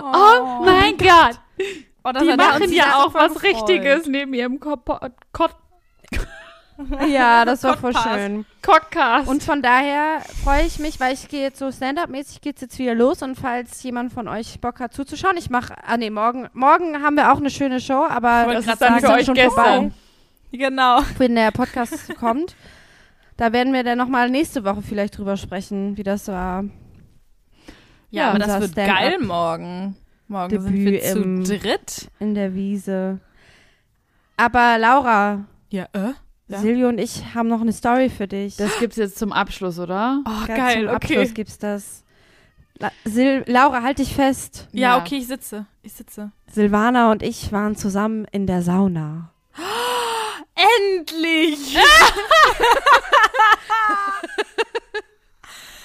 Oh, 0.02 0.64
mein 0.64 0.96
Gott. 0.96 1.40
Oh, 1.58 1.62
das 2.12 2.22
Die 2.22 2.30
hat- 2.32 2.40
da 2.40 2.52
hat 2.52 2.60
machen 2.60 2.72
ja 2.72 2.96
auch 3.04 3.14
was 3.14 3.32
gefreut. 3.34 3.54
Richtiges 3.68 4.06
neben 4.06 4.34
ihrem 4.34 4.60
Kot 4.60 4.80
Ja, 7.08 7.44
das 7.44 7.62
war 7.62 7.76
voll 7.76 7.92
Podcast. 7.92 8.14
schön. 8.18 8.44
Podcast. 8.62 9.28
Und 9.28 9.42
von 9.42 9.62
daher 9.62 10.20
freue 10.42 10.62
ich 10.66 10.78
mich, 10.78 10.98
weil 11.00 11.14
ich 11.14 11.28
gehe 11.28 11.42
jetzt 11.42 11.58
so 11.58 11.70
Stand-up-mäßig 11.70 12.40
geht's 12.40 12.60
jetzt 12.62 12.78
wieder 12.78 12.94
los 12.94 13.22
und 13.22 13.36
falls 13.36 13.82
jemand 13.82 14.12
von 14.12 14.26
euch 14.28 14.60
Bock 14.60 14.80
hat 14.80 14.92
zuzuschauen, 14.92 15.36
ich 15.36 15.50
mache, 15.50 15.74
ah 15.86 15.96
nee, 15.96 16.10
morgen, 16.10 16.48
morgen 16.52 17.02
haben 17.02 17.16
wir 17.16 17.32
auch 17.32 17.36
eine 17.38 17.50
schöne 17.50 17.80
Show, 17.80 18.04
aber 18.08 18.52
das 18.52 18.66
ist 18.66 18.80
dann 18.82 19.00
für 19.00 19.10
euch 19.10 19.26
schon 19.26 19.34
gestern. 19.34 19.94
Genau. 20.52 21.00
wenn 21.18 21.34
der 21.34 21.50
Podcast 21.52 22.14
kommt, 22.18 22.54
da 23.36 23.52
werden 23.52 23.72
wir 23.72 23.82
dann 23.84 23.98
nochmal 23.98 24.30
nächste 24.30 24.64
Woche 24.64 24.82
vielleicht 24.82 25.18
drüber 25.18 25.36
sprechen, 25.36 25.96
wie 25.96 26.02
das 26.04 26.28
war. 26.28 26.64
Ja, 28.10 28.22
Ja, 28.22 28.30
aber 28.30 28.38
das 28.40 28.60
wird 28.60 28.74
geil 28.76 29.18
morgen. 29.20 29.96
Morgen 30.28 30.48
Debüt 30.50 30.66
sind 30.72 30.84
wir 30.86 31.00
zu 31.02 31.22
im- 31.22 31.44
dritt. 31.44 32.08
in 32.18 32.34
der 32.34 32.54
Wiese. 32.54 33.20
Aber 34.36 34.78
Laura, 34.78 35.44
Ja, 35.70 35.86
äh? 35.92 36.12
Ja. 36.48 36.58
Silvio 36.58 36.88
und 36.88 36.98
ich 36.98 37.34
haben 37.34 37.48
noch 37.48 37.60
eine 37.62 37.72
Story 37.72 38.10
für 38.10 38.26
dich. 38.28 38.56
Das 38.56 38.78
gibt's 38.78 38.96
jetzt 38.96 39.18
zum 39.18 39.32
Abschluss, 39.32 39.78
oder? 39.78 40.22
Oh, 40.26 40.46
Ganz 40.46 40.58
geil, 40.58 40.86
zum 40.86 40.94
okay. 40.96 41.16
Abschluss 41.18 41.34
gibt's 41.34 41.58
das. 41.58 42.04
La 42.78 42.90
Sil 43.08 43.44
Laura, 43.46 43.82
halt 43.82 43.98
dich 43.98 44.14
fest. 44.14 44.68
Ja, 44.72 44.96
Ja. 44.96 44.98
okay, 45.02 45.16
ich 45.18 45.26
sitze. 45.28 45.66
Ich 45.82 45.92
sitze. 45.92 46.32
Silvana 46.50 47.10
und 47.12 47.22
ich 47.22 47.50
waren 47.52 47.76
zusammen 47.76 48.26
in 48.32 48.46
der 48.46 48.62
Sauna. 48.62 49.30
Endlich! 50.98 51.76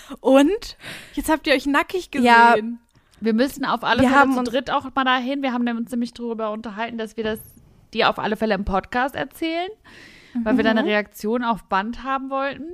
Und? 0.22 0.78
Jetzt 1.14 1.30
habt 1.30 1.46
ihr 1.48 1.54
euch 1.54 1.66
nackig 1.68 2.10
gesehen. 2.12 2.26
Ja. 2.26 2.56
Wir 3.22 3.34
müssen 3.34 3.66
auf 3.66 3.84
alle 3.84 4.02
Wir 4.02 4.10
Fälle 4.10 4.20
haben 4.20 4.34
zu 4.34 4.44
dritt 4.44 4.72
auch 4.72 4.86
mal 4.96 5.04
dahin. 5.04 5.42
Wir 5.42 5.52
haben 5.54 5.68
uns 5.78 5.92
nämlich 5.92 6.14
darüber 6.14 6.52
unterhalten, 6.52 6.98
dass 6.98 7.18
wir 7.18 7.24
das 7.24 7.40
dir 7.94 8.10
auf 8.10 8.20
alle 8.20 8.36
Fälle 8.38 8.54
im 8.56 8.66
Podcast 8.66 9.16
erzählen, 9.16 9.70
weil 10.44 10.58
wir 10.58 10.64
Mhm. 10.64 10.68
deine 10.68 10.86
Reaktion 10.86 11.44
auf 11.44 11.64
Band 11.66 12.04
haben 12.04 12.30
wollten. 12.30 12.66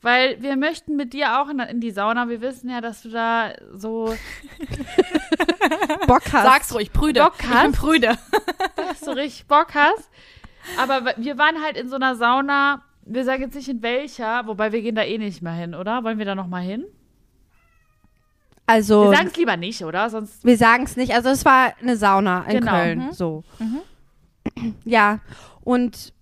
Weil 0.00 0.40
wir 0.40 0.56
möchten 0.56 0.94
mit 0.94 1.12
dir 1.12 1.40
auch 1.40 1.48
in, 1.48 1.58
in 1.58 1.80
die 1.80 1.90
Sauna. 1.90 2.28
Wir 2.28 2.40
wissen 2.40 2.70
ja, 2.70 2.80
dass 2.80 3.02
du 3.02 3.08
da 3.08 3.50
so, 3.74 4.14
Bock 6.06 6.22
hast. 6.32 6.44
Sag's 6.44 6.74
ruhig, 6.74 6.92
Brüder. 6.92 7.24
Bock 7.24 7.34
Ich 7.40 7.46
bin 7.48 7.54
hast? 7.56 7.78
Brüder. 7.80 8.18
dass 8.76 9.00
du 9.00 9.10
richtig 9.10 9.46
Bock 9.46 9.74
hast. 9.74 10.10
Aber 10.78 11.14
wir 11.16 11.38
waren 11.38 11.62
halt 11.62 11.76
in 11.76 11.88
so 11.88 11.96
einer 11.96 12.14
Sauna. 12.14 12.82
Wir 13.04 13.24
sagen 13.24 13.42
jetzt 13.42 13.54
nicht 13.54 13.68
in 13.68 13.82
welcher, 13.82 14.46
wobei 14.46 14.70
wir 14.72 14.82
gehen 14.82 14.94
da 14.94 15.02
eh 15.02 15.18
nicht 15.18 15.40
mehr 15.42 15.52
hin, 15.54 15.74
oder? 15.74 16.04
Wollen 16.04 16.18
wir 16.18 16.26
da 16.26 16.34
noch 16.34 16.46
mal 16.46 16.62
hin? 16.62 16.84
Also, 18.68 19.10
Wir 19.10 19.16
sagen 19.16 19.28
es 19.28 19.36
lieber 19.36 19.56
nicht, 19.56 19.82
oder? 19.84 20.10
Sonst 20.10 20.44
wir 20.44 20.56
sagen 20.58 20.84
es 20.84 20.96
nicht. 20.96 21.12
Also, 21.14 21.30
es 21.30 21.44
war 21.44 21.72
eine 21.80 21.96
Sauna 21.96 22.44
in 22.44 22.60
Genau. 22.60 22.70
Köln. 22.72 22.98
Mhm. 23.06 23.12
So. 23.12 23.42
Ja, 24.84 25.20
und 25.62 26.12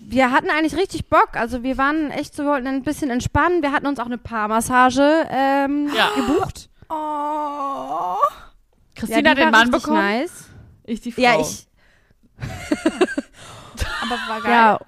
wir 0.00 0.30
hatten 0.30 0.48
eigentlich 0.50 0.76
richtig 0.76 1.08
Bock. 1.08 1.30
Also, 1.34 1.62
wir 1.62 1.76
waren 1.78 2.10
echt 2.10 2.34
so, 2.34 2.44
wollten 2.44 2.66
ein 2.66 2.82
bisschen 2.82 3.10
entspannen. 3.10 3.62
Wir 3.62 3.72
hatten 3.72 3.86
uns 3.86 3.98
auch 3.98 4.06
eine 4.06 4.18
Paarmassage 4.18 5.26
ähm, 5.30 5.90
Ja. 5.94 6.10
gebucht. 6.16 6.70
Oh. 6.88 8.16
Christina 8.94 9.30
ja, 9.30 9.34
die 9.34 9.40
den 9.42 9.50
Mann 9.50 9.70
bekommen. 9.70 9.96
Nice. 9.96 10.48
Ich 10.84 11.00
die 11.02 11.12
Frau. 11.12 11.22
Ja, 11.22 11.40
ich. 11.40 11.66
Aber 14.02 14.18
war 14.28 14.40
geil. 14.40 14.50
Ja. 14.50 14.80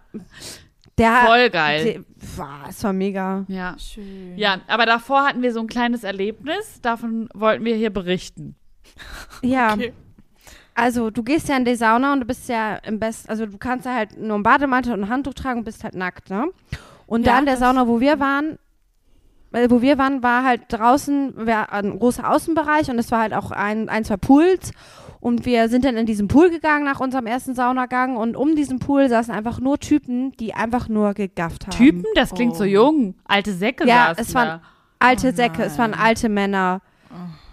Der, 0.98 1.26
Voll 1.26 1.50
geil. 1.50 2.05
War, 2.39 2.66
es 2.68 2.82
war 2.85 2.93
mega. 2.93 3.45
Ja. 3.49 3.76
Schön. 3.78 4.37
Ja, 4.37 4.61
aber 4.66 4.87
davor 4.87 5.24
hatten 5.24 5.43
wir 5.43 5.53
so 5.53 5.61
ein 5.61 5.66
kleines 5.66 6.05
Erlebnis. 6.05 6.80
Davon 6.82 7.28
wollten 7.35 7.64
wir 7.64 7.76
hier 7.76 7.91
berichten. 7.91 8.57
Ja. 9.43 9.74
Okay. 9.74 9.93
Also, 10.74 11.11
du 11.11 11.22
gehst 11.22 11.49
ja 11.49 11.57
in 11.57 11.64
die 11.64 11.76
Sauna 11.76 12.12
und 12.12 12.20
du 12.20 12.26
bist 12.26 12.49
ja 12.49 12.76
im 12.76 12.99
besten, 12.99 13.30
also 13.30 13.47
du 13.47 13.59
kannst 13.59 13.87
ja 13.87 13.95
halt 13.95 14.18
nur 14.18 14.35
einen 14.35 14.43
Bademantel 14.43 14.93
und 14.93 15.05
ein 15.05 15.09
Handtuch 15.09 15.35
tragen 15.35 15.61
und 15.61 15.64
bist 15.64 15.85
halt 15.85 15.95
nackt, 15.95 16.30
ne? 16.30 16.49
Und 17.07 17.24
Ja, 17.24 17.35
da 17.35 17.39
in 17.39 17.47
der 17.47 17.57
Sauna, 17.57 17.87
wo 17.87 18.01
wir 18.01 18.18
waren, 18.18 18.59
weil 19.53 19.70
wo 19.70 19.82
wir 19.82 19.99
waren, 19.99 20.24
war 20.24 20.43
halt 20.43 20.62
draußen 20.68 21.47
war 21.47 21.72
ein 21.72 21.97
großer 21.99 22.28
Außenbereich 22.28 22.91
und 22.91 22.99
es 22.99 23.12
war 23.12 23.20
halt 23.20 23.35
auch 23.35 23.53
ein, 23.53 23.89
ein, 23.89 24.05
zwei 24.05 24.16
Pools. 24.16 24.72
Und 25.24 25.46
wir 25.46 25.70
sind 25.70 25.86
dann 25.86 25.96
in 25.96 26.04
diesen 26.04 26.28
Pool 26.28 26.50
gegangen 26.50 26.84
nach 26.84 27.00
unserem 27.00 27.24
ersten 27.26 27.54
Saunagang 27.54 28.18
und 28.18 28.36
um 28.36 28.56
diesen 28.56 28.78
Pool 28.78 29.08
saßen 29.08 29.32
einfach 29.32 29.58
nur 29.58 29.78
Typen, 29.78 30.32
die 30.32 30.52
einfach 30.52 30.90
nur 30.90 31.14
gegafft 31.14 31.66
haben. 31.66 31.74
Typen, 31.74 32.04
das 32.14 32.34
klingt 32.34 32.54
so 32.56 32.64
Oh. 32.64 32.66
jung. 32.66 33.14
Alte 33.24 33.54
Säcke 33.54 33.88
Ja, 33.88 34.08
saßen 34.08 34.22
es 34.22 34.34
waren 34.34 34.48
da. 34.48 34.62
alte 34.98 35.28
Oh 35.30 35.32
Säcke, 35.34 35.62
es 35.62 35.78
waren 35.78 35.94
alte 35.94 36.28
Männer. 36.28 36.82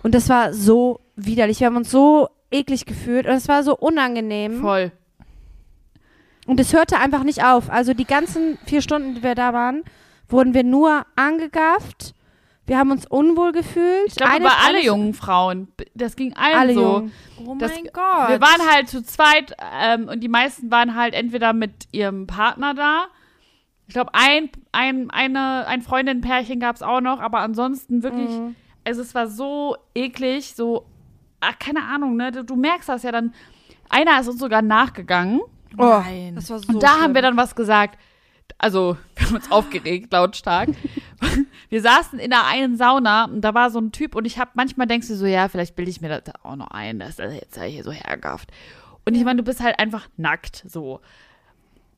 Und 0.04 0.14
das 0.16 0.28
war 0.28 0.52
so 0.52 1.00
widerlich. 1.16 1.62
Wir 1.62 1.68
haben 1.68 1.78
uns 1.78 1.90
so 1.90 2.28
eklig 2.52 2.86
gefühlt 2.86 3.26
und 3.26 3.32
es 3.36 3.48
war 3.48 3.64
so 3.64 3.78
unangenehm. 3.78 4.60
Voll. 4.60 4.92
Und 6.48 6.60
es 6.60 6.74
hörte 6.74 6.98
einfach 7.00 7.24
nicht 7.24 7.46
auf. 7.46 7.70
Also 7.70 7.94
die 7.94 8.04
ganzen 8.04 8.58
vier 8.66 8.82
Stunden, 8.82 9.16
die 9.16 9.24
wir 9.24 9.34
da 9.36 9.54
waren, 9.54 9.84
wurden 10.28 10.54
wir 10.54 10.64
nur 10.66 11.06
angegafft. 11.16 12.16
Wir 12.72 12.78
haben 12.78 12.92
uns 12.92 13.06
unwohl 13.06 13.52
gefühlt. 13.52 14.08
Ich 14.08 14.16
glaube, 14.16 14.38
über 14.38 14.52
alle 14.66 14.82
jungen 14.82 15.14
Frauen. 15.14 15.68
Das 15.94 16.16
ging 16.16 16.34
allen 16.38 16.56
Alle 16.56 16.74
so. 16.74 16.82
jungen. 16.82 17.12
Oh 17.46 17.56
Das- 17.60 17.74
mein 17.76 17.84
Gott. 17.92 18.30
Wir 18.30 18.40
waren 18.40 18.72
halt 18.72 18.88
zu 18.88 19.04
zweit 19.04 19.54
ähm, 19.78 20.08
und 20.08 20.22
die 20.22 20.30
meisten 20.30 20.72
waren 20.72 20.96
halt 20.96 21.14
entweder 21.14 21.52
mit 21.52 21.74
ihrem 21.92 22.28
Partner 22.28 22.74
da. 22.74 23.08
Ich 23.88 23.94
glaube, 23.94 24.12
ein, 24.14 24.50
ein, 24.72 25.10
eine, 25.12 25.68
ein 25.68 25.82
Freundin-Pärchen 25.82 26.62
gab 26.62 26.78
es 26.78 26.82
auch 26.82 27.02
noch, 27.02 27.20
aber 27.20 27.40
ansonsten 27.40 28.04
wirklich, 28.04 28.30
Mhm. 28.30 28.56
also 28.86 29.02
es 29.02 29.14
war 29.14 29.28
so 29.28 29.76
eklig, 29.94 30.56
so, 30.56 30.86
ach, 31.42 31.60
keine 31.60 31.84
Ahnung, 31.84 32.16
ne? 32.16 32.32
Du, 32.32 32.46
du 32.46 32.56
merkst 32.56 32.88
das 32.88 33.04
ja 33.04 33.12
dann. 33.12 33.34
Einer 33.90 34.22
ist 34.22 34.30
uns 34.30 34.40
sogar 34.40 34.62
nachgegangen 34.62 35.42
Oh, 35.78 35.84
Nein. 36.06 36.36
das 36.36 36.50
war 36.50 36.60
so 36.60 36.70
und 36.72 36.82
da 36.82 37.02
haben 37.02 37.14
wir 37.14 37.20
schlimm. 37.22 37.36
dann 37.36 37.38
was 37.38 37.54
gesagt. 37.54 38.00
Also, 38.58 38.98
wir 39.16 39.26
haben 39.26 39.36
uns 39.36 39.52
aufgeregt, 39.52 40.12
lautstark. 40.12 40.70
Wir 41.70 41.82
saßen 41.82 42.20
in 42.20 42.32
der 42.32 42.46
einen 42.46 42.78
Sauna 42.78 43.26
und 43.26 43.42
da 43.42 43.54
war 43.54 43.70
so 43.70 43.80
ein 43.80 43.92
Typ 43.92 44.16
und 44.16 44.26
ich 44.26 44.40
habe 44.40 44.52
manchmal 44.56 44.88
denkst 44.88 45.08
du 45.08 45.16
so, 45.16 45.26
ja, 45.26 45.48
vielleicht 45.48 45.76
bilde 45.76 45.92
ich 45.92 46.02
mir 46.02 46.10
das 46.10 46.34
auch 46.44 46.56
noch 46.56 46.72
ein, 46.72 47.00
dass 47.00 47.20
er 47.20 47.32
jetzt 47.32 47.62
hier 47.62 47.84
so 47.84 47.92
hergafft. 47.92 48.50
Und 49.06 49.16
ich 49.16 49.24
meine, 49.24 49.38
du 49.38 49.44
bist 49.44 49.62
halt 49.62 49.80
einfach 49.80 50.08
nackt, 50.18 50.64
so. 50.68 51.00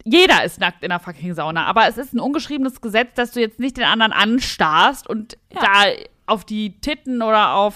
Jeder 0.06 0.43
ist 0.43 0.60
nackt 0.60 0.84
in 0.84 0.89
der 0.89 0.99
fucking 0.99 1.34
Sauna, 1.34 1.66
aber 1.66 1.88
es 1.88 1.97
ist 1.97 2.14
ein 2.14 2.20
ungeschriebenes 2.20 2.82
Gesetz, 2.82 3.14
dass 3.16 3.32
du 3.32 3.39
jetzt 3.39 3.60
nicht 3.60 3.78
den 3.78 3.86
anderen 3.86 4.12
anstarrst 4.12 5.08
und 5.10 5.38
da 5.49 5.86
auf 6.26 6.43
die 6.43 6.80
Titten 6.82 7.22
oder 7.22 7.56
auf 7.56 7.76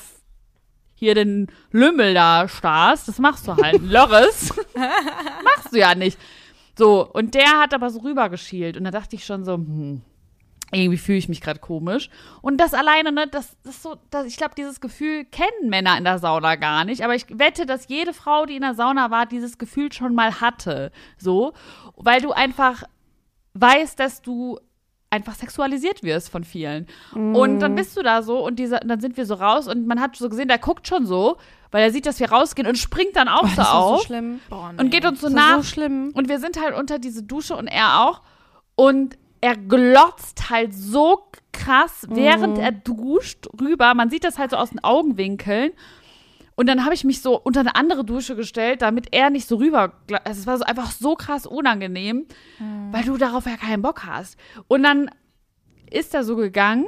hier 0.96 1.16
den 1.16 1.48
Lümmel 1.72 2.14
da 2.14 2.48
starrst. 2.50 3.08
Das 3.08 3.20
machst 3.20 3.48
du 3.48 3.56
halt. 3.56 3.82
Lörres. 3.82 4.54
machst 5.44 5.72
du 5.72 5.80
ja 5.80 5.96
nicht. 5.96 6.18
So, 6.78 7.12
und 7.12 7.34
der 7.34 7.60
hat 7.60 7.74
aber 7.74 7.90
so 7.90 8.00
rübergeschielt. 8.00 8.78
Und 8.78 8.84
da 8.84 8.92
dachte 8.92 9.16
ich 9.16 9.26
schon 9.26 9.44
so, 9.44 9.54
hm, 9.54 10.02
irgendwie 10.72 10.98
fühle 10.98 11.18
ich 11.18 11.30
mich 11.30 11.42
gerade 11.42 11.60
komisch. 11.60 12.10
Und 12.42 12.58
das 12.58 12.74
alleine, 12.74 13.12
ne, 13.12 13.28
das, 13.28 13.58
das 13.64 13.76
ist 13.76 13.84
so, 13.84 13.96
das, 14.10 14.26
ich 14.26 14.38
glaube, 14.38 14.54
dieses 14.56 14.82
Gefühl 14.82 15.26
kennen 15.26 15.70
Männer 15.70 15.98
in 15.98 16.04
der 16.04 16.20
Sauna 16.20 16.56
gar 16.56 16.84
nicht. 16.86 17.04
Aber 17.04 17.16
ich 17.16 17.26
wette, 17.30 17.66
dass 17.66 17.88
jede 17.88 18.14
Frau, 18.14 18.46
die 18.46 18.56
in 18.56 18.62
der 18.62 18.76
Sauna 18.76 19.10
war, 19.10 19.26
dieses 19.26 19.58
Gefühl 19.58 19.92
schon 19.92 20.14
mal 20.14 20.40
hatte. 20.42 20.92
So, 21.18 21.54
weil 21.96 22.22
du 22.22 22.32
einfach 22.32 22.84
weißt, 23.54 24.00
dass 24.00 24.22
du 24.22 24.60
einfach 25.10 25.36
sexualisiert 25.36 26.04
wirst 26.04 26.30
von 26.30 26.44
vielen. 26.44 26.88
Und 27.14 27.60
dann 27.60 27.76
bist 27.76 27.96
du 27.96 28.04
da 28.04 28.22
so 28.22 28.46
und 28.46 28.58
diese, 28.60 28.80
dann 28.86 29.00
sind 29.00 29.16
wir 29.18 29.26
so 29.26 29.36
raus 29.36 29.68
und 29.68 29.88
man 29.88 30.02
hat 30.02 30.16
so 30.18 30.28
gesehen, 30.30 30.48
der 30.50 30.58
guckt 30.58 30.88
schon 30.88 31.06
so, 31.06 31.38
weil 31.72 31.84
er 31.84 31.92
sieht, 31.92 32.06
dass 32.06 32.20
wir 32.20 32.30
rausgehen 32.30 32.68
und 32.68 32.78
springt 32.78 33.16
dann 33.16 33.28
auch 33.30 33.44
Oh, 33.44 33.48
so 33.56 33.62
auf 33.62 34.00
so 34.00 34.06
schlimm. 34.08 34.42
Boah, 34.50 34.74
nee. 34.74 34.82
und 34.82 34.90
geht 34.90 35.06
uns 35.06 35.22
so 35.22 35.30
nach. 35.30 35.58
so 35.58 35.64
schlimm. 35.64 36.12
Und 36.14 36.28
wir 36.28 36.40
sind 36.40 36.62
halt 36.62 36.76
unter 36.76 37.00
diese 37.00 37.24
Dusche 37.24 37.56
und 37.56 37.68
er 37.68 38.02
auch. 38.02 38.22
Und 38.76 39.18
er 39.40 39.56
glotzt 39.56 40.50
halt 40.50 40.74
so 40.74 41.30
krass, 41.52 42.06
während 42.10 42.58
er 42.58 42.72
duscht, 42.72 43.48
rüber. 43.62 43.94
Man 43.94 44.10
sieht 44.10 44.24
das 44.24 44.38
halt 44.38 44.52
so 44.52 44.58
aus 44.58 44.72
den 44.72 44.84
Augenwinkeln. 44.84 45.72
Und 46.60 46.68
dann 46.68 46.84
habe 46.84 46.96
ich 46.96 47.04
mich 47.04 47.22
so 47.22 47.40
unter 47.40 47.60
eine 47.60 47.76
andere 47.76 48.04
Dusche 48.04 48.36
gestellt, 48.36 48.82
damit 48.82 49.14
er 49.14 49.30
nicht 49.30 49.48
so 49.48 49.58
rüber. 49.58 49.94
Also 50.24 50.42
es 50.42 50.48
war 50.48 50.58
so 50.58 50.64
einfach 50.64 50.90
so 50.90 51.14
krass 51.14 51.46
unangenehm, 51.46 52.26
weil 52.92 53.04
du 53.04 53.16
darauf 53.16 53.46
ja 53.46 53.58
keinen 53.58 53.84
Bock 53.84 54.06
hast. 54.08 54.38
Und 54.68 54.82
dann 54.82 55.12
ist 55.92 56.16
er 56.16 56.24
so 56.24 56.36
gegangen 56.36 56.86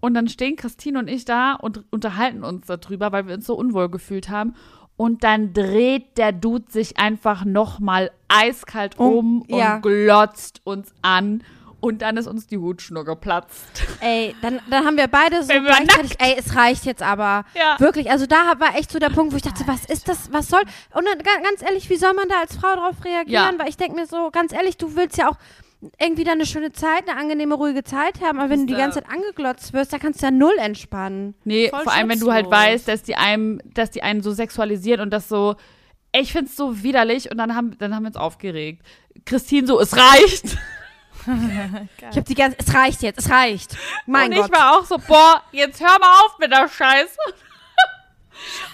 und 0.00 0.14
dann 0.14 0.26
stehen 0.26 0.56
Christine 0.56 0.98
und 0.98 1.08
ich 1.08 1.26
da 1.26 1.52
und 1.52 1.84
unterhalten 1.92 2.42
uns 2.44 2.66
darüber, 2.66 3.12
weil 3.12 3.26
wir 3.26 3.34
uns 3.34 3.46
so 3.46 3.54
unwohl 3.54 3.90
gefühlt 3.90 4.30
haben. 4.30 4.54
Und 4.96 5.22
dann 5.22 5.52
dreht 5.52 6.16
der 6.16 6.32
Dude 6.32 6.70
sich 6.70 6.98
einfach 6.98 7.44
nochmal 7.44 8.10
eiskalt 8.28 8.98
Oh, 8.98 9.18
um 9.18 9.44
ja. 9.48 9.76
und 9.76 9.82
glotzt 9.82 10.62
uns 10.64 10.94
an. 11.02 11.42
Und 11.80 12.02
dann 12.02 12.16
ist 12.18 12.26
uns 12.26 12.46
die 12.46 12.58
Hutschnur 12.58 13.04
geplatzt. 13.04 13.82
Ey, 14.00 14.34
dann, 14.42 14.60
dann 14.68 14.84
haben 14.84 14.96
wir 14.98 15.06
beide 15.08 15.42
so 15.42 15.48
Wir 15.48 15.62
gleichzeitig, 15.62 16.12
ey, 16.18 16.36
es 16.38 16.54
reicht 16.54 16.84
jetzt 16.84 17.02
aber. 17.02 17.44
Ja. 17.54 17.80
Wirklich, 17.80 18.10
also 18.10 18.26
da 18.26 18.52
war 18.58 18.76
echt 18.76 18.90
so 18.92 18.98
der 18.98 19.08
Punkt, 19.10 19.32
wo 19.32 19.36
ich 19.36 19.42
dachte, 19.42 19.64
was 19.66 19.84
ist 19.86 20.06
das, 20.08 20.30
was 20.32 20.48
soll, 20.48 20.60
und 20.94 21.06
dann 21.06 21.18
ga- 21.18 21.42
ganz 21.42 21.62
ehrlich, 21.62 21.88
wie 21.88 21.96
soll 21.96 22.12
man 22.12 22.28
da 22.28 22.40
als 22.40 22.56
Frau 22.56 22.74
drauf 22.74 22.96
reagieren? 23.04 23.54
Ja. 23.54 23.58
Weil 23.58 23.68
ich 23.70 23.76
denke 23.78 23.96
mir 23.98 24.06
so, 24.06 24.30
ganz 24.30 24.52
ehrlich, 24.52 24.76
du 24.76 24.94
willst 24.94 25.16
ja 25.16 25.28
auch 25.30 25.36
irgendwie 25.98 26.24
da 26.24 26.32
eine 26.32 26.44
schöne 26.44 26.72
Zeit, 26.72 27.08
eine 27.08 27.18
angenehme, 27.18 27.54
ruhige 27.54 27.82
Zeit 27.82 28.20
haben, 28.20 28.38
aber 28.38 28.50
wenn 28.50 28.66
du 28.66 28.74
die 28.74 28.78
ganze 28.78 29.00
Zeit 29.02 29.10
angeglotzt 29.10 29.72
wirst, 29.72 29.90
da 29.94 29.98
kannst 29.98 30.20
du 30.20 30.26
ja 30.26 30.30
null 30.30 30.52
entspannen. 30.58 31.34
Nee, 31.44 31.70
Voll 31.70 31.84
vor 31.84 31.92
allem, 31.92 32.10
wenn 32.10 32.20
du 32.20 32.30
halt 32.30 32.50
weißt, 32.50 32.86
dass 32.86 33.02
die 33.02 33.16
einem, 33.16 33.62
dass 33.64 33.90
die 33.90 34.02
einen 34.02 34.22
so 34.22 34.32
sexualisieren 34.32 35.00
und 35.00 35.08
das 35.10 35.30
so, 35.30 35.56
ich 36.12 36.32
find's 36.32 36.54
so 36.54 36.82
widerlich 36.82 37.30
und 37.30 37.38
dann 37.38 37.56
haben, 37.56 37.78
dann 37.78 37.94
haben 37.94 38.02
wir 38.02 38.08
uns 38.08 38.16
aufgeregt. 38.16 38.82
Christine 39.24 39.66
so, 39.66 39.80
es 39.80 39.96
reicht. 39.96 40.58
Ich 42.10 42.16
habe 42.16 42.22
die 42.22 42.34
ganze, 42.34 42.56
es 42.58 42.74
reicht 42.74 43.02
jetzt, 43.02 43.18
es 43.18 43.30
reicht. 43.30 43.76
Mein 44.06 44.30
und 44.30 44.36
Gott. 44.36 44.46
ich 44.46 44.58
war 44.58 44.78
auch 44.78 44.84
so, 44.84 44.98
boah, 44.98 45.42
jetzt 45.52 45.80
hör 45.80 45.98
mal 45.98 46.24
auf 46.24 46.38
mit 46.38 46.50
der 46.50 46.68
Scheiße. 46.68 47.16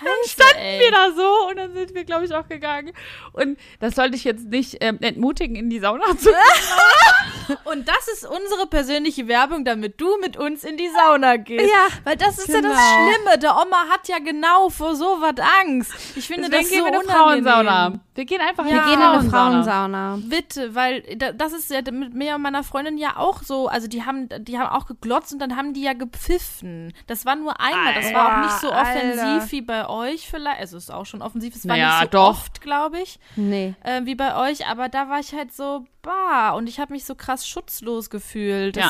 Dann 0.01 0.29
standen 0.29 0.59
ey. 0.59 0.81
wir 0.81 0.91
da 0.91 1.11
so 1.15 1.49
und 1.51 1.57
dann 1.57 1.73
sind 1.75 1.95
wir, 1.95 2.05
glaube 2.05 2.25
ich, 2.25 2.35
auch 2.35 2.49
gegangen. 2.49 2.93
Und 3.33 3.59
das 3.81 3.95
sollte 3.95 4.17
ich 4.17 4.25
jetzt 4.25 4.47
nicht 4.47 4.79
ähm, 4.81 4.99
entmutigen, 5.01 5.57
in 5.57 5.71
die 5.71 5.79
Sauna 5.81 6.07
zu 6.17 6.29
gehen. 6.31 7.57
Und 7.65 7.87
das 7.89 8.09
ist 8.09 8.25
unsere 8.27 8.67
persönliche 8.69 9.29
Werbung, 9.29 9.65
damit 9.65 10.01
du 10.01 10.17
mit 10.21 10.37
uns 10.37 10.65
in 10.65 10.77
die 10.77 10.89
Sauna 10.89 11.37
gehst. 11.37 11.65
Ja, 11.71 11.87
Weil 12.05 12.17
das 12.17 12.39
ist 12.39 12.49
ja 12.49 12.61
genau. 12.61 12.71
das 12.75 12.81
Schlimme. 12.81 13.39
Der 13.39 13.53
Oma 13.57 13.85
hat 13.89 14.09
ja 14.09 14.19
genau 14.19 14.69
vor 14.69 14.97
sowas 14.97 15.35
Angst. 15.63 15.93
Ich 16.17 16.27
finde 16.27 16.49
Deswegen 16.51 16.63
das 16.63 16.71
gehen 16.71 16.79
so 16.81 16.85
wir 16.87 16.89
in 16.89 16.95
eine 16.95 17.05
unangenehm. 17.05 17.45
Frauensauna. 17.45 18.01
Wir 18.15 18.25
gehen 18.25 18.41
einfach 18.41 18.65
wir 18.65 18.73
in 18.73 18.83
gehen 18.85 18.93
in 18.95 19.01
eine 19.03 19.31
Frauensauna. 19.31 20.19
Bitte, 20.25 20.75
weil 20.75 21.03
da- 21.17 21.33
das 21.33 21.53
ist 21.53 21.71
ja 21.71 21.81
mit 21.91 22.15
mir 22.15 22.35
und 22.35 22.43
meiner 22.43 22.65
Freundin 22.65 22.99
ja 22.99 23.17
auch 23.17 23.43
so, 23.43 23.69
also 23.69 23.87
die 23.87 24.05
haben, 24.05 24.29
die 24.41 24.59
haben 24.59 24.69
auch 24.75 24.87
geglotzt 24.87 25.33
und 25.33 25.39
dann 25.39 25.57
haben 25.57 25.73
die 25.73 25.83
ja 25.83 25.93
gepfiffen. 25.93 26.93
Das 27.07 27.27
war 27.27 27.37
nur 27.37 27.61
einmal, 27.61 27.95
das 27.95 28.13
war 28.13 28.39
auch 28.39 28.45
nicht 28.47 28.61
so 28.61 28.73
offensiv 28.73 29.21
Alter. 29.23 29.37
wie 29.37 29.47
bei 29.63 29.89
euch 29.89 30.29
vielleicht, 30.29 30.61
also 30.61 30.77
es 30.77 30.85
ist 30.85 30.91
auch 30.91 31.07
schon 31.07 31.23
offensiv, 31.23 31.55
es 31.55 31.67
war 31.69 31.77
Naja, 31.77 32.01
nicht 32.01 32.13
so 32.13 32.19
doch. 32.19 32.31
oft, 32.31 32.61
glaube 32.61 33.01
ich, 33.01 33.19
Nee. 33.37 33.75
äh, 33.85 34.03
wie 34.05 34.15
bei 34.15 34.37
euch, 34.51 34.67
aber 34.67 34.89
da 34.89 35.09
war 35.09 35.21
ich 35.21 35.33
halt 35.33 35.53
so, 35.53 35.85
bah, 36.03 36.51
und 36.51 36.69
ich 36.69 36.81
habe 36.81 36.93
mich 36.93 37.05
so 37.05 37.15
krass 37.15 37.47
schutzlos 37.47 38.11
gefühlt, 38.11 38.77
Ja. 38.77 38.89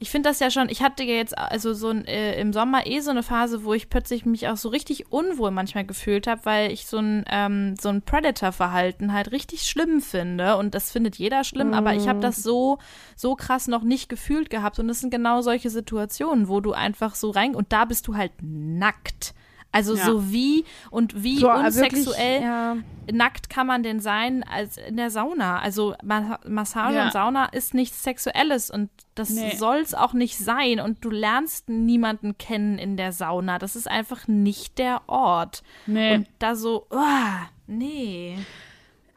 Ich 0.00 0.10
finde 0.10 0.28
das 0.28 0.38
ja 0.38 0.50
schon, 0.50 0.68
ich 0.68 0.82
hatte 0.82 1.02
ja 1.02 1.14
jetzt 1.14 1.36
also 1.36 1.74
so 1.74 1.88
ein, 1.88 2.04
äh, 2.04 2.40
im 2.40 2.52
Sommer 2.52 2.86
eh 2.86 3.00
so 3.00 3.10
eine 3.10 3.24
Phase, 3.24 3.64
wo 3.64 3.74
ich 3.74 3.90
plötzlich 3.90 4.24
mich 4.24 4.46
auch 4.48 4.56
so 4.56 4.68
richtig 4.68 5.10
unwohl 5.10 5.50
manchmal 5.50 5.84
gefühlt 5.84 6.28
habe, 6.28 6.40
weil 6.44 6.70
ich 6.70 6.86
so 6.86 6.98
ein, 6.98 7.24
ähm, 7.28 7.74
so 7.80 7.88
ein 7.88 8.02
Predator-Verhalten 8.02 9.12
halt 9.12 9.32
richtig 9.32 9.62
schlimm 9.62 10.00
finde. 10.00 10.56
Und 10.56 10.74
das 10.74 10.92
findet 10.92 11.16
jeder 11.16 11.42
schlimm, 11.42 11.74
aber 11.74 11.94
ich 11.94 12.06
habe 12.06 12.20
das 12.20 12.42
so, 12.42 12.78
so 13.16 13.34
krass 13.34 13.66
noch 13.66 13.82
nicht 13.82 14.08
gefühlt 14.08 14.50
gehabt. 14.50 14.78
Und 14.78 14.86
das 14.86 15.00
sind 15.00 15.10
genau 15.10 15.42
solche 15.42 15.70
Situationen, 15.70 16.48
wo 16.48 16.60
du 16.60 16.72
einfach 16.72 17.16
so 17.16 17.30
rein 17.30 17.56
und 17.56 17.72
da 17.72 17.84
bist 17.84 18.06
du 18.06 18.16
halt 18.16 18.32
nackt. 18.40 19.34
Also 19.70 19.94
Ja. 19.96 20.04
so 20.04 20.32
wie 20.32 20.64
und 20.90 21.22
wie 21.22 21.38
So, 21.38 21.48
äh, 21.48 21.58
unsexuell 21.66 22.40
wirklich, 22.40 22.42
ja. 22.42 22.76
nackt 23.12 23.50
kann 23.50 23.66
man 23.66 23.82
denn 23.82 24.00
sein 24.00 24.42
als 24.44 24.78
in 24.78 24.96
der 24.96 25.10
Sauna? 25.10 25.58
Also 25.60 25.94
Ma 26.02 26.38
Massage 26.48 26.96
Ja. 26.96 27.04
und 27.04 27.12
Sauna 27.12 27.44
ist 27.46 27.74
nichts 27.74 28.02
Sexuelles 28.02 28.70
und 28.70 28.88
das 29.14 29.28
Nee. 29.30 29.54
soll's 29.56 29.92
auch 29.94 30.14
nicht 30.14 30.38
sein. 30.38 30.80
Und 30.80 31.04
du 31.04 31.10
lernst 31.10 31.68
niemanden 31.68 32.38
kennen 32.38 32.78
in 32.78 32.96
der 32.96 33.12
Sauna. 33.12 33.58
Das 33.58 33.76
ist 33.76 33.90
einfach 33.90 34.26
nicht 34.26 34.78
der 34.78 35.02
Ort. 35.06 35.62
Nee. 35.86 36.14
Und 36.14 36.28
da 36.38 36.54
so, 36.54 36.86
uah, 36.90 37.48
nee. 37.66 38.38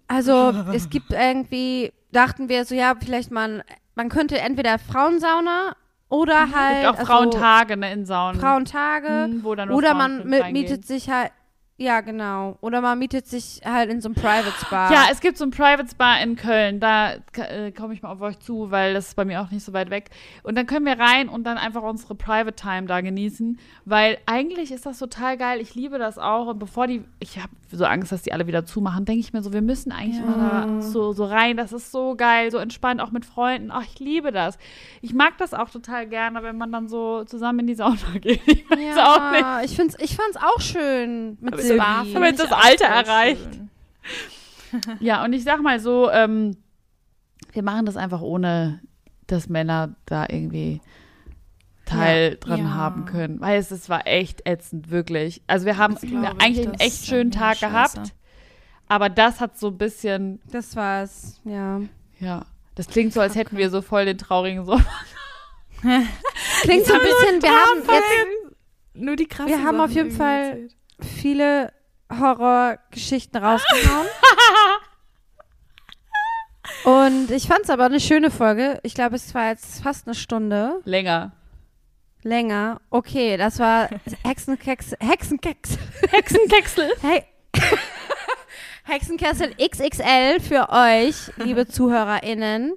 Also 0.07 0.49
es 0.73 0.89
gibt 0.89 1.11
irgendwie, 1.11 1.93
dachten 2.11 2.49
wir 2.49 2.65
so, 2.65 2.75
ja, 2.75 2.95
vielleicht 3.01 3.31
man, 3.31 3.63
man 3.95 4.09
könnte 4.09 4.37
entweder 4.39 4.77
Frauensauna 4.79 5.77
oder 6.11 6.51
halt 6.51 6.77
Mhm. 6.77 6.81
Gibt 6.81 6.85
auch 6.87 6.99
also 6.99 7.05
Frauentage 7.05 7.77
ne, 7.77 7.91
in 7.93 8.05
Saunen. 8.05 8.39
Frauentage 8.39 9.27
Mhm, 9.29 9.43
wo 9.43 9.55
dann 9.55 9.71
oder 9.71 9.89
Frauen 9.91 10.29
man 10.29 10.51
mietet 10.51 10.85
sich 10.85 11.09
halt, 11.09 11.31
ja 11.81 12.01
genau, 12.01 12.57
oder 12.61 12.79
man 12.79 12.99
mietet 12.99 13.27
sich 13.27 13.61
halt 13.65 13.89
in 13.89 14.01
so 14.01 14.07
einem 14.09 14.15
Private 14.15 14.53
Spa. 14.59 14.91
Ja, 14.91 15.05
es 15.11 15.19
gibt 15.19 15.37
so 15.37 15.43
ein 15.43 15.51
Private 15.51 15.89
Spa 15.89 16.17
in 16.17 16.35
Köln. 16.35 16.79
Da 16.79 17.13
äh, 17.33 17.71
komme 17.71 17.93
ich 17.93 18.03
mal 18.03 18.11
auf 18.11 18.21
euch 18.21 18.39
zu, 18.39 18.69
weil 18.69 18.93
das 18.93 19.09
ist 19.09 19.15
bei 19.15 19.25
mir 19.25 19.41
auch 19.41 19.49
nicht 19.49 19.65
so 19.65 19.73
weit 19.73 19.89
weg. 19.89 20.11
Und 20.43 20.55
dann 20.55 20.67
können 20.67 20.85
wir 20.85 20.99
rein 20.99 21.27
und 21.27 21.43
dann 21.43 21.57
einfach 21.57 21.81
unsere 21.81 22.13
Private 22.13 22.55
Time 22.55 22.83
da 22.83 23.01
genießen, 23.01 23.59
weil 23.85 24.19
eigentlich 24.27 24.71
ist 24.71 24.85
das 24.85 24.99
total 24.99 25.37
geil. 25.37 25.59
Ich 25.59 25.73
liebe 25.73 25.97
das 25.97 26.17
auch. 26.17 26.47
Und 26.47 26.59
bevor 26.59 26.85
die, 26.87 27.03
ich 27.19 27.39
habe 27.39 27.49
so 27.71 27.85
Angst, 27.85 28.11
dass 28.11 28.21
die 28.21 28.33
alle 28.33 28.45
wieder 28.47 28.65
zumachen, 28.65 29.05
denke 29.05 29.21
ich 29.21 29.33
mir 29.33 29.41
so, 29.41 29.51
wir 29.51 29.61
müssen 29.61 29.91
eigentlich 29.91 30.23
mal 30.23 30.37
da 30.37 30.81
so, 30.81 31.13
so 31.13 31.25
rein. 31.25 31.57
Das 31.57 31.73
ist 31.73 31.91
so 31.91 32.15
geil, 32.15 32.51
so 32.51 32.59
entspannt, 32.59 33.01
auch 33.01 33.11
mit 33.11 33.25
Freunden. 33.25 33.71
Ach, 33.71 33.83
ich 33.83 33.99
liebe 33.99 34.31
das. 34.31 34.57
Ich 35.01 35.13
mag 35.13 35.37
das 35.39 35.53
auch 35.53 35.69
total 35.69 36.07
gerne, 36.07 36.43
wenn 36.43 36.57
man 36.57 36.71
dann 36.71 36.87
so 36.87 37.23
zusammen 37.23 37.59
in 37.59 37.67
die 37.67 37.75
Sauna 37.75 37.97
geht. 38.21 38.41
Ich 38.45 38.69
weiß 38.69 38.97
auch 38.97 39.31
nicht. 39.31 39.41
ja, 39.41 39.61
ich 39.63 39.75
find's, 39.75 39.95
ich 39.99 40.15
fand's 40.15 40.37
auch 40.37 40.61
schön 40.61 41.37
mit 41.41 41.55
Find 41.79 42.15
haben 42.15 42.23
jetzt 42.23 42.39
das 42.39 42.51
Alter 42.51 42.85
erreicht. 42.85 43.47
Ja, 45.01 45.25
und 45.25 45.33
ich 45.33 45.43
sag 45.43 45.61
mal 45.61 45.81
so, 45.81 46.09
ähm, 46.09 46.55
wir 47.51 47.61
machen 47.61 47.85
das 47.85 47.97
einfach 47.97 48.21
ohne, 48.21 48.79
dass 49.27 49.49
Männer 49.49 49.95
da 50.05 50.25
irgendwie 50.29 50.79
Teil 51.85 52.29
Ja. 52.31 52.35
dran 52.37 52.59
Ja. 52.61 52.69
haben 52.73 53.03
können. 53.05 53.41
Weil 53.41 53.59
es, 53.59 53.69
es 53.71 53.89
war 53.89 54.07
echt 54.07 54.47
ätzend, 54.47 54.89
wirklich. 54.89 55.41
Also 55.45 55.65
wir 55.65 55.75
haben 55.77 55.97
eigentlich 56.39 56.65
einen 56.65 56.75
echt 56.79 57.05
schönen 57.05 57.31
Tag 57.31 57.57
scheiße. 57.57 57.69
gehabt. 57.97 58.13
Aber 58.87 59.09
das 59.09 59.41
hat 59.41 59.57
so 59.57 59.67
ein 59.67 59.77
bisschen, 59.77 60.39
Das 60.51 60.73
war's, 60.77 61.41
ja. 61.43 61.81
ja, 62.19 62.45
das 62.75 62.87
klingt 62.87 63.11
so, 63.11 63.19
als 63.19 63.35
hätten 63.35 63.57
wir 63.57 63.69
so 63.69 63.81
voll 63.81 64.05
den 64.05 64.17
traurigen 64.17 64.65
Sommer. 64.65 64.85
Klingt 66.61 66.85
so 66.85 66.93
ein 66.93 66.99
bisschen, 66.99 67.41
wir 67.41 67.49
haben 67.51 67.79
jetzt 67.79 68.55
Nur 68.93 69.15
die 69.15 69.25
krassen 69.25 69.49
Wir 69.51 69.63
haben 69.63 69.79
auf 69.81 69.89
Sachen 69.91 69.95
jeden 69.95 70.07
irgendwie 70.07 70.17
Fall- 70.17 70.43
erzählt. 70.49 70.75
Viele 71.05 71.73
Horrorgeschichten 72.11 73.43
rausgehauen. 73.43 74.07
Und 76.83 77.31
ich 77.31 77.47
fand's 77.47 77.69
aber 77.69 77.85
eine 77.85 77.99
schöne 77.99 78.31
Folge. 78.31 78.79
Ich 78.83 78.93
glaube, 78.93 79.15
es 79.15 79.33
war 79.33 79.49
jetzt 79.49 79.83
fast 79.83 80.07
eine 80.07 80.15
Stunde 80.15 80.81
Länger. 80.85 81.33
länger. 82.23 82.81
Okay, 82.89 83.37
das 83.37 83.59
war 83.59 83.89
Hexenkeks, 84.23 84.95
Hexenkeks, 84.99 85.77
Hexenkeksel. 86.09 86.91
hey. 87.01 87.23
Hexenkessel 88.83 89.53
XXL 89.55 90.39
für 90.39 90.69
euch, 90.69 91.31
liebe 91.37 91.67
ZuhörerInnen. 91.69 92.73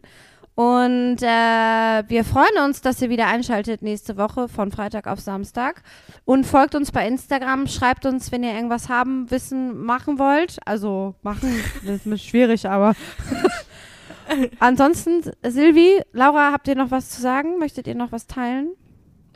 Und 0.57 1.17
äh, 1.21 2.05
wir 2.09 2.25
freuen 2.25 2.65
uns, 2.65 2.81
dass 2.81 3.03
ihr 3.03 3.11
wieder 3.11 3.27
einschaltet 3.27 3.83
nächste 3.83 4.17
Woche 4.17 4.49
von 4.49 4.71
Freitag 4.71 5.09
auf 5.09 5.19
Samstag. 5.19 5.83
Und 6.25 6.47
folgt 6.47 6.77
uns 6.77 6.93
bei 6.93 7.07
Instagram, 7.09 7.67
schreibt 7.67 8.07
uns, 8.07 8.31
wenn 8.31 8.45
ihr 8.45 8.55
irgendwas 8.55 8.89
haben, 8.89 9.29
wissen, 9.33 9.85
machen 9.85 10.19
wollt. 10.19 10.59
Also 10.65 11.17
machen, 11.23 11.53
das 11.85 12.07
ist 12.07 12.25
schwierig, 12.25 12.69
aber. 12.69 12.95
Ansonsten, 14.61 15.23
Silvi, 15.43 16.01
Laura, 16.13 16.53
habt 16.53 16.69
ihr 16.69 16.77
noch 16.77 16.91
was 16.91 17.11
zu 17.11 17.21
sagen? 17.21 17.59
Möchtet 17.59 17.87
ihr 17.87 17.95
noch 17.95 18.13
was 18.13 18.27
teilen? 18.27 18.69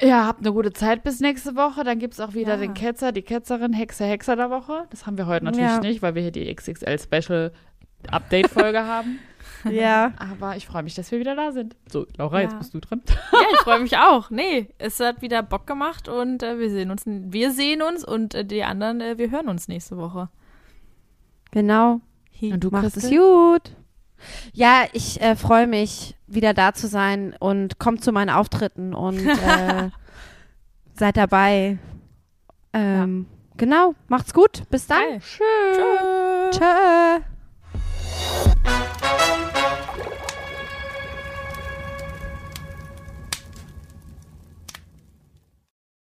Ja, 0.01 0.27
habt 0.27 0.41
eine 0.41 0.53
gute 0.53 0.73
Zeit 0.73 1.03
bis 1.03 1.19
nächste 1.21 1.57
Woche. 1.57 1.83
Dann 1.83 1.99
gibt's 1.99 2.21
auch 2.21 2.35
wieder 2.35 2.55
Ja. 2.55 2.57
den 2.61 2.75
Ketzer, 2.75 3.11
die 3.11 3.23
Ketzerin, 3.23 3.73
Hexe, 3.73 4.05
Hexer 4.05 4.37
der 4.37 4.51
Woche. 4.51 4.85
Das 4.91 5.05
haben 5.07 5.19
wir 5.19 5.27
heute 5.27 5.47
natürlich 5.47 5.69
Ja. 5.69 5.81
nicht, 5.81 6.01
weil 6.01 6.15
wir 6.15 6.23
hier 6.23 6.31
die 6.31 6.55
XXL 6.55 6.99
Special 7.01 7.53
Update-Folge 8.11 8.85
haben. 8.87 9.19
Ja. 9.65 10.13
Aber 10.19 10.57
ich 10.57 10.67
freue 10.67 10.83
mich, 10.83 10.95
dass 10.95 11.11
wir 11.11 11.19
wieder 11.21 11.35
da 11.35 11.53
sind. 11.53 11.77
So, 11.91 12.07
Laura, 12.17 12.39
Ja. 12.39 12.43
jetzt 12.45 12.59
bist 12.59 12.75
du 12.75 12.81
dran. 12.81 13.03
Ja, 13.33 13.39
ich 13.53 13.59
freue 13.63 13.81
mich 13.81 13.97
auch. 13.99 14.31
Nee, 14.31 14.69
es 14.79 15.01
hat 15.01 15.23
wieder 15.23 15.43
Bock 15.43 15.67
gemacht 15.67 16.09
und 16.09 16.43
äh, 16.43 16.59
wir 16.59 16.71
sehen 16.71 16.91
uns, 16.91 17.03
wir 17.07 17.53
sehen 17.53 17.83
uns 17.83 18.05
und 18.05 18.35
äh, 18.35 18.45
die 18.45 18.63
anderen, 18.65 19.01
äh, 19.01 19.19
wir 19.19 19.31
hören 19.31 19.49
uns 19.49 19.69
nächste 19.69 19.97
Woche. 19.97 20.29
Genau. 21.51 22.01
Und 22.41 22.61
du, 22.63 22.71
Macht 22.71 22.97
es 22.97 23.11
gut. 23.11 23.73
Ja, 24.53 24.85
ich 24.93 25.21
äh, 25.21 25.35
freue 25.37 25.67
mich, 25.67 26.15
wieder 26.27 26.55
da 26.55 26.73
zu 26.73 26.87
sein 26.89 27.35
und 27.39 27.79
kommt 27.79 28.05
zu 28.05 28.13
meinen 28.13 28.31
Auftritten 28.31 28.95
und 28.95 29.19
äh, 29.27 29.91
seid 30.95 31.17
dabei. 31.17 31.79
Ähm, 32.73 33.27
Genau, 33.57 33.97
macht's 34.07 34.33
gut. 34.33 34.63
Bis 34.71 34.87
dann. 34.87 35.03
Geil. 35.03 35.21
Tschö. 35.21 35.45
Tschö. 36.53 37.25